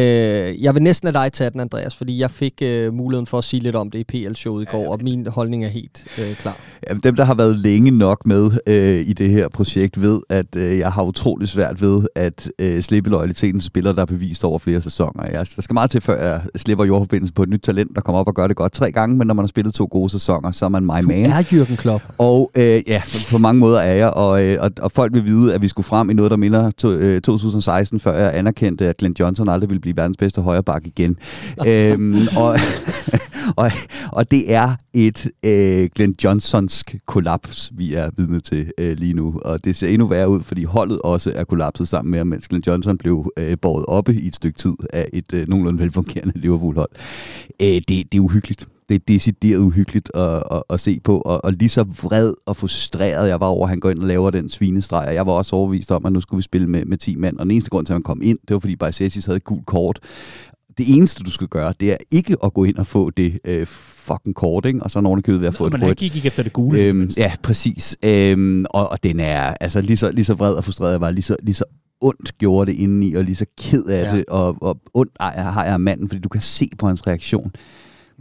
jeg 0.63 0.73
vil 0.75 0.84
næsten 0.84 1.08
have 1.13 1.23
dig 1.23 1.34
tage 1.34 1.49
den, 1.49 1.60
Andreas, 1.60 1.95
fordi 1.95 2.19
jeg 2.19 2.32
fik 2.32 2.54
øh, 2.62 2.93
muligheden 2.93 3.25
for 3.27 3.38
at 3.38 3.43
sige 3.43 3.63
lidt 3.63 3.75
om 3.75 3.91
det 3.91 3.99
i 3.99 4.04
PL-showet 4.27 4.62
i 4.62 4.65
går, 4.65 4.91
og 4.91 4.99
min 5.04 5.27
holdning 5.27 5.65
er 5.65 5.69
helt 5.69 6.06
øh, 6.19 6.36
klar. 6.36 6.58
Jamen, 6.89 7.01
dem, 7.04 7.15
der 7.15 7.23
har 7.23 7.34
været 7.36 7.56
længe 7.56 7.91
nok 7.91 8.25
med 8.25 8.51
øh, 8.67 8.99
i 9.08 9.13
det 9.13 9.30
her 9.30 9.49
projekt, 9.49 10.01
ved, 10.01 10.21
at 10.30 10.45
øh, 10.56 10.77
jeg 10.80 10.91
har 10.91 11.04
utrolig 11.04 11.47
svært 11.49 11.82
ved 11.82 12.06
at 12.15 12.49
øh, 12.62 12.82
slippe 12.82 13.10
loyaliteten 13.10 13.60
til 13.60 13.67
spillere, 13.67 13.95
der 13.95 14.01
er 14.01 14.06
bevist 14.06 14.43
over 14.43 14.60
flere 14.60 14.82
sæsoner. 14.82 15.23
Jeg, 15.32 15.45
der 15.56 15.62
skal 15.62 15.73
meget 15.73 15.89
til, 15.91 16.01
før 16.01 16.23
jeg 16.27 16.41
slipper 16.56 16.86
jordforbindelsen 16.86 17.34
på 17.34 17.43
et 17.43 17.49
nyt 17.49 17.62
talent, 17.63 17.95
der 17.95 18.01
kommer 18.01 18.19
op 18.19 18.27
og 18.27 18.36
gør 18.36 18.47
det 18.47 18.56
godt 18.56 18.71
tre 18.71 18.91
gange, 18.91 19.17
men 19.17 19.27
når 19.27 19.34
man 19.34 19.43
har 19.43 19.47
spillet 19.47 19.73
to 19.73 19.88
gode 19.91 20.10
sæsoner, 20.10 20.51
så 20.51 20.65
er 20.65 20.69
man 20.69 20.84
my 20.84 21.01
Du 21.01 21.08
man. 21.08 21.25
er 21.25 21.41
Jürgen 21.41 21.75
Klopp. 21.75 22.04
Og 22.17 22.51
øh, 22.58 22.82
ja, 22.88 23.01
på 23.32 23.38
mange 23.38 23.60
måder 23.60 23.80
er 23.80 23.93
jeg, 23.95 24.10
og, 24.10 24.45
øh, 24.45 24.58
og, 24.62 24.71
og 24.82 24.91
folk 24.91 25.13
vil 25.13 25.25
vide, 25.25 25.54
at 25.54 25.62
vi 25.62 25.67
skulle 25.67 25.86
frem 25.86 26.10
i 26.10 26.13
noget, 26.13 26.32
der 26.32 26.38
minder 26.38 26.71
to, 26.71 26.91
øh, 26.91 27.21
2016, 27.21 27.81
før 27.86 28.13
jeg 28.13 28.38
anerkendte, 28.38 28.88
at 28.88 28.98
Glenn 28.98 29.15
Johnson 29.20 29.50
aldrig 29.50 29.70
ville 29.70 29.82
blive 29.82 29.98
verdens 29.98 30.17
bedste 30.17 30.41
højreback 30.41 30.88
igen. 30.88 31.17
øhm, 31.67 32.28
og, 32.38 32.56
og, 33.63 33.72
og 34.12 34.32
det 34.32 34.54
er 34.54 34.76
et 34.94 35.26
øh, 35.46 35.89
Glenn 35.96 36.15
Johnsonsk 36.24 36.96
kollaps, 37.06 37.72
vi 37.74 37.94
er 37.94 38.10
vidne 38.17 38.39
til 38.39 38.72
øh, 38.78 38.98
lige 38.98 39.13
nu. 39.13 39.39
Og 39.46 39.63
det 39.63 39.76
ser 39.76 39.88
endnu 39.88 40.08
værre 40.08 40.30
ud, 40.30 40.44
fordi 40.44 40.63
holdet 40.63 41.00
også 41.02 41.34
er 41.36 41.44
kollapset 41.44 41.88
sammen 41.88 42.12
med 42.12 42.20
ham, 42.20 42.28
mens 42.28 42.48
Glenn 42.48 42.63
Johnson 42.67 42.98
blev 42.98 43.32
øh, 43.39 43.58
båret 43.62 43.86
oppe 43.88 44.13
i 44.13 44.28
et 44.28 44.36
stykke 44.36 44.58
tid 44.58 44.74
af 44.94 45.10
et 45.13 45.34
øh, 45.34 45.48
nogenlunde 45.48 45.80
velfungerende 45.80 46.34
Liverpool-hold. 46.36 46.89
Øh, 47.62 47.67
det, 47.67 47.88
det 47.88 48.15
er 48.15 48.20
uhyggeligt 48.20 48.67
det 48.91 48.99
er 48.99 49.13
decideret 49.13 49.60
uhyggeligt 49.60 50.12
at, 50.15 50.43
at, 50.51 50.63
at 50.69 50.80
se 50.80 50.99
på, 51.04 51.17
og, 51.17 51.45
og 51.45 51.54
lige 51.54 51.69
så 51.69 51.84
vred 51.84 52.34
og 52.45 52.58
frustreret 52.58 53.30
jeg 53.30 53.39
var 53.39 53.47
over, 53.47 53.65
at 53.65 53.69
han 53.69 53.80
går 53.80 53.89
ind 53.89 53.99
og 53.99 54.08
laver 54.08 54.30
den 54.30 54.49
svinestreg, 54.49 55.08
og 55.08 55.13
jeg 55.13 55.25
var 55.25 55.32
også 55.34 55.56
overbevist 55.56 55.91
om, 55.91 56.06
at 56.06 56.13
nu 56.13 56.21
skulle 56.21 56.38
vi 56.38 56.43
spille 56.43 56.67
med, 56.67 56.86
med 56.86 56.97
10 56.97 57.15
mand, 57.15 57.38
og 57.38 57.45
den 57.45 57.51
eneste 57.51 57.69
grund 57.69 57.86
til, 57.86 57.93
at 57.93 57.95
han 57.95 58.04
kom 58.04 58.21
ind, 58.23 58.38
det 58.47 58.54
var 58.54 58.60
fordi 58.60 58.75
Bajsetis 58.75 59.25
havde 59.25 59.38
et 59.38 59.43
gult 59.43 59.65
kort. 59.65 59.99
Det 60.77 60.95
eneste, 60.95 61.23
du 61.23 61.32
skal 61.32 61.47
gøre, 61.47 61.73
det 61.80 61.91
er 61.91 61.97
ikke 62.12 62.36
at 62.43 62.54
gå 62.54 62.63
ind 62.63 62.75
og 62.77 62.88
få 62.88 63.10
det 63.10 63.39
øh, 63.45 63.67
fucking 63.67 64.36
kort, 64.36 64.65
ikke? 64.65 64.84
og 64.84 64.91
så 64.91 65.01
nogen 65.01 65.21
købet 65.21 65.41
ved 65.41 65.47
at 65.47 65.56
få 65.56 65.69
men 65.69 65.82
et 65.82 65.82
rødt. 65.88 65.97
gik 65.97 66.15
ikke 66.15 66.27
efter 66.27 66.43
det 66.43 66.54
gule. 66.54 66.80
Øhm, 66.80 67.10
ja, 67.17 67.34
præcis. 67.43 67.97
Øhm, 68.06 68.65
og, 68.69 68.91
og 68.91 69.04
den 69.04 69.19
er, 69.19 69.41
altså 69.62 69.82
lige 69.82 69.97
så, 69.97 70.12
lige 70.12 70.25
så 70.25 70.34
vred 70.34 70.54
og 70.54 70.63
frustreret 70.63 70.91
jeg 70.91 71.01
var, 71.01 71.12
lige 71.12 71.23
så, 71.23 71.36
lige 71.43 71.56
så 71.56 71.63
ondt 72.01 72.38
gjorde 72.38 72.71
det 72.71 72.77
indeni, 72.77 73.13
og 73.13 73.23
lige 73.23 73.36
så 73.36 73.45
ked 73.62 73.84
af 73.86 74.04
Ja. 74.04 74.15
det, 74.17 74.25
og, 74.27 74.58
og 74.62 74.77
ondt 74.93 75.12
ej, 75.19 75.41
har 75.41 75.65
jeg 75.65 75.82
manden, 75.82 76.10
fordi 76.10 76.21
du 76.21 76.30
kan 76.30 76.41
se 76.41 76.69
på 76.77 76.88
hans 76.88 77.08
reaktion. 77.08 77.51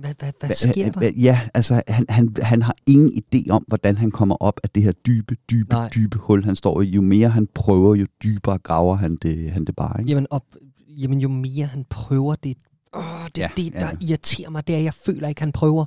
Hvad, 0.00 0.14
hvad, 0.18 0.32
hvad 0.40 0.50
Hva- 0.50 0.70
sker 0.70 0.92
der? 0.92 1.10
Ja, 1.16 1.40
altså 1.54 1.82
han, 1.88 2.06
han, 2.08 2.34
han 2.42 2.62
har 2.62 2.74
ingen 2.86 3.12
idé 3.16 3.50
om, 3.50 3.64
hvordan 3.68 3.96
han 3.96 4.10
kommer 4.10 4.34
op 4.40 4.60
af 4.64 4.70
det 4.70 4.82
her 4.82 4.92
dybe, 4.92 5.36
dybe, 5.50 5.74
Nej. 5.74 5.88
Dybe 5.94 6.18
hul, 6.18 6.44
han 6.44 6.56
står 6.56 6.80
i. 6.80 6.84
Jo 6.86 7.00
mere 7.02 7.28
han 7.28 7.48
prøver, 7.54 7.94
jo 7.94 8.06
dybere 8.22 8.58
graver 8.58 8.96
han 8.96 9.16
det, 9.16 9.50
han 9.50 9.64
det 9.64 9.76
bare. 9.76 10.00
Ikke? 10.00 10.08
Jamen, 10.10 10.26
op, 10.30 10.44
jamen, 10.88 11.20
jo 11.20 11.28
mere 11.28 11.66
han 11.66 11.84
prøver, 11.90 12.34
det, 12.34 12.56
åh, 12.96 13.02
det, 13.26 13.38
ja, 13.38 13.42
Ja, 13.56 13.62
det 13.62 13.72
der 13.72 13.86
ja. 13.86 14.06
irriterer 14.06 14.50
mig, 14.50 14.66
det 14.66 14.74
er, 14.74 14.78
at 14.78 14.84
jeg 14.84 14.94
føler 14.94 15.28
ikke, 15.28 15.40
han 15.40 15.52
prøver. 15.52 15.84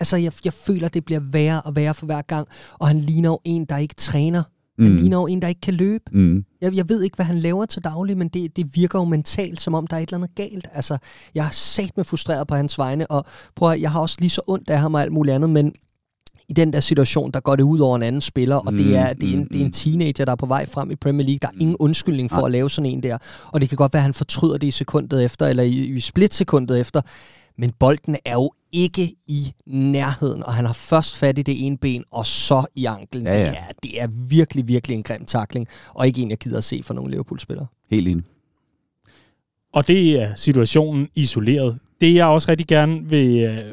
Altså, 0.00 0.16
jeg, 0.16 0.32
jeg 0.44 0.52
føler, 0.52 0.88
det 0.88 1.04
bliver 1.04 1.20
værre 1.20 1.60
og 1.62 1.76
værre 1.76 1.94
for 1.94 2.06
hver 2.06 2.22
gang, 2.22 2.48
og 2.78 2.88
han 2.88 3.00
ligner 3.00 3.28
jo 3.28 3.38
en, 3.44 3.64
der 3.64 3.76
ikke 3.76 3.94
træner. 3.94 4.42
Han 4.78 4.90
Mm. 4.90 4.96
ligner 4.96 5.16
jo 5.16 5.26
en, 5.26 5.42
der 5.42 5.48
ikke 5.48 5.60
kan 5.60 5.74
løbe. 5.74 6.04
Mm. 6.12 6.44
Jeg, 6.60 6.74
jeg 6.74 6.88
ved 6.88 7.02
ikke, 7.02 7.16
hvad 7.16 7.26
han 7.26 7.38
laver 7.38 7.66
til 7.66 7.84
daglig, 7.84 8.18
men 8.18 8.28
det, 8.28 8.56
det 8.56 8.74
virker 8.74 8.98
jo 8.98 9.04
mentalt, 9.04 9.60
som 9.60 9.74
om 9.74 9.86
der 9.86 9.96
er 9.96 10.00
et 10.00 10.08
eller 10.08 10.18
andet 10.18 10.34
galt. 10.34 10.68
Altså, 10.72 10.98
jeg 11.34 11.46
er 11.46 11.50
sat 11.50 11.96
med 11.96 12.04
frustreret 12.04 12.46
på 12.46 12.54
hans 12.54 12.78
vegne, 12.78 13.10
og 13.10 13.24
prøv 13.56 13.70
at, 13.70 13.80
jeg 13.80 13.90
har 13.90 14.00
også 14.00 14.16
lige 14.18 14.30
så 14.30 14.40
ondt 14.46 14.70
af 14.70 14.78
ham 14.78 14.94
og 14.94 15.02
alt 15.02 15.12
muligt 15.12 15.34
andet, 15.34 15.50
men 15.50 15.72
i 16.48 16.52
den 16.52 16.72
der 16.72 16.80
situation, 16.80 17.30
der 17.30 17.40
går 17.40 17.56
det 17.56 17.62
ud 17.62 17.78
over 17.78 17.96
en 17.96 18.02
anden 18.02 18.20
spiller, 18.20 18.56
og 18.56 18.72
det 18.72 18.96
er, 18.96 19.12
det, 19.12 19.28
er 19.28 19.32
en, 19.32 19.38
Mm, 19.38 19.48
det 19.48 19.56
er 19.56 19.60
en 19.60 19.66
mm. 19.66 19.72
teenager, 19.72 20.24
der 20.24 20.32
er 20.32 20.36
på 20.36 20.46
vej 20.46 20.66
frem 20.66 20.90
i 20.90 20.96
Premier 20.96 21.26
League. 21.26 21.38
Der 21.42 21.48
er 21.48 21.60
ingen 21.60 21.76
undskyldning 21.78 22.30
for 22.30 22.36
Nej. 22.36 22.44
at 22.44 22.50
lave 22.50 22.70
sådan 22.70 22.90
en 22.90 23.02
der. 23.02 23.18
Og 23.46 23.60
det 23.60 23.68
kan 23.68 23.76
godt 23.76 23.92
være, 23.92 24.00
at 24.00 24.04
han 24.04 24.14
fortryder 24.14 24.58
det 24.58 24.66
i 24.66 24.70
sekundet 24.70 25.24
efter, 25.24 25.46
eller 25.46 25.62
i, 25.62 25.70
i 25.70 26.00
splitsekundet 26.00 26.80
efter. 26.80 27.00
Men 27.60 27.72
bolden 27.78 28.16
er 28.24 28.32
jo 28.32 28.52
ikke 28.72 29.14
i 29.26 29.52
nærheden, 29.66 30.42
og 30.42 30.52
han 30.52 30.66
har 30.66 30.72
først 30.72 31.16
fat 31.16 31.38
i 31.38 31.42
det 31.42 31.66
ene 31.66 31.78
ben, 31.78 32.04
og 32.10 32.26
så 32.26 32.66
i 32.74 32.84
anklen. 32.84 33.26
Ja, 33.26 33.38
ja. 33.38 33.50
Det, 33.50 33.58
er, 33.58 33.72
det 33.82 34.02
er 34.02 34.08
virkelig, 34.28 34.68
virkelig 34.68 34.94
en 34.94 35.02
grim 35.02 35.24
takling, 35.24 35.68
og 35.94 36.06
ikke 36.06 36.22
en, 36.22 36.30
jeg 36.30 36.38
gider 36.38 36.58
at 36.58 36.64
se 36.64 36.82
for 36.82 36.94
nogle 36.94 37.10
Liverpool-spillere. 37.10 37.66
Helt 37.90 38.08
enig. 38.08 38.24
Og 39.72 39.86
det 39.86 40.22
er 40.22 40.34
situationen 40.34 41.08
isoleret. 41.14 41.78
Det 42.00 42.14
jeg 42.14 42.26
også 42.26 42.50
rigtig 42.50 42.66
gerne 42.66 43.04
vil, 43.04 43.40
øh, 43.40 43.72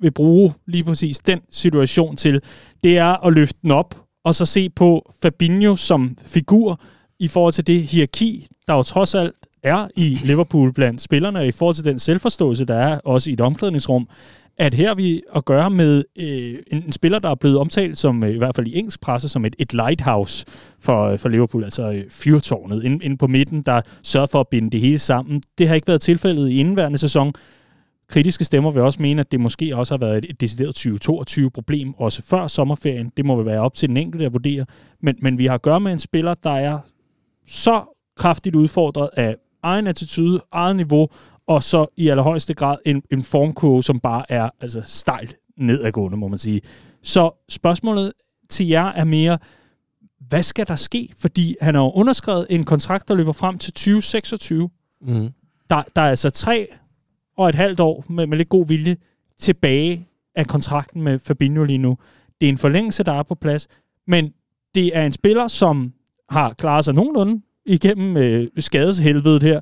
vil 0.00 0.10
bruge 0.10 0.54
lige 0.66 0.84
præcis 0.84 1.18
den 1.18 1.40
situation 1.50 2.16
til, 2.16 2.42
det 2.84 2.98
er 2.98 3.26
at 3.26 3.32
løfte 3.32 3.58
den 3.62 3.70
op, 3.70 4.04
og 4.24 4.34
så 4.34 4.44
se 4.44 4.70
på 4.70 5.12
Fabinho 5.22 5.76
som 5.76 6.18
figur 6.26 6.80
i 7.18 7.28
forhold 7.28 7.52
til 7.52 7.66
det 7.66 7.82
hierarki, 7.82 8.46
der 8.66 8.74
jo 8.74 8.82
trods 8.82 9.14
alt 9.14 9.34
er 9.62 9.88
i 9.96 10.18
Liverpool 10.24 10.72
blandt 10.72 11.00
spillerne, 11.00 11.48
i 11.48 11.52
forhold 11.52 11.74
til 11.74 11.84
den 11.84 11.98
selvforståelse, 11.98 12.64
der 12.64 12.74
er 12.74 13.00
også 13.04 13.30
i 13.30 13.32
et 13.32 13.40
omklædningsrum, 13.40 14.08
at 14.58 14.74
her 14.74 14.94
vi 14.94 15.22
at 15.34 15.44
gøre 15.44 15.70
med 15.70 16.04
øh, 16.18 16.58
en, 16.66 16.82
en 16.82 16.92
spiller, 16.92 17.18
der 17.18 17.30
er 17.30 17.34
blevet 17.34 17.58
omtalt 17.58 17.98
som, 17.98 18.24
øh, 18.24 18.34
i 18.34 18.38
hvert 18.38 18.56
fald 18.56 18.66
i 18.66 18.78
engelsk 18.78 19.00
presse, 19.00 19.28
som 19.28 19.44
et, 19.44 19.56
et 19.58 19.74
lighthouse 19.74 20.46
for, 20.80 21.04
øh, 21.04 21.18
for 21.18 21.28
Liverpool, 21.28 21.64
altså 21.64 21.90
øh, 21.90 22.04
fyrtårnet 22.10 22.84
inde, 22.84 23.04
inde 23.04 23.16
på 23.16 23.26
midten, 23.26 23.62
der 23.62 23.80
sørger 24.02 24.26
for 24.26 24.40
at 24.40 24.48
binde 24.48 24.70
det 24.70 24.80
hele 24.80 24.98
sammen. 24.98 25.42
Det 25.58 25.68
har 25.68 25.74
ikke 25.74 25.86
været 25.86 26.00
tilfældet 26.00 26.48
i 26.48 26.60
indværende 26.60 26.98
sæson. 26.98 27.32
Kritiske 28.08 28.44
stemmer 28.44 28.70
vil 28.70 28.82
også 28.82 29.02
mene, 29.02 29.20
at 29.20 29.32
det 29.32 29.40
måske 29.40 29.76
også 29.76 29.94
har 29.94 29.98
været 29.98 30.18
et, 30.18 30.26
et 30.30 30.40
decideret 30.40 30.86
2022-problem, 30.86 31.94
også 31.94 32.22
før 32.22 32.46
sommerferien. 32.46 33.12
Det 33.16 33.24
må 33.24 33.36
vel 33.36 33.46
være 33.46 33.60
op 33.60 33.74
til 33.74 33.88
den 33.88 33.96
enkelte 33.96 34.26
at 34.26 34.32
vurdere. 34.32 34.66
Men, 35.00 35.16
men 35.22 35.38
vi 35.38 35.46
har 35.46 35.54
at 35.54 35.62
gøre 35.62 35.80
med 35.80 35.92
en 35.92 35.98
spiller, 35.98 36.34
der 36.34 36.50
er 36.50 36.78
så 37.46 37.82
kraftigt 38.16 38.56
udfordret 38.56 39.10
af 39.16 39.36
egen 39.62 39.86
attitude, 39.86 40.40
eget 40.52 40.76
niveau, 40.76 41.08
og 41.46 41.62
så 41.62 41.86
i 41.96 42.08
allerhøjeste 42.08 42.54
grad 42.54 42.76
en, 42.86 43.02
en 43.12 43.22
formkurve, 43.22 43.82
som 43.82 44.00
bare 44.00 44.24
er 44.28 44.50
altså 44.60 44.82
stejlt 44.82 45.36
nedadgående, 45.56 46.16
må 46.16 46.28
man 46.28 46.38
sige. 46.38 46.60
Så 47.02 47.44
spørgsmålet 47.48 48.12
til 48.48 48.68
jer 48.68 48.86
er 48.86 49.04
mere, 49.04 49.38
hvad 50.28 50.42
skal 50.42 50.68
der 50.68 50.76
ske? 50.76 51.12
Fordi 51.18 51.56
han 51.60 51.74
har 51.74 51.82
jo 51.82 51.90
underskrevet 51.90 52.46
en 52.50 52.64
kontrakt, 52.64 53.08
der 53.08 53.14
løber 53.14 53.32
frem 53.32 53.58
til 53.58 53.72
2026. 53.72 54.70
Mm. 55.00 55.28
Der, 55.70 55.82
der 55.96 56.02
er 56.02 56.10
altså 56.10 56.30
tre 56.30 56.68
og 57.36 57.48
et 57.48 57.54
halvt 57.54 57.80
år 57.80 58.04
med, 58.08 58.26
med 58.26 58.38
lidt 58.38 58.48
god 58.48 58.66
vilje 58.66 58.96
tilbage 59.40 60.08
af 60.34 60.46
kontrakten 60.46 61.02
med 61.02 61.18
Fabinho 61.18 61.64
lige 61.64 61.78
nu. 61.78 61.98
Det 62.40 62.46
er 62.46 62.50
en 62.50 62.58
forlængelse, 62.58 63.02
der 63.02 63.12
er 63.12 63.22
på 63.22 63.34
plads, 63.34 63.68
men 64.06 64.32
det 64.74 64.96
er 64.96 65.06
en 65.06 65.12
spiller, 65.12 65.48
som 65.48 65.92
har 66.30 66.52
klaret 66.52 66.84
sig 66.84 66.94
nogenlunde 66.94 67.42
igennem 67.68 68.16
øh, 68.16 68.48
skadeshelvedet 68.58 69.42
her. 69.42 69.60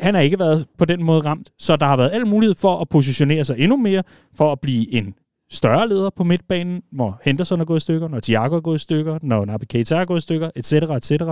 Han 0.00 0.14
har 0.14 0.20
ikke 0.20 0.38
været 0.38 0.66
på 0.78 0.84
den 0.84 1.04
måde 1.04 1.20
ramt, 1.20 1.50
så 1.58 1.76
der 1.76 1.86
har 1.86 1.96
været 1.96 2.10
al 2.12 2.26
mulighed 2.26 2.54
for 2.54 2.80
at 2.80 2.88
positionere 2.88 3.44
sig 3.44 3.58
endnu 3.58 3.76
mere, 3.76 4.02
for 4.34 4.52
at 4.52 4.60
blive 4.60 4.94
en 4.94 5.14
større 5.50 5.88
leder 5.88 6.10
på 6.10 6.24
midtbanen, 6.24 6.82
når 6.92 7.20
Henderson 7.24 7.60
er 7.60 7.64
gået 7.64 7.76
i 7.76 7.80
stykker, 7.80 8.08
når 8.08 8.20
Thiago 8.20 8.56
er 8.56 8.60
gået 8.60 8.76
i 8.76 8.82
stykker, 8.82 9.18
når 9.22 9.44
Naby 9.44 9.64
Keita 9.68 9.96
er 9.96 10.04
gået 10.04 10.18
i 10.18 10.22
stykker, 10.22 10.50
etc., 10.56 10.72
etc. 10.72 11.22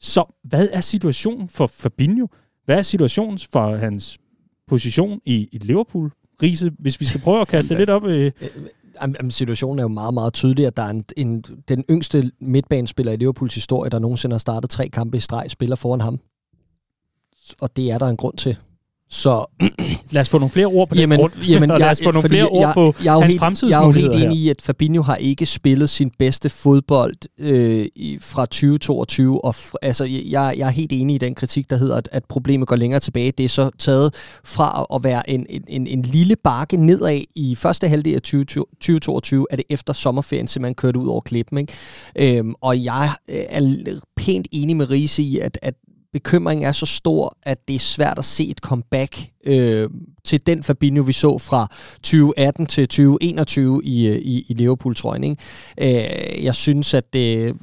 Så 0.00 0.24
hvad 0.44 0.68
er 0.72 0.80
situationen 0.80 1.48
for 1.48 1.66
Fabinho? 1.66 2.26
Hvad 2.64 2.78
er 2.78 2.82
situationen 2.82 3.38
for 3.52 3.76
hans 3.76 4.18
position 4.68 5.20
i, 5.24 5.48
i 5.52 5.58
Liverpool? 5.58 6.10
Riese, 6.42 6.70
hvis 6.78 7.00
vi 7.00 7.04
skal 7.04 7.20
prøve 7.20 7.40
at 7.40 7.48
kaste 7.48 7.74
lidt 7.74 7.90
op... 7.90 8.04
Øh, 8.04 8.32
Jamen, 9.02 9.30
situationen 9.30 9.78
er 9.78 9.82
jo 9.82 9.88
meget, 9.88 10.14
meget 10.14 10.32
tydelig, 10.32 10.66
at 10.66 10.76
der 10.76 10.82
er 10.82 10.90
en, 10.90 11.04
en, 11.16 11.44
den 11.68 11.84
yngste 11.90 12.32
midtbanespiller 12.40 13.12
i 13.12 13.16
Liverpools 13.16 13.54
historie, 13.54 13.90
der 13.90 13.98
nogensinde 13.98 14.34
har 14.34 14.38
startet 14.38 14.70
tre 14.70 14.88
kampe 14.88 15.16
i 15.16 15.20
streg, 15.20 15.50
spiller 15.50 15.76
foran 15.76 16.00
ham. 16.00 16.20
Og 17.60 17.76
det 17.76 17.90
er 17.90 17.98
der 17.98 18.06
en 18.06 18.16
grund 18.16 18.36
til. 18.36 18.56
Så 19.12 19.44
lad 20.10 20.20
os 20.20 20.28
få 20.28 20.38
nogle 20.38 20.50
flere 20.50 20.66
ord 20.66 20.88
på 20.88 20.94
jamen, 20.94 21.18
den 21.18 21.28
grund, 21.30 21.44
jamen, 21.48 21.70
og 21.70 21.80
lad 21.84 21.90
os 21.90 22.00
få 22.04 22.10
nogle 22.10 22.28
flere 22.28 22.48
ord 22.48 22.66
jeg, 22.66 22.72
på 22.74 22.94
jeg, 23.04 23.12
hans 23.40 23.60
helt, 23.60 23.70
Jeg 23.70 23.80
er 23.82 23.86
jo 23.86 23.90
helt 23.90 24.14
enig 24.14 24.38
i, 24.38 24.48
at 24.48 24.62
Fabinho 24.62 25.02
har 25.02 25.16
ikke 25.16 25.46
spillet 25.46 25.90
sin 25.90 26.10
bedste 26.18 26.48
fodbold 26.48 27.14
øh, 27.38 27.86
i, 27.96 28.18
fra 28.20 28.46
2022, 28.46 29.44
og 29.44 29.54
f- 29.56 29.72
altså, 29.82 30.04
jeg, 30.04 30.54
jeg 30.58 30.66
er 30.66 30.70
helt 30.70 30.92
enig 30.92 31.14
i 31.14 31.18
den 31.18 31.34
kritik, 31.34 31.70
der 31.70 31.76
hedder, 31.76 31.96
at, 31.96 32.08
at 32.12 32.24
problemet 32.24 32.68
går 32.68 32.76
længere 32.76 33.00
tilbage. 33.00 33.32
Det 33.38 33.44
er 33.44 33.48
så 33.48 33.70
taget 33.78 34.14
fra 34.44 34.86
at 34.94 35.04
være 35.04 35.30
en, 35.30 35.46
en, 35.48 35.64
en, 35.68 35.86
en 35.86 36.02
lille 36.02 36.36
bakke 36.36 36.76
nedad 36.76 37.20
i 37.36 37.54
første 37.54 37.88
halvdel 37.88 38.14
af 38.14 38.22
20, 38.22 38.44
2022, 38.44 39.46
er 39.50 39.56
det 39.56 39.64
efter 39.70 39.92
sommerferien 39.92 40.48
simpelthen 40.48 40.74
kørt 40.74 40.96
ud 40.96 41.08
over 41.08 41.20
klippen. 41.20 41.58
Ikke? 41.58 42.38
Øhm, 42.38 42.54
og 42.60 42.84
jeg 42.84 43.10
er 43.28 44.00
pænt 44.16 44.48
enig 44.52 44.76
med 44.76 44.90
Riese 44.90 45.22
i, 45.22 45.38
at, 45.38 45.58
at 45.62 45.74
bekymringen 46.12 46.68
er 46.68 46.72
så 46.72 46.86
stor, 46.86 47.36
at 47.42 47.68
det 47.68 47.74
er 47.74 47.80
svært 47.80 48.18
at 48.18 48.24
se 48.24 48.48
et 48.48 48.58
comeback 48.58 49.30
øh, 49.46 49.90
til 50.24 50.46
den 50.46 50.62
Fabinho, 50.62 51.02
vi 51.02 51.12
så 51.12 51.38
fra 51.38 51.66
2018 51.94 52.66
til 52.66 52.88
2021 52.88 53.80
i, 53.84 54.06
øh, 54.06 54.16
i, 54.16 54.44
i 54.48 54.54
Liverpool-trøjen. 54.54 55.24
Ikke? 55.24 55.36
Øh, 55.80 56.44
jeg 56.44 56.54
synes, 56.54 56.94
at 56.94 57.12
det, 57.12 57.56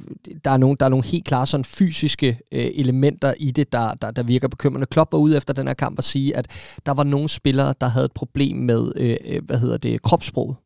der, 0.44 0.50
er 0.50 0.56
nogle, 0.56 0.76
der 0.80 0.86
er 0.86 0.90
nogle 0.90 1.04
helt 1.04 1.24
klare 1.24 1.46
sådan 1.46 1.64
fysiske 1.64 2.38
øh, 2.52 2.70
elementer 2.74 3.34
i 3.38 3.50
det, 3.50 3.72
der, 3.72 3.94
der, 3.94 4.10
der 4.10 4.22
virker 4.22 4.48
bekymrende. 4.48 4.86
Klopp 4.86 5.12
var 5.12 5.18
ude 5.18 5.36
efter 5.36 5.54
den 5.54 5.66
her 5.66 5.74
kamp 5.74 5.98
og 5.98 6.04
sige, 6.04 6.36
at 6.36 6.46
der 6.86 6.94
var 6.94 7.04
nogle 7.04 7.28
spillere, 7.28 7.74
der 7.80 7.88
havde 7.88 8.04
et 8.04 8.12
problem 8.12 8.56
med 8.56 8.92
øh, 8.96 9.16
øh 9.24 9.42
hvad 9.46 9.58
hedder 9.58 9.76
det, 9.76 10.02
kropssproget. 10.02 10.56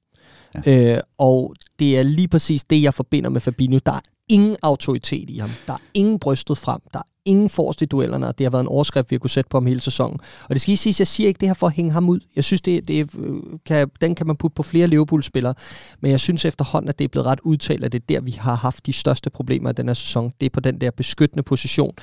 Ja. 0.67 0.95
Øh, 0.95 1.01
og 1.19 1.55
det 1.79 1.99
er 1.99 2.03
lige 2.03 2.29
præcis 2.29 2.65
det, 2.65 2.83
jeg 2.83 2.95
forbinder 2.95 3.31
med 3.31 3.41
Fabinho. 3.41 3.79
Der 3.87 3.93
er 3.93 4.01
ingen 4.29 4.57
autoritet 4.63 5.31
i 5.31 5.39
ham. 5.39 5.51
Der 5.67 5.73
er 5.73 5.83
ingen 5.95 6.19
brystet 6.19 6.59
frem. 6.59 6.81
Der 6.93 6.99
er 6.99 7.03
ingen 7.25 7.49
forrest 7.49 7.83
i 7.83 7.85
duellerne, 7.85 8.29
og 8.29 8.39
det 8.39 8.45
har 8.45 8.51
været 8.51 8.63
en 8.63 8.69
overskrift, 8.69 9.11
vi 9.11 9.15
har 9.15 9.19
kunne 9.19 9.31
sætte 9.31 9.49
på 9.49 9.57
ham 9.57 9.67
hele 9.67 9.81
sæsonen. 9.81 10.21
Og 10.43 10.51
det 10.51 10.61
skal 10.61 10.73
I 10.73 10.77
sige, 10.77 10.95
jeg 10.99 11.07
siger 11.07 11.29
ikke 11.29 11.39
det 11.39 11.49
her 11.49 11.55
for 11.55 11.67
at 11.67 11.73
hænge 11.73 11.93
ham 11.93 12.09
ud. 12.09 12.21
Jeg 12.37 12.45
synes, 12.45 12.61
det, 12.61 12.89
det 12.89 13.17
øh, 13.19 13.35
kan, 13.67 13.91
den 14.01 14.15
kan 14.15 14.27
man 14.27 14.37
putte 14.37 14.55
på 14.55 14.63
flere 14.63 14.87
Liverpool-spillere, 14.87 15.55
men 16.01 16.11
jeg 16.11 16.21
synes 16.21 16.45
efterhånden, 16.45 16.89
at 16.89 16.99
det 16.99 17.05
er 17.05 17.09
blevet 17.09 17.27
ret 17.27 17.41
udtalt, 17.41 17.85
at 17.85 17.93
det 17.93 18.01
er 18.01 18.07
der, 18.09 18.21
vi 18.21 18.31
har 18.31 18.55
haft 18.55 18.87
de 18.87 18.93
største 18.93 19.31
problemer 19.31 19.71
i 19.71 19.73
den 19.73 19.87
her 19.87 19.95
sæson. 19.95 20.33
Det 20.41 20.47
er 20.47 20.51
på 20.51 20.61
den 20.61 20.81
der 20.81 20.91
beskyttende 20.91 21.43
position 21.43 21.95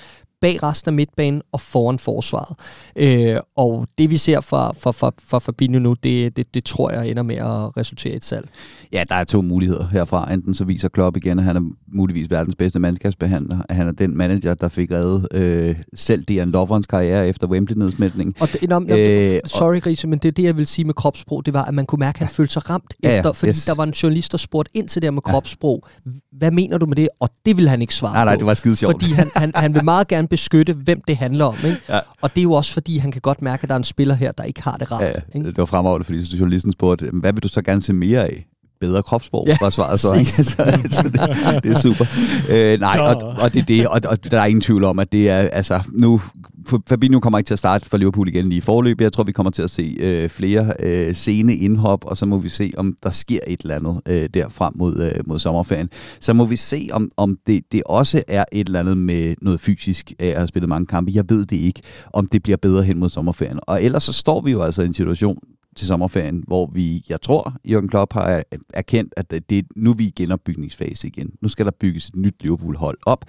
bag 0.42 0.64
resten 0.64 0.90
af 0.90 0.94
midtbanen 0.94 1.42
og 1.52 1.62
foran 1.62 2.00
forsvaret. 2.00 2.58
Øh, 2.96 3.38
og 3.56 3.88
det 3.98 4.10
vi 4.10 4.18
ser 4.18 4.42
fra, 4.42 4.74
fra, 4.80 4.92
fra, 4.92 5.12
fra 5.26 5.40
Fabinho 5.40 5.80
nu, 5.80 5.94
det, 6.04 6.38
det, 6.38 6.54
det 6.54 6.64
tror 6.64 6.92
jeg 6.92 7.10
ender 7.10 7.24
med 7.24 7.36
at 7.36 7.78
resultere 7.78 8.14
i 8.14 8.16
et 8.16 8.24
salg. 8.24 8.50
Ja, 8.94 9.04
der 9.10 9.16
er 9.16 9.24
to 9.24 9.42
muligheder 9.42 9.88
herfra. 9.88 10.34
Enten 10.34 10.56
så 10.56 10.64
viser 10.66 10.90
Klopp 10.90 11.18
igen, 11.18 11.40
at 11.40 11.46
han 11.46 11.56
er 11.56 11.62
muligvis 11.94 12.30
verdens 12.30 12.56
bedste 12.56 12.80
mandskabsbehandler, 12.80 13.60
at 13.70 13.76
han 13.76 13.88
er 13.88 13.92
den 13.92 14.18
manager, 14.18 14.54
der 14.54 14.70
fik 14.70 14.92
reddet 14.92 15.28
øh, 15.34 15.76
selv 15.96 16.24
Dejan 16.24 16.52
Lovrens 16.52 16.86
karriere 16.86 17.28
efter 17.28 17.48
Wembley-nedsmætningen. 17.48 18.36
Og 18.40 18.48
det, 18.54 18.70
no, 18.70 18.80
no, 18.80 18.96
øh, 18.98 19.40
sorry, 19.46 19.80
Grise, 19.82 20.08
men 20.08 20.20
det, 20.20 20.38
det, 20.38 20.44
jeg 20.44 20.58
vil 20.58 20.68
sige 20.68 20.86
med 20.86 20.94
kropssprog, 20.94 21.46
det 21.46 21.54
var, 21.54 21.66
at 21.66 21.74
man 21.74 21.86
kunne 21.86 22.00
mærke, 22.00 22.16
at 22.16 22.20
han 22.20 22.28
ja. 22.28 22.32
følte 22.32 22.54
sig 22.54 22.70
ramt 22.70 22.94
ja, 23.04 23.18
efter, 23.18 23.34
fordi 23.34 23.50
yes. 23.50 23.66
der 23.66 23.76
var 23.76 23.84
en 23.84 23.92
journalist, 23.92 24.32
der 24.32 24.38
spurgte 24.38 24.72
ind 24.74 24.88
til 24.88 25.02
det 25.02 25.14
med 25.14 25.22
kropssprog. 25.22 25.84
Hvad 26.38 26.52
mener 26.52 26.78
du 26.78 26.86
med 26.86 26.96
det? 26.96 27.10
Og 27.20 27.30
det 27.46 27.58
ville 27.58 27.70
han 27.70 27.82
ikke 27.82 27.96
svare 27.96 28.14
nej, 28.14 28.26
nej, 28.26 28.36
det 28.36 28.46
var 28.46 28.54
skide 28.54 28.76
sjovt. 28.76 28.94
Fordi 28.94 29.12
han, 29.12 29.30
han, 29.36 29.52
han 29.56 29.74
vil 29.74 29.84
meget 29.84 30.08
gerne 30.08 30.28
beskytte, 30.32 30.74
hvem 30.74 31.02
det 31.08 31.18
handler 31.18 31.46
om. 31.46 31.56
Ikke? 31.66 31.82
Ja. 31.90 32.00
Og 32.22 32.30
det 32.36 32.42
er 32.42 32.44
jo 32.44 32.52
også, 32.52 32.74
fordi 32.74 32.98
han 32.98 33.12
kan 33.12 33.22
godt 33.22 33.42
mærke, 33.42 33.64
at 33.64 33.70
der 33.70 33.76
er 33.76 33.78
en 33.78 33.84
spiller 33.84 34.16
her, 34.16 34.32
der 34.32 34.44
ikke 34.44 34.62
har 34.62 34.78
det 34.78 34.92
rart. 34.92 35.02
Ja, 35.02 35.14
ikke? 35.36 35.48
det 35.48 35.58
var 35.58 35.66
fremragende, 35.66 36.06
fordi 36.06 36.38
journalisten 36.38 36.72
spurgte, 36.72 37.10
hvad 37.14 37.34
vil 37.34 37.44
du 37.44 37.48
så 37.48 37.62
gerne 37.62 37.82
se 37.82 37.94
mere 37.94 38.28
af? 38.28 38.48
Bedre 38.82 39.04
kropssprog, 39.04 39.48
ja, 39.48 39.58
var 39.62 39.70
svaret 39.70 40.00
så. 40.00 40.14
Ikke? 40.14 40.32
så, 40.52 40.64
det, 41.04 41.64
det 41.64 41.72
er 41.72 41.80
super. 41.80 42.06
Øh, 42.50 42.80
nej, 42.80 42.98
og, 43.00 43.36
og, 43.42 43.54
det, 43.54 43.68
det, 43.68 43.88
og, 43.88 44.02
og 44.10 44.32
der 44.32 44.40
er 44.40 44.46
ingen 44.46 44.62
tvivl 44.62 44.84
om, 44.84 45.00
at 45.00 45.12
det 45.12 45.30
er, 45.30 45.38
altså, 45.38 45.84
nu, 45.94 46.22
Fabinho 46.88 47.20
kommer 47.20 47.40
ikke 47.40 47.48
til 47.48 47.54
at 47.54 47.60
starte 47.60 47.86
for 47.86 47.98
Liverpool 47.98 48.28
igen 48.28 48.50
lige 48.50 48.58
i 48.58 48.62
forløb. 48.62 49.02
Jeg 49.02 49.14
tror, 49.14 49.24
vi 49.24 49.32
kommer 49.32 49.52
til 49.52 49.64
at 49.64 49.70
se 49.70 49.98
øh, 50.00 50.30
flere 50.30 50.74
øh, 50.80 51.16
sene 51.16 51.56
indhop, 51.56 52.06
og 52.06 52.18
så 52.18 52.26
må 52.26 52.38
vi 52.38 52.50
se, 52.50 52.74
om 52.78 52.96
der 53.04 53.12
sker 53.12 53.40
et 53.48 53.62
eller 53.62 53.76
andet 53.76 54.02
øh, 54.08 54.30
der 54.34 54.50
frem 54.50 54.74
mod, 54.76 55.12
øh, 55.16 55.28
mod 55.28 55.40
sommerferien. 55.40 55.90
Så 56.20 56.34
må 56.34 56.46
vi 56.46 56.56
se, 56.56 56.90
om, 56.92 57.12
om 57.18 57.38
det, 57.48 57.64
det 57.72 57.84
også 57.86 58.24
er 58.28 58.46
et 58.52 58.68
eller 58.68 58.80
andet 58.80 58.98
med 58.98 59.36
noget 59.42 59.60
fysisk 59.60 60.14
af 60.20 60.28
at 60.28 60.36
have 60.36 60.48
spillet 60.48 60.70
mange 60.70 60.86
kampe. 60.86 61.12
Jeg 61.16 61.24
ved 61.30 61.46
det 61.46 61.58
ikke, 61.58 61.82
om 62.14 62.28
det 62.28 62.44
bliver 62.44 62.58
bedre 62.58 62.84
hen 62.84 63.00
mod 63.00 63.10
sommerferien. 63.10 63.60
Og 63.62 63.84
ellers 63.84 64.04
så 64.04 64.14
står 64.14 64.42
vi 64.42 64.52
jo 64.52 64.62
altså 64.62 64.82
i 64.82 64.86
en 64.86 64.94
situation, 64.94 65.38
til 65.76 65.88
sommerferien, 65.88 66.44
hvor 66.48 66.72
vi, 66.74 67.06
jeg 67.10 67.22
tror, 67.22 67.56
Jørgen 67.66 67.88
Klopp 67.88 68.14
har 68.14 68.44
erkendt, 68.74 69.14
at 69.18 69.32
det 69.50 69.58
er 69.58 69.64
nu 69.76 69.94
vi 69.94 70.08
i 70.08 70.14
genopbygningsfase 70.16 71.08
igen. 71.08 71.32
Nu 71.42 71.48
skal 71.48 71.66
der 71.66 71.72
bygges 71.80 72.08
et 72.08 72.16
nyt 72.16 72.36
Liverpool-hold 72.42 72.98
op. 73.06 73.26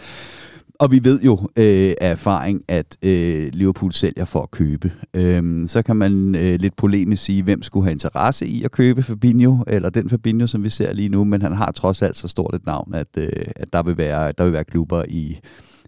Og 0.83 0.91
vi 0.91 1.05
ved 1.05 1.21
jo 1.21 1.33
øh, 1.33 1.95
af 2.01 2.11
erfaring, 2.11 2.63
at 2.69 2.97
øh, 3.05 3.49
Liverpool 3.53 3.93
sælger 3.93 4.25
for 4.25 4.43
at 4.43 4.51
købe. 4.51 4.93
Øhm, 5.15 5.67
så 5.69 5.83
kan 5.83 5.97
man 5.97 6.35
øh, 6.35 6.61
lidt 6.61 6.77
polemisk 6.77 7.25
sige, 7.25 7.43
hvem 7.43 7.63
skulle 7.63 7.85
have 7.85 7.93
interesse 7.93 8.47
i 8.47 8.65
at 8.65 8.71
købe 8.71 9.03
Fabinho, 9.03 9.65
eller 9.67 9.91
den 9.91 10.11
Fabinho, 10.11 10.47
som 10.47 10.65
vi 10.65 10.69
ser 10.69 10.93
lige 10.93 11.09
nu, 11.09 11.25
men 11.25 11.43
han 11.43 11.53
har 11.53 11.73
trods 11.73 12.03
alt 12.03 12.17
så 12.17 12.29
stort 12.29 12.55
et 12.55 12.67
navn, 12.67 12.95
at, 12.95 13.07
øh, 13.17 13.29
at 13.57 13.73
der, 13.73 13.83
vil 13.83 13.97
være, 13.97 14.33
der 14.39 14.45
vil 14.45 14.53
være 14.53 14.65
klubber 14.65 15.05
i 15.09 15.39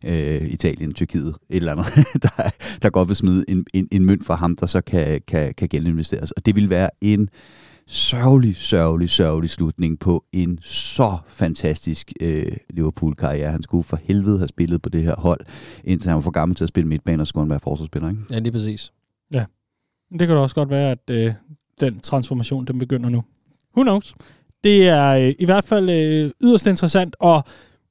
øh, 0.07 0.49
Italien, 0.51 0.95
Tyrkiet, 0.95 1.35
et 1.51 1.57
eller 1.57 1.73
andet, 1.73 1.87
der, 2.23 2.51
der 2.83 2.91
godt 2.91 3.09
vil 3.09 3.17
smide 3.17 3.45
en, 3.49 3.67
en, 3.75 3.89
en 3.93 4.05
mønt 4.05 4.25
for 4.25 4.35
ham, 4.35 4.57
der 4.57 4.67
så 4.67 4.81
kan, 4.81 5.21
kan, 5.27 5.55
kan 5.55 5.69
geninvesteres. 5.69 6.31
Og 6.31 6.47
det 6.47 6.57
vil 6.57 6.71
være 6.71 6.91
en 7.01 7.29
sørgelig, 7.87 8.57
sørgelig, 8.57 9.11
sørgelig 9.11 9.51
slutning 9.51 9.99
på 9.99 10.25
en 10.33 10.59
så 10.63 11.19
fantastisk 11.29 12.13
øh, 12.21 12.53
Liverpool-karriere. 12.71 13.51
Han 13.51 13.63
skulle 13.63 13.85
for 13.85 13.99
helvede 14.03 14.39
have 14.39 14.49
spillet 14.49 14.83
på 14.83 14.89
det 14.89 15.03
her 15.03 15.15
hold, 15.19 15.41
indtil 15.85 16.09
han 16.09 16.15
var 16.15 16.23
for 16.23 16.31
gammel 16.31 16.57
til 16.57 16.65
at 16.65 16.69
spille 16.69 16.89
midtbane, 16.89 17.23
og 17.23 17.27
skulle 17.27 17.45
han 17.45 17.51
være 17.51 17.61
forsvarsspiller, 17.61 18.09
ikke? 18.09 18.21
Ja, 18.31 18.39
lige 18.39 18.53
præcis. 18.53 18.93
Ja. 19.33 19.45
Det 20.11 20.21
kan 20.21 20.29
da 20.29 20.35
også 20.35 20.55
godt 20.55 20.71
være, 20.71 20.91
at 20.91 21.11
øh, 21.11 21.35
den 21.81 22.01
transformation, 22.01 22.65
den 22.65 22.79
begynder 22.79 23.09
nu. 23.09 23.25
Who 23.77 23.83
knows? 23.83 24.15
Det 24.65 24.89
er 24.89 25.11
øh, 25.11 25.35
i 25.39 25.45
hvert 25.45 25.65
fald 25.65 25.91
øh, 25.91 26.31
yderst 26.43 26.67
interessant, 26.67 27.17
og 27.21 27.45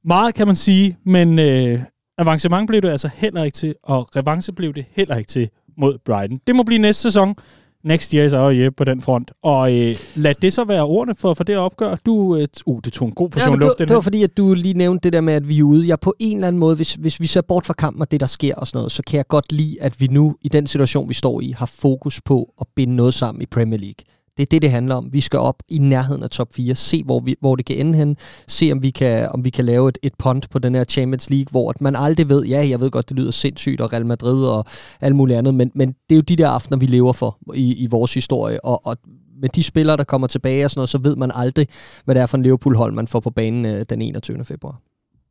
meget 0.03 0.35
kan 0.35 0.47
man 0.47 0.55
sige, 0.55 0.97
men 1.03 1.39
øh, 1.39 1.81
avancement 2.17 2.67
blev 2.67 2.81
det 2.81 2.89
altså 2.89 3.09
heller 3.15 3.43
ikke 3.43 3.55
til, 3.55 3.75
og 3.83 4.15
revanche 4.15 4.53
blev 4.53 4.73
det 4.73 4.85
heller 4.91 5.15
ikke 5.15 5.27
til 5.27 5.49
mod 5.77 5.97
Brighton. 6.05 6.39
Det 6.47 6.55
må 6.55 6.63
blive 6.63 6.79
næste 6.79 7.01
sæson. 7.01 7.35
Next 7.83 8.11
year 8.11 8.25
is 8.25 8.33
our 8.33 8.51
year 8.51 8.69
på 8.69 8.83
den 8.83 9.01
front. 9.01 9.31
Og 9.43 9.73
øh, 9.73 9.95
lad 10.15 10.35
det 10.35 10.53
så 10.53 10.63
være 10.63 10.83
ordene 10.83 11.15
for, 11.15 11.33
for 11.33 11.43
det 11.43 11.57
opgør. 11.57 11.95
Du, 12.05 12.37
øh, 12.37 12.47
uh, 12.65 12.79
det 12.85 12.93
tog 12.93 13.07
en 13.07 13.13
god 13.13 13.29
portion 13.29 13.61
ja, 13.61 13.65
luft. 13.65 13.79
Det, 13.79 13.87
det 13.87 13.95
var 13.95 14.01
fordi, 14.01 14.23
at 14.23 14.37
du 14.37 14.53
lige 14.53 14.73
nævnte 14.73 15.03
det 15.03 15.13
der 15.13 15.21
med, 15.21 15.33
at 15.33 15.47
vi 15.47 15.59
er 15.59 15.63
ude. 15.63 15.87
Jeg 15.87 15.99
på 15.99 16.13
en 16.19 16.37
eller 16.37 16.47
anden 16.47 16.59
måde, 16.59 16.75
hvis, 16.75 16.93
hvis 16.93 17.19
vi 17.19 17.27
ser 17.27 17.41
bort 17.41 17.65
fra 17.65 17.73
kampen 17.73 18.01
og 18.01 18.11
det, 18.11 18.19
der 18.19 18.25
sker 18.25 18.55
og 18.55 18.67
sådan 18.67 18.77
noget, 18.77 18.91
så 18.91 19.03
kan 19.07 19.17
jeg 19.17 19.27
godt 19.27 19.51
lide, 19.51 19.77
at 19.81 20.01
vi 20.01 20.07
nu, 20.07 20.35
i 20.41 20.47
den 20.47 20.67
situation, 20.67 21.09
vi 21.09 21.13
står 21.13 21.41
i, 21.41 21.53
har 21.57 21.65
fokus 21.65 22.21
på 22.21 22.53
at 22.61 22.67
binde 22.75 22.95
noget 22.95 23.13
sammen 23.13 23.41
i 23.41 23.45
Premier 23.45 23.79
League. 23.79 24.05
Det 24.37 24.43
er 24.43 24.47
det, 24.51 24.61
det 24.61 24.71
handler 24.71 24.95
om. 24.95 25.13
Vi 25.13 25.21
skal 25.21 25.39
op 25.39 25.63
i 25.69 25.77
nærheden 25.77 26.23
af 26.23 26.29
top 26.29 26.53
4, 26.53 26.75
se 26.75 27.03
hvor, 27.03 27.19
vi, 27.19 27.35
hvor 27.39 27.55
det 27.55 27.65
kan 27.65 27.75
ende 27.75 27.97
hen, 27.97 28.17
se 28.47 28.71
om 28.71 28.83
vi 28.83 28.89
kan, 28.89 29.29
om 29.29 29.45
vi 29.45 29.49
kan 29.49 29.65
lave 29.65 29.89
et, 29.89 29.97
et 30.03 30.13
punt 30.19 30.49
på 30.49 30.59
den 30.59 30.75
her 30.75 30.83
Champions 30.83 31.29
League, 31.29 31.47
hvor 31.51 31.69
at 31.69 31.81
man 31.81 31.95
aldrig 31.95 32.29
ved, 32.29 32.45
ja, 32.45 32.67
jeg 32.69 32.81
ved 32.81 32.91
godt, 32.91 33.09
det 33.09 33.17
lyder 33.17 33.31
sindssygt, 33.31 33.81
og 33.81 33.93
Real 33.93 34.05
Madrid 34.05 34.45
og 34.45 34.65
alt 35.01 35.15
muligt 35.15 35.37
andet, 35.37 35.53
men, 35.53 35.71
men 35.75 35.87
det 35.87 36.11
er 36.11 36.15
jo 36.15 36.21
de 36.21 36.35
der 36.35 36.49
aftener, 36.49 36.77
vi 36.77 36.85
lever 36.85 37.13
for 37.13 37.37
i, 37.53 37.73
i 37.73 37.87
vores 37.87 38.13
historie, 38.13 38.65
og, 38.65 38.85
og 38.85 38.97
med 39.41 39.49
de 39.49 39.63
spillere, 39.63 39.97
der 39.97 40.03
kommer 40.03 40.27
tilbage 40.27 40.65
og 40.65 40.71
sådan 40.71 40.79
noget, 40.79 40.89
så 40.89 40.97
ved 40.97 41.15
man 41.15 41.31
aldrig, 41.35 41.67
hvad 42.05 42.15
det 42.15 42.21
er 42.21 42.25
for 42.25 42.37
en 42.37 42.43
Liverpool-hold, 42.43 42.93
man 42.93 43.07
får 43.07 43.19
på 43.19 43.29
banen 43.29 43.65
øh, 43.65 43.85
den 43.89 44.01
21. 44.01 44.45
februar. 44.45 44.81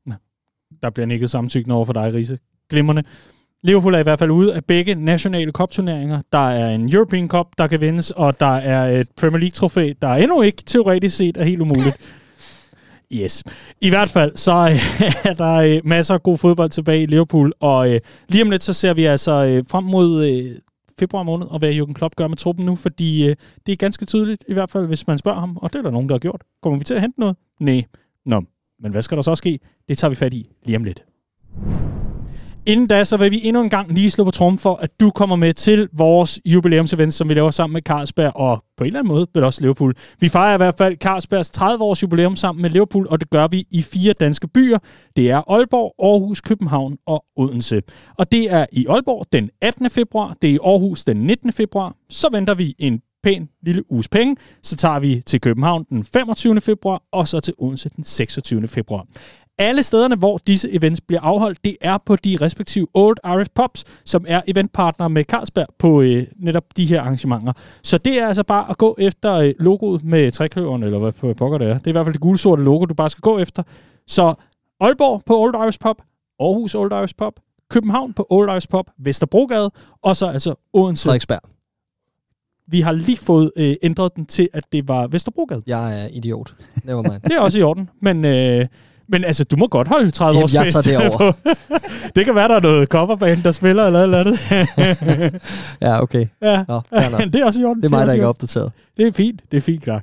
Ja. 0.09 0.15
Der 0.83 0.91
bliver 0.91 1.07
nikket 1.07 1.31
samtykkende 1.31 1.77
over 1.77 1.85
for 1.85 1.93
dig, 1.93 2.15
Riese. 2.15 2.39
Glimmerne. 2.71 3.05
Liverpool 3.65 3.95
er 3.95 3.99
i 3.99 4.03
hvert 4.03 4.19
fald 4.19 4.31
ude 4.31 4.55
af 4.55 4.65
begge 4.65 4.95
nationale 4.95 5.53
cup-turneringer. 5.53 6.21
Der 6.33 6.49
er 6.51 6.75
en 6.75 6.95
European 6.95 7.29
Cup, 7.29 7.47
der 7.59 7.67
kan 7.67 7.81
vindes, 7.81 8.11
og 8.11 8.41
der 8.41 8.57
er 8.57 9.01
et 9.01 9.09
Premier 9.17 9.39
League-trofæ, 9.39 9.93
der 10.03 10.09
endnu 10.09 10.43
ikke 10.43 10.63
teoretisk 10.67 11.17
set 11.17 11.37
er 11.37 11.45
helt 11.45 11.61
umuligt. 11.61 11.97
Yes. 13.15 13.45
I 13.81 13.89
hvert 13.89 14.11
fald, 14.11 14.37
så 14.37 14.53
er 15.31 15.35
der 15.35 15.53
øh, 15.53 15.81
masser 15.85 16.15
af 16.15 16.23
god 16.23 16.39
fodbold 16.39 16.71
tilbage 16.71 17.03
i 17.03 17.07
Liverpool, 17.07 17.53
og 17.61 17.95
øh, 17.95 18.01
lige 18.29 18.43
om 18.43 18.51
lidt, 18.51 18.63
så 18.63 18.73
ser 18.73 18.95
vi 18.95 19.05
altså 19.05 19.33
øh, 19.33 19.65
frem 19.69 19.85
mod 19.85 20.27
øh, 20.27 20.57
februar 20.99 21.23
måned, 21.23 21.47
og 21.47 21.59
hvad 21.59 21.75
Jürgen 21.75 21.93
Klopp 21.93 22.17
gør 22.17 22.29
med 22.29 22.37
truppen 22.37 22.67
nu, 22.67 22.77
fordi 22.77 23.29
øh, 23.29 23.37
det 23.67 23.73
er 23.73 23.77
ganske 23.77 24.05
tydeligt, 24.05 24.45
i 24.49 24.53
hvert 24.53 24.71
fald 24.71 24.87
hvis 24.87 25.07
man 25.07 25.19
spørger 25.19 25.41
ham, 25.41 25.57
og 25.57 25.73
det 25.73 25.79
er 25.79 25.83
der 25.83 25.91
nogen, 25.91 26.09
der 26.09 26.15
har 26.15 26.19
gjort. 26.19 26.43
Kommer 26.63 26.79
vi 26.79 26.85
til 26.85 26.95
at 26.95 27.01
hente 27.01 27.21
noget? 27.21 27.37
Nej. 27.61 27.85
Nå, 28.27 28.43
men 28.83 28.93
hvad 28.93 29.03
skal 29.03 29.17
der 29.17 29.23
så 29.23 29.35
ske? 29.35 29.59
Det 29.89 29.99
tager 29.99 30.09
vi 30.09 30.15
fat 30.15 30.35
i 30.35 30.51
lige 30.65 30.77
om 30.77 30.85
lidt. 30.85 31.05
Inden 32.67 32.87
da, 32.87 33.05
så 33.05 33.17
vil 33.17 33.31
vi 33.31 33.41
endnu 33.45 33.63
en 33.63 33.71
gang 33.71 33.93
lige 33.93 34.11
slå 34.11 34.25
på 34.25 34.31
trum 34.31 34.59
for, 34.59 34.75
at 34.75 35.01
du 35.01 35.11
kommer 35.11 35.37
med 35.37 35.55
til 35.55 35.89
vores 35.93 36.41
jubilæumsevent, 36.45 37.15
som 37.15 37.29
vi 37.29 37.35
laver 37.35 37.51
sammen 37.51 37.73
med 37.73 37.83
Carlsberg, 37.83 38.33
og 38.37 38.65
på 38.77 38.85
en 38.85 38.87
eller 38.87 38.99
anden 38.99 39.09
måde 39.09 39.27
vel 39.35 39.45
også 39.45 39.61
Liverpool. 39.61 39.95
Vi 40.21 40.29
fejrer 40.29 40.55
i 40.55 40.57
hvert 40.57 40.75
fald 40.79 40.97
Carlsbergs 40.97 41.51
30-års 41.59 42.03
jubilæum 42.03 42.37
sammen 42.37 42.63
med 42.63 42.71
Liverpool, 42.71 43.07
og 43.11 43.21
det 43.21 43.31
gør 43.31 43.49
vi 43.49 43.67
i 43.71 43.83
fire 43.83 44.13
danske 44.13 44.49
byer. 44.49 44.79
Det 45.17 45.31
er 45.31 45.51
Aalborg, 45.51 45.95
Aarhus, 46.03 46.41
København 46.41 46.99
og 47.07 47.25
Odense. 47.37 47.83
Og 48.19 48.33
det 48.33 48.53
er 48.53 48.67
i 48.73 48.87
Aalborg 48.87 49.27
den 49.33 49.51
18. 49.61 49.91
februar, 49.91 50.37
det 50.43 50.51
er 50.51 50.55
i 50.55 50.59
Aarhus 50.65 51.05
den 51.05 51.17
19. 51.17 51.53
februar. 51.53 51.95
Så 52.11 52.29
venter 52.33 52.55
vi 52.55 52.75
en 52.79 53.01
pæn 53.23 53.49
lille 53.63 53.93
uges 53.93 54.09
penge. 54.09 54.37
Så 54.63 54.77
tager 54.77 54.99
vi 54.99 55.23
til 55.27 55.41
København 55.41 55.85
den 55.91 56.05
25. 56.05 56.61
februar, 56.61 57.03
og 57.13 57.29
så 57.29 57.41
til 57.41 57.55
Odense 57.59 57.89
den 57.97 58.05
26. 58.05 58.69
februar. 58.69 59.07
Alle 59.59 59.83
stederne, 59.83 60.17
hvor 60.17 60.39
disse 60.47 60.71
events 60.71 61.01
bliver 61.01 61.21
afholdt, 61.21 61.65
det 61.65 61.77
er 61.81 61.99
på 62.07 62.17
de 62.17 62.39
respektive 62.41 62.87
Old 62.95 63.17
Irish 63.25 63.51
Pops, 63.55 63.85
som 64.05 64.25
er 64.29 64.43
eventpartner 64.47 65.09
med 65.09 65.25
Carlsberg 65.25 65.67
på 65.79 66.03
øh, 66.03 66.27
netop 66.37 66.65
de 66.77 66.85
her 66.85 67.01
arrangementer. 67.01 67.53
Så 67.83 67.99
det 67.99 68.21
er 68.21 68.27
altså 68.27 68.43
bare 68.43 68.71
at 68.71 68.79
gå 68.79 68.97
efter 68.99 69.35
øh, 69.35 69.53
logoet 69.59 70.05
med 70.05 70.33
trækløveren, 70.33 70.83
eller 70.83 70.99
hvad 70.99 71.35
pokker 71.35 71.59
det 71.59 71.69
er. 71.69 71.79
Det 71.79 71.87
er 71.87 71.91
i 71.91 71.93
hvert 71.93 72.07
fald 72.07 72.13
det 72.13 72.21
gule-sorte 72.21 72.63
logo, 72.63 72.85
du 72.85 72.95
bare 72.95 73.11
skal 73.11 73.21
gå 73.21 73.39
efter. 73.39 73.63
Så 74.07 74.35
Aalborg 74.81 75.23
på 75.27 75.39
Old 75.39 75.55
Irish 75.55 75.79
Pop, 75.81 76.03
Aarhus 76.41 76.75
Old 76.75 76.93
Irish 76.93 77.15
Pop, 77.19 77.33
København 77.71 78.13
på 78.13 78.27
Old 78.31 78.51
Irish 78.51 78.69
Pop, 78.69 78.91
Vesterbrogade, 78.99 79.71
og 80.03 80.17
så 80.17 80.27
altså 80.27 80.55
Odense. 80.73 81.05
Frederiksberg. 81.05 81.41
Vi 82.67 82.81
har 82.81 82.93
lige 82.93 83.19
fået 83.19 83.53
øh, 83.57 83.77
ændret 83.83 84.17
den 84.17 84.27
til, 84.27 84.49
at 84.53 84.65
det 84.73 84.89
var 84.89 85.07
Vesterbrogade. 85.07 85.63
Jeg 85.67 86.03
er 86.03 86.09
idiot. 86.13 86.55
Never 86.85 87.03
mind. 87.03 87.23
det 87.29 87.33
er 87.33 87.41
også 87.41 87.59
i 87.59 87.63
orden, 87.63 87.91
men... 88.01 88.25
Øh, 88.25 88.67
men 89.13 89.25
altså, 89.25 89.45
du 89.45 89.57
må 89.57 89.67
godt 89.67 89.89
holde 89.89 90.11
30 90.11 90.35
Jamen, 90.35 90.45
års 90.45 90.55
jeg 90.55 90.65
fest. 90.65 90.85
Tager 90.85 91.01
det, 91.01 91.21
over. 91.21 91.33
det 92.17 92.25
kan 92.25 92.35
være, 92.35 92.49
der 92.49 92.57
er 92.57 92.61
noget 92.61 92.89
coverband, 92.89 93.43
der 93.43 93.51
spiller 93.51 93.87
eller 93.87 94.03
eller 94.03 94.19
andet. 94.19 94.39
ja, 95.83 96.03
okay. 96.03 96.27
Ja, 96.43 96.65
Nå, 96.69 96.81
det 97.33 97.35
er 97.35 97.45
også 97.45 97.61
i 97.61 97.65
orden. 97.65 97.83
Det 97.83 97.87
er 97.87 97.91
mig, 97.91 98.07
der 98.07 98.13
ikke 98.13 98.25
er 98.25 98.29
opdateret. 98.29 98.73
Det 98.97 99.07
er 99.07 99.13
fint, 99.13 99.41
det 99.51 99.57
er 99.57 99.61
fint, 99.61 99.83
klar. 99.83 100.03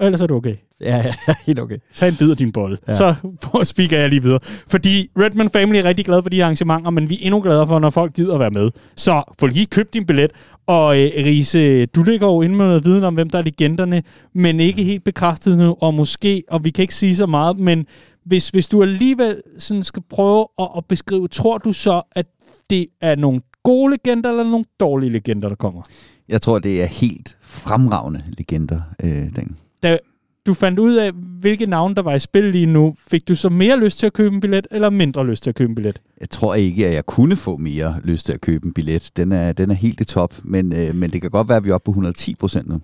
Ellers 0.00 0.20
er 0.20 0.26
du 0.26 0.36
okay. 0.36 0.56
Ja, 0.80 0.96
ja, 0.96 1.34
helt 1.46 1.58
okay. 1.58 1.76
Tag 1.94 2.08
en 2.08 2.16
bid 2.16 2.30
af 2.30 2.36
din 2.36 2.52
bold. 2.52 2.78
Ja. 2.88 2.92
Så 2.92 3.14
speaker 3.62 3.98
jeg 3.98 4.08
lige 4.08 4.22
videre. 4.22 4.38
Fordi 4.68 5.10
Redman 5.18 5.50
Family 5.50 5.78
er 5.78 5.84
rigtig 5.84 6.04
glad 6.04 6.22
for 6.22 6.30
de 6.30 6.42
arrangementer, 6.44 6.90
men 6.90 7.08
vi 7.10 7.14
er 7.14 7.18
endnu 7.22 7.40
gladere 7.40 7.66
for, 7.66 7.78
når 7.78 7.90
folk 7.90 8.14
gider 8.14 8.34
at 8.34 8.40
være 8.40 8.50
med. 8.50 8.70
Så 8.96 9.22
få 9.38 9.46
lige 9.46 9.66
købt 9.66 9.94
din 9.94 10.06
billet. 10.06 10.30
Og 10.66 11.00
øh, 11.00 11.10
Riese, 11.16 11.86
du 11.86 12.02
ligger 12.02 12.26
jo 12.26 12.42
inde 12.42 12.56
med 12.56 12.66
noget 12.66 12.84
viden 12.84 13.04
om, 13.04 13.14
hvem 13.14 13.30
der 13.30 13.38
er 13.38 13.42
legenderne, 13.42 14.02
men 14.34 14.60
ikke 14.60 14.82
helt 14.82 15.04
bekræftet 15.04 15.58
nu, 15.58 15.76
og 15.80 15.94
måske, 15.94 16.42
og 16.50 16.64
vi 16.64 16.70
kan 16.70 16.82
ikke 16.82 16.94
sige 16.94 17.16
så 17.16 17.26
meget, 17.26 17.58
men 17.58 17.86
hvis, 18.24 18.50
hvis 18.50 18.68
du 18.68 18.82
alligevel 18.82 19.42
sådan 19.58 19.84
skal 19.84 20.02
prøve 20.10 20.46
at, 20.58 20.68
at 20.76 20.84
beskrive, 20.84 21.28
tror 21.28 21.58
du 21.58 21.72
så, 21.72 22.02
at 22.12 22.26
det 22.70 22.86
er 23.00 23.14
nogle 23.14 23.40
gode 23.62 23.90
legender, 23.90 24.30
eller 24.30 24.44
nogle 24.44 24.64
dårlige 24.80 25.10
legender, 25.10 25.48
der 25.48 25.56
kommer? 25.56 25.82
Jeg 26.28 26.42
tror, 26.42 26.58
det 26.58 26.82
er 26.82 26.86
helt 26.86 27.36
fremragende 27.40 28.22
legender, 28.38 28.80
øh, 29.02 29.30
den. 29.36 29.56
Da 29.82 29.98
du 30.46 30.54
fandt 30.54 30.78
ud 30.78 30.94
af, 30.94 31.12
hvilke 31.40 31.66
navne, 31.66 31.94
der 31.94 32.02
var 32.02 32.14
i 32.14 32.18
spil 32.18 32.44
lige 32.44 32.66
nu, 32.66 32.94
fik 33.08 33.28
du 33.28 33.34
så 33.34 33.48
mere 33.48 33.78
lyst 33.78 33.98
til 33.98 34.06
at 34.06 34.12
købe 34.12 34.34
en 34.34 34.40
billet, 34.40 34.66
eller 34.70 34.90
mindre 34.90 35.26
lyst 35.26 35.42
til 35.42 35.50
at 35.50 35.54
købe 35.56 35.68
en 35.68 35.74
billet? 35.74 36.00
Jeg 36.20 36.30
tror 36.30 36.54
ikke, 36.54 36.86
at 36.86 36.94
jeg 36.94 37.06
kunne 37.06 37.36
få 37.36 37.56
mere 37.56 38.00
lyst 38.04 38.26
til 38.26 38.32
at 38.32 38.40
købe 38.40 38.66
en 38.66 38.72
billet. 38.72 39.10
Den 39.16 39.32
er, 39.32 39.52
den 39.52 39.70
er 39.70 39.74
helt 39.74 40.00
i 40.00 40.04
top, 40.04 40.34
men, 40.44 40.72
øh, 40.72 40.94
men 40.94 41.10
det 41.10 41.20
kan 41.20 41.30
godt 41.30 41.48
være, 41.48 41.56
at 41.56 41.64
vi 41.64 41.70
er 41.70 41.74
oppe 41.74 41.84
på 41.84 41.90
110 41.90 42.34
procent 42.34 42.68
nu. 42.68 42.80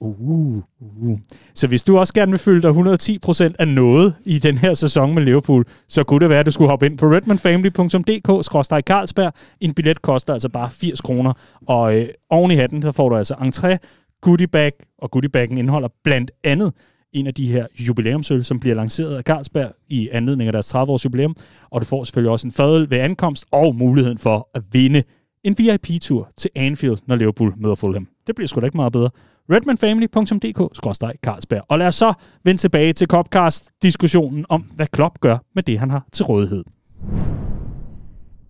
Uh, 0.00 0.20
uh, 0.20 0.62
uh. 1.02 1.18
Så 1.54 1.66
hvis 1.66 1.82
du 1.82 1.98
også 1.98 2.14
gerne 2.14 2.32
vil 2.32 2.38
fylde 2.38 2.62
dig 2.62 2.70
110% 2.70 3.54
af 3.58 3.68
noget 3.68 4.14
i 4.24 4.38
den 4.38 4.58
her 4.58 4.74
sæson 4.74 5.14
med 5.14 5.22
Liverpool, 5.22 5.64
så 5.88 6.04
kunne 6.04 6.20
det 6.20 6.28
være, 6.28 6.40
at 6.40 6.46
du 6.46 6.50
skulle 6.50 6.70
hoppe 6.70 6.86
ind 6.86 6.98
på 6.98 7.06
redmanfamily.dk-carlsberg. 7.06 9.32
En 9.60 9.74
billet 9.74 10.02
koster 10.02 10.32
altså 10.32 10.48
bare 10.48 10.70
80 10.70 11.00
kroner, 11.00 11.32
og 11.66 11.96
øh, 11.96 12.08
oven 12.30 12.50
i 12.50 12.54
hatten, 12.54 12.82
så 12.82 12.92
får 12.92 13.08
du 13.08 13.16
altså 13.16 13.34
entré, 13.34 13.76
goodie 14.20 14.46
bag, 14.46 14.72
og 14.98 15.10
goodie 15.10 15.30
baggen 15.30 15.58
indeholder 15.58 15.88
blandt 16.04 16.30
andet 16.44 16.72
en 17.12 17.26
af 17.26 17.34
de 17.34 17.52
her 17.52 17.66
jubilæumsøl, 17.88 18.44
som 18.44 18.60
bliver 18.60 18.76
lanceret 18.76 19.14
af 19.14 19.22
Carlsberg 19.22 19.70
i 19.88 20.08
anledning 20.12 20.48
af 20.48 20.52
deres 20.52 20.74
30-års 20.74 21.04
jubilæum. 21.04 21.34
Og 21.70 21.80
du 21.80 21.86
får 21.86 22.04
selvfølgelig 22.04 22.30
også 22.30 22.46
en 22.46 22.52
fadøl 22.52 22.90
ved 22.90 22.98
ankomst 22.98 23.44
og 23.50 23.74
muligheden 23.74 24.18
for 24.18 24.48
at 24.54 24.62
vinde 24.72 25.02
en 25.44 25.58
VIP-tur 25.58 26.28
til 26.36 26.50
Anfield, 26.54 26.98
når 27.06 27.16
Liverpool 27.16 27.54
møder 27.56 27.74
Fulham. 27.74 28.08
Det 28.26 28.34
bliver 28.34 28.48
sgu 28.48 28.60
da 28.60 28.64
ikke 28.64 28.76
meget 28.76 28.92
bedre 28.92 29.10
redmanfamily.dk-carlsberg. 29.52 31.62
Og 31.68 31.78
lad 31.78 31.86
os 31.86 31.94
så 31.94 32.12
vende 32.44 32.60
tilbage 32.60 32.92
til 32.92 33.06
Copcast-diskussionen 33.06 34.44
om, 34.48 34.62
hvad 34.62 34.86
Klopp 34.86 35.20
gør 35.20 35.38
med 35.54 35.62
det, 35.62 35.78
han 35.78 35.90
har 35.90 36.06
til 36.12 36.24
rådighed. 36.24 36.64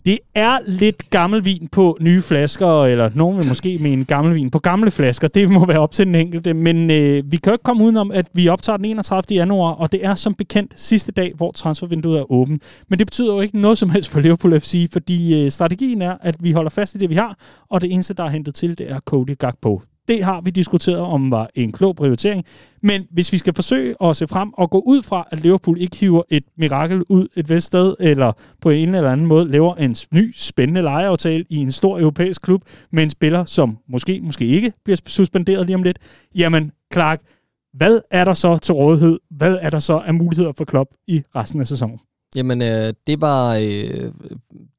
Det 0.08 0.18
er 0.34 0.58
lidt 0.66 1.10
gammel 1.10 1.44
vin 1.44 1.68
på 1.72 1.96
nye 2.00 2.22
flasker, 2.22 2.84
eller 2.84 3.10
nogen 3.14 3.38
vil 3.38 3.46
måske 3.46 3.78
mene 3.78 4.04
gammel 4.04 4.34
vin 4.34 4.50
på 4.50 4.58
gamle 4.58 4.90
flasker. 4.90 5.28
Det 5.28 5.50
må 5.50 5.66
være 5.66 5.78
op 5.78 5.92
til 5.92 6.06
den 6.06 6.14
enkelte. 6.14 6.54
Men 6.54 6.90
øh, 6.90 7.32
vi 7.32 7.36
kan 7.36 7.50
jo 7.50 7.52
ikke 7.52 7.62
komme 7.62 7.84
udenom, 7.84 8.10
at 8.10 8.26
vi 8.32 8.48
optager 8.48 8.76
den 8.76 8.84
31. 8.84 9.22
januar, 9.30 9.72
og 9.72 9.92
det 9.92 10.04
er 10.04 10.14
som 10.14 10.34
bekendt 10.34 10.80
sidste 10.80 11.12
dag, 11.12 11.32
hvor 11.36 11.52
transfervinduet 11.52 12.18
er 12.18 12.32
åbent. 12.32 12.62
Men 12.88 12.98
det 12.98 13.06
betyder 13.06 13.34
jo 13.34 13.40
ikke 13.40 13.60
noget 13.60 13.78
som 13.78 13.90
helst 13.90 14.10
for 14.10 14.20
Liverpool 14.20 14.60
FC, 14.60 14.88
fordi 14.92 15.44
øh, 15.44 15.50
strategien 15.50 16.02
er, 16.02 16.16
at 16.20 16.36
vi 16.40 16.52
holder 16.52 16.70
fast 16.70 16.94
i 16.94 16.98
det, 16.98 17.10
vi 17.10 17.14
har, 17.14 17.38
og 17.70 17.80
det 17.80 17.92
eneste, 17.92 18.14
der 18.14 18.24
er 18.24 18.28
hentet 18.28 18.54
til, 18.54 18.78
det 18.78 18.90
er 18.90 18.98
Cody 18.98 19.38
Gakpo. 19.38 19.82
Det 20.08 20.24
har 20.24 20.40
vi 20.40 20.50
diskuteret 20.50 21.00
om 21.00 21.30
var 21.30 21.50
en 21.54 21.72
klog 21.72 21.96
prioritering. 21.96 22.44
Men 22.82 23.06
hvis 23.10 23.32
vi 23.32 23.38
skal 23.38 23.54
forsøge 23.54 23.94
at 24.04 24.16
se 24.16 24.28
frem 24.28 24.52
og 24.52 24.70
gå 24.70 24.82
ud 24.86 25.02
fra, 25.02 25.28
at 25.30 25.40
Liverpool 25.40 25.80
ikke 25.80 25.96
hiver 25.96 26.22
et 26.30 26.44
mirakel 26.56 27.02
ud 27.08 27.28
et 27.36 27.48
vist 27.50 27.66
sted, 27.66 27.94
eller 28.00 28.32
på 28.60 28.70
en 28.70 28.94
eller 28.94 29.12
anden 29.12 29.26
måde 29.26 29.50
laver 29.50 29.74
en 29.74 29.96
ny, 30.12 30.32
spændende 30.36 30.82
lejeaftale 30.82 31.44
i 31.50 31.56
en 31.56 31.72
stor 31.72 31.98
europæisk 31.98 32.42
klub 32.42 32.62
med 32.92 33.02
en 33.02 33.10
spiller, 33.10 33.44
som 33.44 33.78
måske, 33.88 34.20
måske 34.22 34.46
ikke 34.46 34.72
bliver 34.84 35.00
suspenderet 35.06 35.66
lige 35.66 35.76
om 35.76 35.82
lidt, 35.82 35.98
jamen 36.34 36.72
Clark, 36.92 37.20
hvad 37.74 38.00
er 38.10 38.24
der 38.24 38.34
så 38.34 38.58
til 38.58 38.74
rådighed? 38.74 39.18
Hvad 39.30 39.58
er 39.60 39.70
der 39.70 39.78
så 39.78 39.98
af 39.98 40.14
muligheder 40.14 40.52
for 40.56 40.64
klub 40.64 40.88
i 41.06 41.22
resten 41.36 41.60
af 41.60 41.66
sæsonen? 41.66 41.98
Jamen, 42.36 42.62
øh, 42.62 42.92
det 43.06 43.20
var... 43.20 43.54
Øh, 43.54 44.12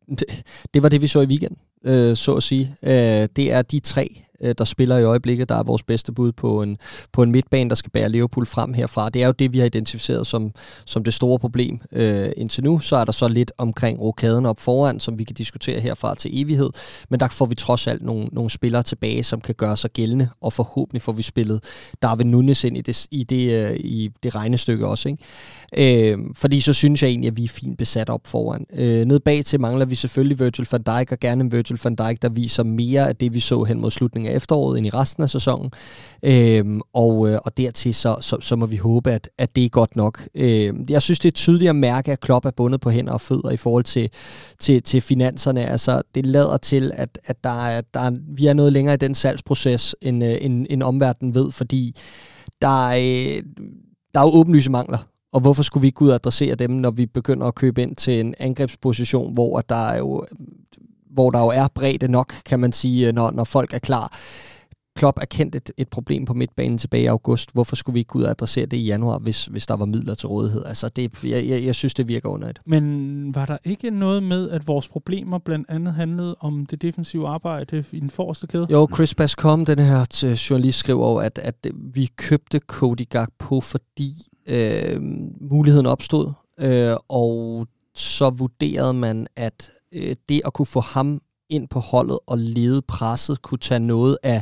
det, 0.20 0.44
det 0.74 0.84
var 0.84 0.90
det, 0.90 1.02
vi 1.02 1.08
så 1.08 1.22
i 1.22 1.26
weekend, 1.26 1.56
øh, 1.86 2.16
så 2.16 2.36
at 2.36 2.44
sige. 2.44 2.76
Øh, 2.84 3.28
det 3.36 3.52
er 3.52 3.62
de 3.62 3.80
tre 3.80 4.24
Øh, 4.44 4.56
der 4.58 4.64
spiller 4.64 4.98
i 4.98 5.04
øjeblikket, 5.04 5.50
der 5.50 5.56
er 5.56 5.64
vores 5.64 5.84
bedste 5.84 6.12
bud 6.12 6.32
på 6.32 6.62
en, 6.62 6.78
på 7.14 7.24
en 7.24 7.32
midtbane, 7.32 7.70
der 7.70 7.76
skal 7.76 7.92
bære 7.92 8.10
Liverpool 8.10 8.46
frem 8.46 8.74
herfra. 8.74 9.10
Det 9.10 9.24
er 9.24 9.26
jo 9.26 9.32
det, 9.32 9.54
vi 9.54 9.60
har 9.60 9.66
identificeret 9.66 10.28
som, 10.28 10.52
som 10.86 11.04
det 11.04 11.14
store 11.14 11.40
problem 11.40 11.80
øh, 11.92 12.30
indtil 12.38 12.64
nu. 12.64 12.80
Så 12.80 12.96
er 12.96 13.06
der 13.06 13.12
så 13.12 13.28
lidt 13.28 13.52
omkring 13.58 14.00
rokaden 14.00 14.46
op 14.46 14.60
foran, 14.60 15.00
som 15.00 15.20
vi 15.20 15.24
kan 15.24 15.36
diskutere 15.36 15.80
herfra 15.80 16.16
til 16.16 16.42
evighed. 16.42 16.70
Men 17.10 17.20
der 17.20 17.28
får 17.28 17.46
vi 17.46 17.56
trods 17.56 17.88
alt 17.88 18.02
nogle, 18.02 18.26
nogle 18.32 18.50
spillere 18.50 18.84
tilbage, 18.84 19.24
som 19.24 19.42
kan 19.42 19.56
gøre 19.56 19.78
sig 19.78 19.92
gældende, 19.92 20.30
og 20.42 20.54
forhåbentlig 20.54 21.02
får 21.02 21.12
vi 21.12 21.22
spillet 21.22 21.64
Darwin 22.02 22.32
Nunes 22.32 22.64
ind 22.64 22.78
i 22.78 22.82
det, 22.82 23.08
i 23.12 23.24
det, 23.24 23.70
øh, 23.70 23.76
i 23.80 24.10
det 24.24 24.36
regnestykke 24.36 24.88
også. 24.88 25.10
Ikke? 25.10 26.12
Øh, 26.12 26.18
fordi 26.36 26.62
så 26.62 26.74
synes 26.74 27.04
jeg 27.04 27.10
egentlig, 27.10 27.28
at 27.28 27.38
vi 27.38 27.44
er 27.44 27.48
fint 27.48 27.78
besat 27.78 28.10
op 28.10 28.22
foran. 28.26 28.66
Øh, 28.74 29.06
ned 29.06 29.20
bag 29.20 29.46
til 29.46 29.60
mangler 29.60 29.86
vi 29.86 29.96
selvfølgelig 29.96 30.40
Virgil 30.40 30.68
van 30.72 30.82
Dijk, 30.82 31.12
og 31.12 31.20
gerne 31.20 31.44
en 31.44 31.52
Virgil 31.52 31.80
van 31.84 31.96
Dijk, 31.96 32.22
der 32.22 32.30
viser 32.30 32.64
mere 32.64 33.08
af 33.08 33.16
det, 33.16 33.34
vi 33.34 33.40
så 33.40 33.64
hen 33.64 33.82
mod 33.82 33.92
slutningen 33.92 34.29
af 34.30 34.36
efteråret 34.36 34.78
end 34.78 34.88
i 34.88 34.90
resten 34.90 35.24
af 35.24 35.30
sæsonen. 35.30 35.72
Øhm, 36.24 36.82
og, 36.94 37.30
øh, 37.30 37.40
og 37.46 37.58
dertil 37.58 37.96
så, 37.96 38.18
så, 38.22 38.38
så 38.42 38.56
må 38.56 38.66
vi 38.66 38.78
håbe, 38.78 39.12
at, 39.12 39.30
at 39.38 39.56
det 39.56 39.66
er 39.66 39.70
godt 39.70 39.96
nok. 39.96 40.28
Øhm, 40.36 40.86
jeg 40.90 41.02
synes, 41.02 41.20
det 41.20 41.28
er 41.28 41.32
tydeligt 41.32 41.70
at 41.70 41.76
mærke, 41.76 42.12
at 42.12 42.20
Klopp 42.20 42.46
er 42.46 42.52
bundet 42.52 42.82
på 42.82 42.90
hænder 42.90 43.14
og 43.14 43.22
fødder 43.22 43.50
i 43.50 43.58
forhold 43.58 43.84
til, 43.84 44.10
til, 44.60 44.84
til 44.84 45.02
finanserne. 45.02 45.66
Altså, 45.66 46.02
det 46.16 46.26
lader 46.26 46.58
til, 46.58 46.92
at, 46.96 47.20
at 47.26 47.44
der 47.44 47.68
er, 47.68 47.82
der 47.94 48.00
er, 48.00 48.12
vi 48.28 48.48
er 48.48 48.54
noget 48.54 48.74
længere 48.74 48.94
i 48.94 48.98
den 48.98 49.16
salgsproces, 49.16 49.96
end, 50.02 50.24
øh, 50.24 50.38
end, 50.42 50.66
end 50.70 50.84
omverdenen 50.84 51.36
ved, 51.36 51.52
fordi 51.52 51.96
der 52.62 52.90
er, 52.90 52.98
øh, 52.98 53.44
der 54.14 54.20
er 54.20 54.24
jo 54.24 54.32
åbenlyse 54.34 54.72
mangler 54.72 54.98
og 55.32 55.42
hvorfor 55.42 55.64
skulle 55.64 55.82
vi 55.82 55.88
ikke 55.88 55.96
gå 55.96 56.06
ud 56.06 56.10
og 56.10 56.16
adressere 56.16 56.56
dem, 56.56 56.72
når 56.72 56.92
vi 56.92 57.06
begynder 57.06 57.48
at 57.48 57.56
købe 57.56 57.82
ind 57.82 57.96
til 57.96 58.20
en 58.20 58.36
angrebsposition, 58.40 59.34
hvor 59.34 59.62
der 59.62 59.90
er 59.90 59.98
jo 59.98 60.26
hvor 61.10 61.30
der 61.30 61.40
jo 61.40 61.48
er 61.48 61.68
bredde 61.76 62.08
nok, 62.08 62.34
kan 62.46 62.60
man 62.60 62.72
sige, 62.72 63.12
når, 63.12 63.32
når 63.32 63.44
folk 63.44 63.74
er 63.74 63.80
klar. 63.80 64.18
Klopp 64.96 65.18
erkendt 65.22 65.56
et, 65.56 65.72
et 65.78 65.90
problem 65.90 66.26
på 66.26 66.34
midtbanen 66.34 66.78
tilbage 66.78 67.04
i 67.04 67.06
august. 67.06 67.50
Hvorfor 67.54 67.76
skulle 67.76 67.94
vi 67.94 68.00
ikke 68.00 68.08
gå 68.08 68.20
ud 68.20 68.24
og 68.24 68.30
adressere 68.30 68.66
det 68.66 68.78
i 68.78 68.86
januar, 68.86 69.20
hvis, 69.20 69.46
hvis 69.46 69.68
der 69.68 69.76
var 69.76 69.86
midler 69.86 70.14
til 70.14 70.28
rådighed? 70.28 70.66
Altså, 70.66 70.90
det, 70.90 71.24
jeg, 71.24 71.48
jeg, 71.48 71.66
jeg 71.66 71.76
synes, 71.76 71.94
det 71.94 72.08
virker 72.08 72.30
under 72.30 72.50
et. 72.50 72.60
Men 72.66 73.36
var 73.36 73.46
der 73.46 73.58
ikke 73.64 73.90
noget 73.90 74.24
med, 74.24 74.50
at 74.50 74.68
vores 74.68 74.88
problemer 74.88 75.38
blandt 75.38 75.70
andet 75.70 75.94
handlede 75.94 76.36
om 76.40 76.66
det 76.66 76.82
defensive 76.82 77.28
arbejde 77.28 77.84
i 77.92 78.00
den 78.00 78.10
forreste 78.10 78.48
kæde? 78.48 78.68
Jo, 78.72 78.88
Chris 78.94 79.16
Bascom, 79.16 79.66
den 79.66 79.80
her 79.80 80.06
til 80.06 80.36
journalist, 80.36 80.80
skriver 80.80 81.22
at, 81.22 81.40
at 81.44 81.68
vi 81.94 82.10
købte 82.16 82.60
Cody 82.68 83.10
Gakpo, 83.10 83.62
fordi 83.62 84.14
øh, 84.48 85.02
muligheden 85.42 85.86
opstod, 85.86 86.32
øh, 86.60 86.96
og 87.10 87.68
så 87.96 88.30
vurderede 88.30 88.94
man, 88.94 89.28
at 89.36 89.72
øh, 89.92 90.16
det 90.30 90.42
at 90.46 90.54
kunne 90.54 90.66
få 90.66 90.80
ham 90.80 91.22
ind 91.50 91.68
på 91.68 91.80
holdet 91.80 92.20
og 92.28 92.38
lede 92.38 92.82
presset, 92.82 93.42
kunne 93.42 93.58
tage 93.58 93.80
noget 93.80 94.18
af 94.24 94.42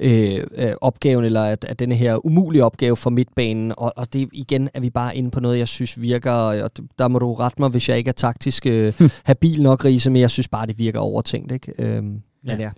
øh, 0.00 0.44
opgaven, 0.80 1.24
eller 1.24 1.42
at, 1.42 1.64
at 1.64 1.78
denne 1.78 1.94
her 1.94 2.26
umulige 2.26 2.64
opgave 2.64 2.96
for 2.96 3.10
midtbanen. 3.10 3.72
Og, 3.76 3.92
og 3.96 4.12
det 4.12 4.28
igen 4.32 4.68
er 4.74 4.80
vi 4.80 4.90
bare 4.90 5.16
inde 5.16 5.30
på 5.30 5.40
noget, 5.40 5.58
jeg 5.58 5.68
synes 5.68 6.00
virker, 6.00 6.32
og 6.32 6.70
der 6.98 7.08
må 7.08 7.18
du 7.18 7.34
rette 7.34 7.62
mig, 7.62 7.68
hvis 7.68 7.88
jeg 7.88 7.98
ikke 7.98 8.08
er 8.08 8.12
taktisk 8.12 8.66
øh, 8.66 8.92
habil 9.24 9.62
nok, 9.62 9.84
Riese, 9.84 10.10
men 10.10 10.22
jeg 10.22 10.30
synes 10.30 10.48
bare, 10.48 10.66
det 10.66 10.78
virker 10.78 11.00
overtænkt. 11.00 11.52
Ikke? 11.52 11.72
Øh, 11.78 12.02
men 12.02 12.20
ja. 12.46 12.56
ja. 12.56 12.70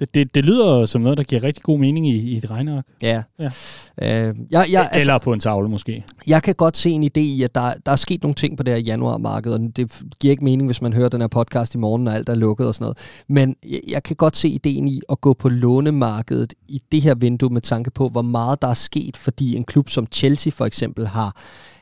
Det, 0.00 0.14
det, 0.14 0.34
det 0.34 0.44
lyder 0.44 0.86
som 0.86 1.02
noget, 1.02 1.18
der 1.18 1.24
giver 1.24 1.42
rigtig 1.42 1.62
god 1.62 1.78
mening 1.78 2.08
i, 2.08 2.16
i 2.16 2.36
et 2.36 2.50
regneark. 2.50 2.86
Ja. 3.02 3.22
ja. 3.38 3.50
Øh, 4.02 4.36
jeg, 4.50 4.66
jeg, 4.70 4.88
altså, 4.92 5.00
Eller 5.00 5.18
på 5.18 5.32
en 5.32 5.40
tavle 5.40 5.68
måske. 5.68 6.04
Jeg 6.26 6.42
kan 6.42 6.54
godt 6.54 6.76
se 6.76 6.90
en 6.90 7.04
idé 7.04 7.20
i, 7.20 7.42
at 7.42 7.54
der, 7.54 7.72
der 7.86 7.92
er 7.92 7.96
sket 7.96 8.22
nogle 8.22 8.34
ting 8.34 8.56
på 8.56 8.62
det 8.62 8.74
her 8.74 8.80
januarmarked, 8.80 9.52
og 9.52 9.60
det 9.76 10.02
giver 10.20 10.30
ikke 10.30 10.44
mening, 10.44 10.68
hvis 10.68 10.82
man 10.82 10.92
hører 10.92 11.08
den 11.08 11.20
her 11.20 11.28
podcast 11.28 11.74
i 11.74 11.78
morgen, 11.78 12.04
når 12.04 12.12
alt 12.12 12.28
er 12.28 12.34
lukket 12.34 12.66
og 12.66 12.74
sådan 12.74 12.84
noget. 12.84 12.98
Men 13.28 13.56
jeg, 13.68 13.80
jeg 13.88 14.02
kan 14.02 14.16
godt 14.16 14.36
se 14.36 14.48
ideen 14.48 14.88
i 14.88 15.00
at 15.10 15.20
gå 15.20 15.32
på 15.34 15.48
lånemarkedet 15.48 16.54
i 16.68 16.82
det 16.92 17.02
her 17.02 17.14
vindue 17.14 17.50
med 17.50 17.60
tanke 17.60 17.90
på, 17.90 18.08
hvor 18.08 18.22
meget 18.22 18.62
der 18.62 18.68
er 18.68 18.74
sket, 18.74 19.16
fordi 19.16 19.56
en 19.56 19.64
klub 19.64 19.88
som 19.88 20.06
Chelsea 20.12 20.52
for 20.56 20.66
eksempel 20.66 21.06
har 21.06 21.36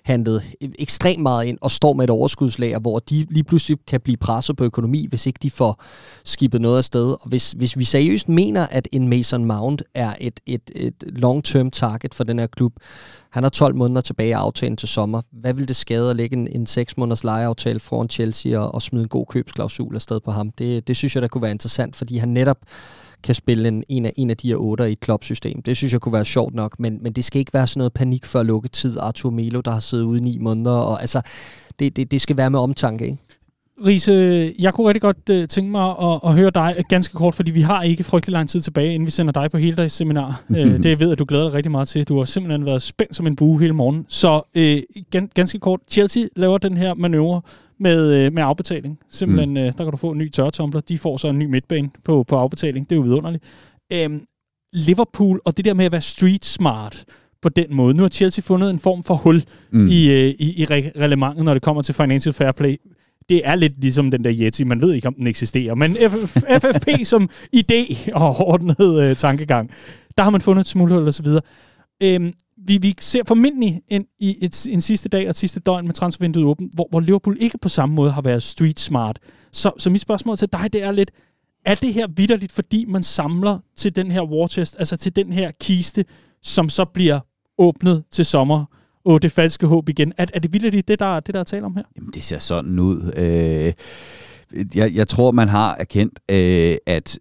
handlet 0.05 0.43
ekstremt 0.79 1.23
meget 1.23 1.45
ind 1.45 1.59
og 1.61 1.71
står 1.71 1.93
med 1.93 2.05
et 2.05 2.11
overskudslager, 2.11 2.79
hvor 2.79 2.99
de 2.99 3.27
lige 3.31 3.45
pludselig 3.45 3.79
kan 3.87 4.01
blive 4.01 4.17
presset 4.17 4.57
på 4.57 4.65
økonomi, 4.65 5.07
hvis 5.09 5.27
ikke 5.27 5.39
de 5.43 5.51
får 5.51 5.83
skibet 6.25 6.61
noget 6.61 6.79
af 6.79 6.85
sted. 6.85 7.11
Og 7.11 7.29
hvis, 7.29 7.53
hvis 7.53 7.79
vi 7.79 7.85
seriøst 7.85 8.29
mener, 8.29 8.67
at 8.67 8.89
en 8.93 9.09
Mason 9.09 9.45
Mount 9.45 9.83
er 9.95 10.15
et, 10.21 10.41
et, 10.47 10.71
et 10.75 10.95
long-term 11.03 11.71
target 11.71 12.15
for 12.15 12.25
den 12.25 12.39
her 12.39 12.47
klub, 12.47 12.73
han 13.35 13.43
har 13.43 13.51
12 13.51 13.75
måneder 13.77 14.01
tilbage 14.01 14.37
af 14.37 14.41
aftalen 14.41 14.77
til 14.77 14.89
sommer. 14.89 15.23
Hvad 15.33 15.55
vil 15.55 15.69
det 15.69 15.77
skade 15.77 16.11
at 16.11 16.17
lægge 16.17 16.37
en, 16.37 16.49
en 16.49 16.67
6 16.67 16.97
måneders 16.97 17.25
lejeaftale 17.25 17.81
foran 17.81 18.09
Chelsea 18.09 18.59
og, 18.59 18.75
og 18.75 18.83
smide 18.83 19.03
en 19.03 19.09
god 19.09 19.27
købsklausul 19.27 19.95
afsted 19.95 20.21
på 20.21 20.31
ham? 20.31 20.51
Det, 20.51 20.89
det 20.89 20.97
synes 20.97 21.15
jeg, 21.15 21.23
der 21.23 21.29
kunne 21.29 21.43
være 21.43 21.51
interessant, 21.51 21.97
fordi 21.97 22.17
han 22.17 22.29
netop 22.29 22.59
kan 23.23 23.35
spille 23.35 23.69
en, 23.69 23.85
en, 23.89 24.07
af, 24.07 24.13
en 24.17 24.31
af 24.31 24.37
de 24.37 24.49
her 24.49 24.57
otter 24.57 24.85
i 24.85 24.93
et 24.93 25.01
klopsystem. 25.01 25.63
Det 25.63 25.77
synes 25.77 25.93
jeg 25.93 26.01
kunne 26.01 26.13
være 26.13 26.25
sjovt 26.25 26.55
nok, 26.55 26.81
men, 26.81 26.99
men 27.03 27.13
det 27.13 27.25
skal 27.25 27.39
ikke 27.39 27.55
være 27.55 27.67
sådan 27.67 27.79
noget 27.79 27.93
panik 27.93 28.27
før 28.27 28.43
lukketid. 28.43 28.99
Arthur 29.01 29.31
Melo, 29.31 29.61
der 29.61 29.71
har 29.71 29.81
siddet 29.81 30.05
ude 30.05 30.19
i 30.19 30.23
ni 30.23 30.39
måneder, 30.39 30.77
og 30.77 31.01
altså, 31.01 31.23
det, 31.79 31.97
det, 31.97 32.11
det 32.11 32.21
skal 32.21 32.37
være 32.37 32.51
med 32.51 32.59
omtanke, 32.59 33.05
ikke? 33.05 33.19
Riese, 33.87 34.55
jeg 34.59 34.75
kunne 34.75 34.89
rigtig 34.89 35.03
godt 35.03 35.31
uh, 35.31 35.45
tænke 35.49 35.71
mig 35.71 35.91
at, 36.03 36.21
at 36.25 36.35
høre 36.35 36.51
dig 36.51 36.85
ganske 36.89 37.15
kort, 37.15 37.35
fordi 37.35 37.51
vi 37.51 37.61
har 37.61 37.83
ikke 37.83 38.05
frygtelig 38.05 38.33
lang 38.33 38.49
tid 38.49 38.61
tilbage, 38.61 38.95
inden 38.95 39.07
vi 39.07 39.11
sender 39.11 39.33
dig 39.33 39.51
på 39.51 39.59
hele 39.59 39.77
dags 39.77 39.95
seminar. 39.95 40.43
uh, 40.49 40.57
det 40.83 40.85
jeg 40.85 41.01
ved 41.01 41.13
at 41.13 41.19
du 41.19 41.25
glæder 41.29 41.45
dig 41.45 41.55
rigtig 41.55 41.73
meget 41.73 41.89
til. 41.89 42.09
Du 42.09 42.17
har 42.17 42.25
simpelthen 42.25 42.67
været 42.67 42.83
spændt 42.83 43.17
som 43.17 43.27
en 43.27 43.37
bue 43.37 43.61
hele 43.61 43.73
morgen. 43.73 44.07
Så 44.09 44.43
uh, 44.57 45.03
gan, 45.11 45.31
ganske 45.35 45.59
kort, 45.59 45.81
Chelsea 45.91 46.23
laver 46.37 46.59
den 46.59 46.77
her 46.77 46.95
manøvre 46.95 47.41
med, 47.81 48.27
uh, 48.27 48.33
med 48.33 48.43
afbetaling. 48.43 48.99
Simpelthen, 49.11 49.51
mm. 49.51 49.57
uh, 49.57 49.63
der 49.63 49.73
kan 49.73 49.91
du 49.91 49.97
få 49.97 50.11
en 50.11 50.19
ny 50.19 50.31
tørretumbler. 50.31 50.81
De 50.81 50.99
får 50.99 51.17
så 51.17 51.29
en 51.29 51.39
ny 51.39 51.47
midtbane 51.47 51.91
på, 52.05 52.23
på 52.23 52.37
afbetaling. 52.37 52.91
Det 52.91 52.97
er 52.97 53.01
jo 53.01 53.03
vidunderligt. 53.03 53.45
Uh, 53.95 54.17
Liverpool 54.73 55.41
og 55.45 55.57
det 55.57 55.65
der 55.65 55.75
med 55.75 55.85
at 55.85 55.93
være 55.93 56.01
street 56.01 56.45
smart 56.45 57.05
på 57.43 57.49
den 57.49 57.67
måde. 57.71 57.95
Nu 57.95 58.03
har 58.03 58.09
Chelsea 58.09 58.43
fundet 58.43 58.71
en 58.71 58.79
form 58.79 59.03
for 59.03 59.15
hul 59.15 59.43
mm. 59.71 59.89
i, 59.89 60.09
uh, 60.09 60.15
i, 60.15 60.63
i 60.63 60.65
reglementet, 60.65 61.45
når 61.45 61.55
det 61.55 61.63
kommer 61.63 61.83
til 61.83 61.95
financial 61.95 62.33
fair 62.33 62.53
play 62.53 62.77
det 63.29 63.43
er 63.45 63.55
lidt 63.55 63.81
ligesom 63.81 64.11
den 64.11 64.25
der 64.25 64.33
Yeti. 64.35 64.65
Man 64.65 64.81
ved 64.81 64.93
ikke, 64.93 65.09
om 65.09 65.15
den 65.15 65.27
eksisterer. 65.27 65.75
Men 65.75 65.97
FFP 66.61 66.89
som 67.05 67.31
idé 67.57 68.11
og 68.13 68.37
ordnet 68.37 69.01
øh, 69.03 69.17
tankegang, 69.17 69.71
der 70.17 70.23
har 70.23 70.31
man 70.31 70.41
fundet 70.41 70.75
et 70.75 71.15
så 71.15 71.23
videre. 71.23 71.43
Øhm, 72.03 72.33
vi, 72.67 72.79
vi 72.79 72.95
ser 73.01 73.23
formentlig 73.29 73.83
en, 73.89 74.07
i 74.21 74.37
et, 74.43 74.67
en 74.67 74.81
sidste 74.81 75.09
dag 75.09 75.29
og 75.29 75.35
sidste 75.35 75.61
døgn 75.61 75.87
med 75.87 75.95
transfervinduet 75.95 76.47
åbent, 76.47 76.75
hvor, 76.75 76.89
hvor 76.91 77.01
Liverpool 77.01 77.37
ikke 77.41 77.59
på 77.59 77.69
samme 77.69 77.95
måde 77.95 78.11
har 78.11 78.23
været 78.23 78.43
street 78.43 78.81
smart. 78.81 79.19
Så, 79.53 79.71
så 79.79 79.91
mit 79.91 80.01
spørgsmål 80.01 80.37
til 80.37 80.49
dig, 80.53 80.73
det 80.73 80.83
er 80.83 80.93
lidt, 80.93 81.11
er 81.65 81.75
det 81.75 81.95
her 81.95 82.07
vidderligt, 82.17 82.53
fordi 82.53 82.85
man 82.85 83.03
samler 83.03 83.59
til 83.77 83.97
den 83.97 84.11
her 84.11 84.23
war 84.23 84.47
chest, 84.47 84.77
altså 84.79 84.97
til 84.97 85.17
den 85.17 85.33
her 85.33 85.51
kiste, 85.61 86.05
som 86.43 86.69
så 86.69 86.85
bliver 86.85 87.21
åbnet 87.59 88.05
til 88.11 88.25
sommer, 88.25 88.65
åh, 89.05 89.19
det 89.23 89.33
falske 89.33 89.67
håb 89.67 89.89
igen. 89.89 90.13
Er, 90.17 90.27
er 90.35 90.41
det 90.41 90.53
vildt 90.53 90.89
det, 90.89 91.01
der, 91.01 91.21
det, 91.21 91.35
der 91.35 91.41
er 91.41 91.45
tale 91.45 91.65
om 91.65 91.77
her? 91.77 91.83
Jamen, 91.97 92.11
det 92.15 92.23
ser 92.23 92.39
sådan 92.39 92.79
ud. 92.79 93.13
Øh, 93.17 93.73
jeg, 94.75 94.95
jeg 94.95 95.09
tror, 95.09 95.31
man 95.31 95.49
har 95.49 95.75
erkendt, 95.75 96.19
øh, 96.31 96.77
at 96.87 97.19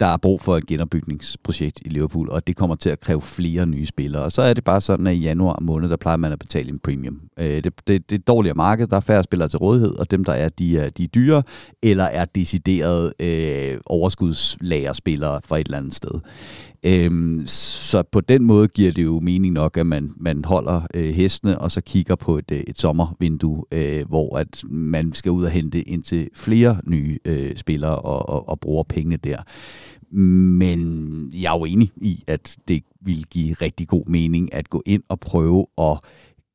der 0.00 0.06
er 0.06 0.16
brug 0.16 0.40
for 0.40 0.56
et 0.56 0.66
genopbygningsprojekt 0.66 1.80
i 1.84 1.88
Liverpool, 1.88 2.30
og 2.30 2.46
det 2.46 2.56
kommer 2.56 2.76
til 2.76 2.90
at 2.90 3.00
kræve 3.00 3.22
flere 3.22 3.66
nye 3.66 3.86
spillere. 3.86 4.22
Og 4.22 4.32
så 4.32 4.42
er 4.42 4.54
det 4.54 4.64
bare 4.64 4.80
sådan, 4.80 5.06
at 5.06 5.14
i 5.14 5.18
januar 5.18 5.58
måned, 5.60 5.88
der 5.88 5.96
plejer 5.96 6.16
man 6.16 6.32
at 6.32 6.38
betale 6.38 6.68
en 6.68 6.78
premium. 6.78 7.20
Øh, 7.38 7.46
det, 7.46 7.64
det, 7.64 7.86
det 7.86 8.12
er 8.12 8.14
et 8.14 8.26
dårligere 8.26 8.54
marked, 8.54 8.86
der 8.86 8.96
er 8.96 9.00
færre 9.00 9.24
spillere 9.24 9.48
til 9.48 9.58
rådighed, 9.58 9.94
og 9.94 10.10
dem, 10.10 10.24
der 10.24 10.32
er, 10.32 10.48
de 10.48 10.78
er, 10.78 10.90
de 10.90 11.04
er 11.04 11.08
dyre, 11.08 11.42
eller 11.82 12.04
er 12.04 12.24
decideret 12.24 13.12
øh, 13.20 13.80
overskudslagerspillere 13.86 15.40
fra 15.44 15.58
et 15.58 15.64
eller 15.64 15.78
andet 15.78 15.94
sted. 15.94 16.20
Øhm, 16.86 17.46
så 17.46 18.02
på 18.12 18.20
den 18.20 18.44
måde 18.44 18.68
giver 18.68 18.92
det 18.92 19.04
jo 19.04 19.20
mening 19.20 19.54
nok, 19.54 19.76
at 19.76 19.86
man, 19.86 20.12
man 20.16 20.44
holder 20.44 20.86
øh, 20.94 21.14
hestene, 21.14 21.58
og 21.58 21.70
så 21.70 21.80
kigger 21.80 22.16
på 22.16 22.38
et, 22.38 22.50
øh, 22.52 22.60
et 22.68 22.78
sommervindue, 22.78 23.64
øh, 23.72 24.08
hvor 24.08 24.38
at 24.38 24.64
man 24.68 25.12
skal 25.12 25.32
ud 25.32 25.44
og 25.44 25.50
hente 25.50 25.82
ind 25.82 26.02
til 26.02 26.28
flere 26.34 26.80
nye 26.86 27.18
øh, 27.24 27.56
spillere 27.56 27.98
og, 27.98 28.28
og, 28.28 28.48
og 28.48 28.60
bruger 28.60 28.82
pengene 28.82 29.16
der. 29.16 29.38
Men 30.10 31.30
jeg 31.42 31.54
er 31.54 31.58
jo 31.58 31.64
enig 31.64 31.90
i, 31.96 32.24
at 32.26 32.56
det 32.68 32.82
vil 33.00 33.24
give 33.30 33.54
rigtig 33.54 33.88
god 33.88 34.06
mening 34.06 34.54
at 34.54 34.70
gå 34.70 34.82
ind 34.86 35.02
og 35.08 35.20
prøve 35.20 35.66
at 35.78 35.98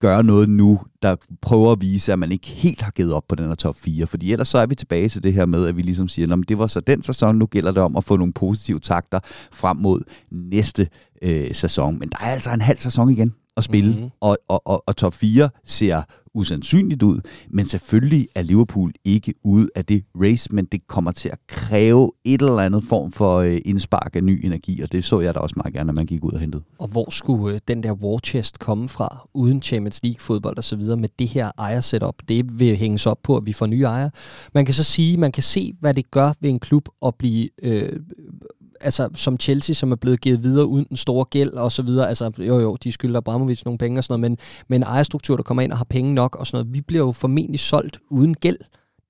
gøre 0.01 0.23
noget 0.23 0.49
nu, 0.49 0.79
der 1.01 1.15
prøver 1.41 1.71
at 1.71 1.81
vise, 1.81 2.13
at 2.13 2.19
man 2.19 2.31
ikke 2.31 2.47
helt 2.47 2.81
har 2.81 2.91
givet 2.91 3.13
op 3.13 3.23
på 3.27 3.35
den 3.35 3.47
her 3.47 3.55
top 3.55 3.75
4. 3.75 4.07
Fordi 4.07 4.31
ellers 4.31 4.47
så 4.47 4.57
er 4.57 4.65
vi 4.65 4.75
tilbage 4.75 5.09
til 5.09 5.23
det 5.23 5.33
her 5.33 5.45
med, 5.45 5.67
at 5.67 5.77
vi 5.77 5.81
ligesom 5.81 6.07
siger, 6.07 6.33
at 6.33 6.49
det 6.49 6.57
var 6.57 6.67
så 6.67 6.79
den 6.79 7.03
sæson, 7.03 7.35
nu 7.35 7.45
gælder 7.45 7.71
det 7.71 7.83
om 7.83 7.97
at 7.97 8.03
få 8.03 8.17
nogle 8.17 8.33
positive 8.33 8.79
takter 8.79 9.19
frem 9.51 9.77
mod 9.77 10.01
næste 10.31 10.87
øh, 11.21 11.53
sæson. 11.53 11.99
Men 11.99 12.09
der 12.09 12.17
er 12.21 12.31
altså 12.31 12.51
en 12.51 12.61
halv 12.61 12.77
sæson 12.77 13.09
igen 13.09 13.33
at 13.57 13.63
spille, 13.63 13.93
mm-hmm. 13.93 14.09
og, 14.21 14.37
og, 14.47 14.67
og, 14.67 14.83
og 14.87 14.95
top 14.95 15.13
4 15.13 15.49
ser 15.65 16.01
usandsynligt 16.33 17.03
ud, 17.03 17.19
men 17.49 17.65
selvfølgelig 17.67 18.27
er 18.35 18.41
Liverpool 18.41 18.91
ikke 19.05 19.33
ude 19.43 19.69
af 19.75 19.85
det 19.85 20.03
race, 20.15 20.49
men 20.51 20.65
det 20.65 20.87
kommer 20.87 21.11
til 21.11 21.29
at 21.29 21.39
kræve 21.47 22.11
et 22.25 22.41
eller 22.41 22.57
andet 22.57 22.83
form 22.83 23.11
for 23.11 23.37
øh, 23.37 23.57
indspark 23.65 24.15
af 24.15 24.23
ny 24.23 24.45
energi, 24.45 24.81
og 24.81 24.91
det 24.91 25.03
så 25.03 25.19
jeg 25.19 25.33
da 25.33 25.39
også 25.39 25.53
meget 25.57 25.73
gerne, 25.73 25.87
når 25.87 25.93
man 25.93 26.05
gik 26.05 26.23
ud 26.23 26.31
og 26.31 26.39
hentede. 26.39 26.63
Og 26.79 26.87
hvor 26.87 27.09
skulle 27.09 27.55
øh, 27.55 27.61
den 27.67 27.83
der 27.83 27.93
war 27.93 28.19
chest 28.25 28.59
komme 28.59 28.89
fra, 28.89 29.27
uden 29.33 29.61
Champions 29.61 30.03
League 30.03 30.19
fodbold 30.19 30.57
og 30.57 30.63
så 30.63 30.75
videre, 30.75 30.97
med 30.97 31.09
det 31.19 31.27
her 31.27 31.51
ejersetup? 31.57 32.15
Det 32.29 32.59
vil 32.59 32.75
hænges 32.75 33.07
op 33.07 33.19
på, 33.23 33.37
at 33.37 33.45
vi 33.45 33.53
får 33.53 33.65
nye 33.65 33.83
ejere. 33.83 34.11
Man 34.53 34.65
kan 34.65 34.73
så 34.73 34.83
sige, 34.83 35.17
man 35.17 35.31
kan 35.31 35.43
se, 35.43 35.73
hvad 35.79 35.93
det 35.93 36.11
gør 36.11 36.33
ved 36.41 36.49
en 36.49 36.59
klub 36.59 36.89
at 37.05 37.15
blive 37.15 37.49
øh, 37.63 37.99
altså, 38.83 39.09
som 39.15 39.39
Chelsea, 39.39 39.73
som 39.73 39.91
er 39.91 39.95
blevet 39.95 40.21
givet 40.21 40.43
videre 40.43 40.65
uden 40.65 40.85
den 40.89 40.97
store 40.97 41.25
gæld 41.25 41.53
og 41.53 41.71
så 41.71 41.81
videre. 41.81 42.09
Altså, 42.09 42.31
jo 42.37 42.59
jo, 42.59 42.77
de 42.83 42.91
skylder 42.91 43.17
Abramovic 43.17 43.65
nogle 43.65 43.77
penge 43.77 43.99
og 43.99 44.03
sådan 44.03 44.19
noget, 44.19 44.31
men, 44.31 44.37
men 44.67 44.83
ejerstruktur, 44.83 45.35
der 45.35 45.43
kommer 45.43 45.61
ind 45.61 45.71
og 45.71 45.77
har 45.77 45.85
penge 45.89 46.13
nok 46.13 46.35
og 46.35 46.47
sådan 46.47 46.63
noget. 46.63 46.73
Vi 46.73 46.81
bliver 46.81 47.05
jo 47.05 47.11
formentlig 47.11 47.59
solgt 47.59 47.99
uden 48.09 48.33
gæld. 48.33 48.57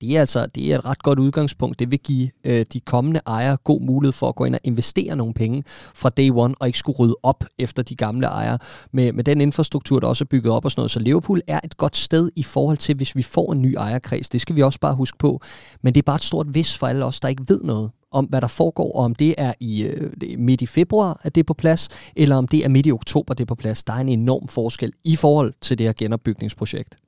Det 0.02 0.16
er 0.16 0.20
altså 0.20 0.46
det 0.46 0.72
er 0.72 0.78
et 0.78 0.84
ret 0.84 1.02
godt 1.02 1.18
udgangspunkt. 1.18 1.78
Det 1.78 1.90
vil 1.90 1.98
give 1.98 2.30
øh, 2.44 2.66
de 2.72 2.80
kommende 2.80 3.20
ejere 3.26 3.56
god 3.64 3.80
mulighed 3.80 4.12
for 4.12 4.28
at 4.28 4.34
gå 4.34 4.44
ind 4.44 4.54
og 4.54 4.60
investere 4.64 5.16
nogle 5.16 5.34
penge 5.34 5.62
fra 5.94 6.08
day 6.08 6.30
one, 6.34 6.54
og 6.60 6.66
ikke 6.66 6.78
skulle 6.78 6.98
rydde 6.98 7.16
op 7.22 7.44
efter 7.58 7.82
de 7.82 7.96
gamle 7.96 8.26
ejere. 8.26 8.58
Med, 8.92 9.12
med 9.12 9.24
den 9.24 9.40
infrastruktur, 9.40 10.00
der 10.00 10.06
også 10.06 10.24
er 10.24 10.26
bygget 10.26 10.52
op 10.52 10.64
og 10.64 10.70
sådan 10.70 10.80
noget. 10.80 10.90
Så 10.90 11.00
Liverpool 11.00 11.40
er 11.46 11.60
et 11.64 11.76
godt 11.76 11.96
sted 11.96 12.30
i 12.36 12.42
forhold 12.42 12.76
til, 12.76 12.94
hvis 12.94 13.16
vi 13.16 13.22
får 13.22 13.52
en 13.52 13.62
ny 13.62 13.74
ejerkreds. 13.74 14.28
Det 14.28 14.40
skal 14.40 14.56
vi 14.56 14.62
også 14.62 14.80
bare 14.80 14.94
huske 14.94 15.18
på. 15.18 15.40
Men 15.82 15.94
det 15.94 16.00
er 16.00 16.06
bare 16.06 16.16
et 16.16 16.22
stort 16.22 16.54
vis 16.54 16.78
for 16.78 16.86
alle 16.86 17.04
os, 17.04 17.20
der 17.20 17.28
ikke 17.28 17.44
ved 17.48 17.60
noget 17.62 17.90
om, 18.12 18.24
hvad 18.24 18.40
der 18.40 18.48
foregår, 18.48 18.92
og 18.92 19.04
om 19.04 19.14
det 19.14 19.34
er 19.38 19.52
i 19.60 19.82
øh, 19.82 20.10
midt 20.38 20.62
i 20.62 20.66
februar, 20.66 21.20
at 21.22 21.34
det 21.34 21.40
er 21.40 21.44
på 21.44 21.54
plads, 21.54 21.88
eller 22.16 22.36
om 22.36 22.48
det 22.48 22.64
er 22.64 22.68
midt 22.68 22.86
i 22.86 22.92
oktober, 22.92 23.34
det 23.34 23.44
er 23.44 23.46
på 23.46 23.54
plads. 23.54 23.84
Der 23.84 23.92
er 23.92 23.98
en 23.98 24.08
enorm 24.08 24.48
forskel 24.48 24.92
i 25.04 25.16
forhold 25.16 25.54
til 25.60 25.78
det 25.78 25.86
her 25.86 25.92
genopbygningsprojekt. 25.92 26.98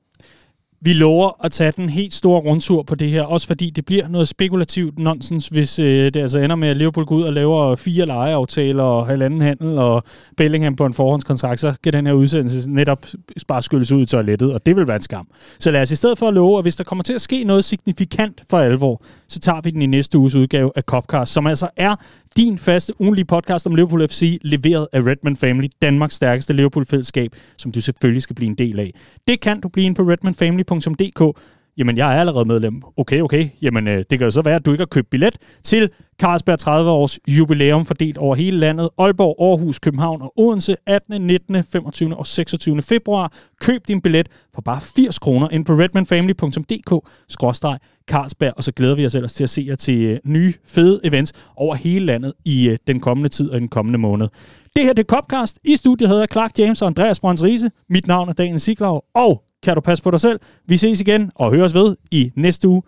Vi 0.84 0.92
lover 0.92 1.44
at 1.44 1.52
tage 1.52 1.72
den 1.76 1.88
helt 1.88 2.14
store 2.14 2.40
rundtur 2.40 2.82
på 2.82 2.94
det 2.94 3.10
her, 3.10 3.22
også 3.22 3.46
fordi 3.46 3.70
det 3.70 3.84
bliver 3.86 4.08
noget 4.08 4.28
spekulativt 4.28 4.98
nonsens, 4.98 5.48
hvis 5.48 5.78
øh, 5.78 6.04
det 6.14 6.16
altså 6.16 6.38
ender 6.38 6.56
med, 6.56 6.68
at 6.68 6.76
Liverpool 6.76 7.06
går 7.06 7.16
ud 7.16 7.22
og 7.22 7.32
laver 7.32 7.76
fire 7.76 8.06
lejeaftaler 8.06 8.82
og 8.82 9.06
halvanden 9.06 9.40
handel, 9.40 9.78
og 9.78 10.04
Bellingham 10.36 10.76
på 10.76 10.86
en 10.86 10.94
forhåndskontrakt, 10.94 11.60
så 11.60 11.74
kan 11.82 11.92
den 11.92 12.06
her 12.06 12.12
udsendelse 12.12 12.70
netop 12.70 13.06
bare 13.48 13.62
skyldes 13.62 13.92
ud 13.92 14.02
i 14.02 14.06
toilettet, 14.06 14.52
og 14.52 14.66
det 14.66 14.76
vil 14.76 14.86
være 14.86 14.96
en 14.96 15.02
skam. 15.02 15.28
Så 15.58 15.70
lad 15.70 15.82
os 15.82 15.90
i 15.90 15.96
stedet 15.96 16.18
for 16.18 16.28
at 16.28 16.34
love, 16.34 16.58
at 16.58 16.64
hvis 16.64 16.76
der 16.76 16.84
kommer 16.84 17.02
til 17.02 17.12
at 17.12 17.20
ske 17.20 17.44
noget 17.44 17.64
signifikant 17.64 18.42
for 18.50 18.58
alvor, 18.58 19.02
så 19.28 19.38
tager 19.40 19.60
vi 19.60 19.70
den 19.70 19.82
i 19.82 19.86
næste 19.86 20.18
uges 20.18 20.34
udgave 20.34 20.72
af 20.76 20.82
Copcast, 20.82 21.32
som 21.32 21.46
altså 21.46 21.68
er 21.76 21.96
din 22.36 22.58
faste 22.58 23.00
ugenlige 23.00 23.24
podcast 23.24 23.66
om 23.66 23.74
Liverpool 23.74 24.08
FC, 24.08 24.38
leveret 24.42 24.88
af 24.92 25.00
Redman 25.00 25.36
Family, 25.36 25.68
Danmarks 25.82 26.14
stærkeste 26.14 26.52
Liverpool-fællesskab, 26.52 27.30
som 27.58 27.72
du 27.72 27.80
selvfølgelig 27.80 28.22
skal 28.22 28.36
blive 28.36 28.48
en 28.48 28.54
del 28.54 28.78
af. 28.80 28.94
Det 29.28 29.40
kan 29.40 29.60
du 29.60 29.68
blive 29.68 29.86
ind 29.86 29.96
på 29.96 30.02
redmanfamily.dk. 30.02 31.38
Jamen, 31.78 31.96
jeg 31.96 32.16
er 32.16 32.20
allerede 32.20 32.44
medlem. 32.44 32.82
Okay, 32.96 33.20
okay. 33.20 33.48
Jamen, 33.62 33.88
øh, 33.88 34.04
det 34.10 34.18
kan 34.18 34.20
jo 34.20 34.30
så 34.30 34.42
være, 34.42 34.54
at 34.54 34.66
du 34.66 34.72
ikke 34.72 34.80
har 34.80 34.86
købt 34.86 35.10
billet 35.10 35.36
til 35.64 35.90
Carlsberg 36.20 36.58
30 36.58 36.90
års 36.90 37.18
jubilæum 37.28 37.86
fordelt 37.86 38.18
over 38.18 38.34
hele 38.34 38.58
landet. 38.58 38.90
Aalborg, 38.98 39.36
Aarhus, 39.40 39.78
København 39.78 40.22
og 40.22 40.32
Odense 40.36 40.76
18., 40.86 41.22
19., 41.22 41.64
25. 41.64 42.16
og 42.16 42.26
26. 42.26 42.82
februar. 42.82 43.32
Køb 43.60 43.88
din 43.88 44.00
billet 44.00 44.28
for 44.54 44.62
bare 44.62 44.80
80 44.80 45.18
kroner 45.18 45.48
ind 45.48 45.64
på 45.64 45.72
redmanfamily.dk-carlsberg, 45.72 48.52
og 48.56 48.64
så 48.64 48.72
glæder 48.72 48.94
vi 48.94 49.06
os 49.06 49.14
ellers 49.14 49.34
til 49.34 49.44
at 49.44 49.50
se 49.50 49.64
jer 49.68 49.74
til 49.74 50.02
øh, 50.02 50.18
nye, 50.24 50.54
fede 50.66 51.00
events 51.04 51.32
over 51.56 51.74
hele 51.74 52.06
landet 52.06 52.32
i 52.44 52.68
øh, 52.68 52.78
den 52.86 53.00
kommende 53.00 53.28
tid 53.28 53.50
og 53.50 53.60
den 53.60 53.68
kommende 53.68 53.98
måned. 53.98 54.28
Det 54.76 54.84
her 54.84 54.92
det 54.92 55.02
er 55.02 55.16
Copcast. 55.16 55.58
I 55.64 55.76
studiet 55.76 56.10
hedder 56.10 56.26
Clark 56.32 56.58
James 56.58 56.82
og 56.82 56.86
Andreas 56.86 57.20
Brøns 57.20 57.42
Riese. 57.42 57.70
Mit 57.88 58.06
navn 58.06 58.28
er 58.28 58.32
Daniel 58.32 58.60
Siglau, 58.60 59.00
og 59.14 59.42
kan 59.64 59.74
du 59.74 59.80
passe 59.80 60.04
på 60.04 60.10
dig 60.10 60.20
selv. 60.20 60.40
Vi 60.66 60.76
ses 60.76 61.00
igen 61.00 61.30
og 61.34 61.54
høres 61.54 61.74
ved 61.74 61.96
i 62.10 62.32
næste 62.36 62.68
uge. 62.68 62.82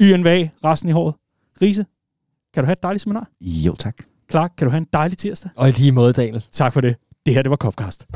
YNVA, 0.00 0.48
resten 0.64 0.88
i 0.88 0.92
håret. 0.92 1.14
Riese, 1.62 1.86
kan 2.54 2.62
du 2.62 2.66
have 2.66 2.72
et 2.72 2.82
dejligt 2.82 3.02
seminar? 3.02 3.28
Jo, 3.40 3.74
tak. 3.74 3.94
Clark, 4.30 4.52
kan 4.58 4.66
du 4.66 4.70
have 4.70 4.78
en 4.78 4.86
dejlig 4.92 5.18
tirsdag? 5.18 5.50
Og 5.56 5.68
i 5.68 5.72
lige 5.72 5.92
måde, 5.92 6.12
Daniel. 6.12 6.44
Tak 6.52 6.72
for 6.72 6.80
det. 6.80 6.96
Det 7.26 7.34
her, 7.34 7.42
det 7.42 7.50
var 7.50 7.56
Copcast. 7.56 8.06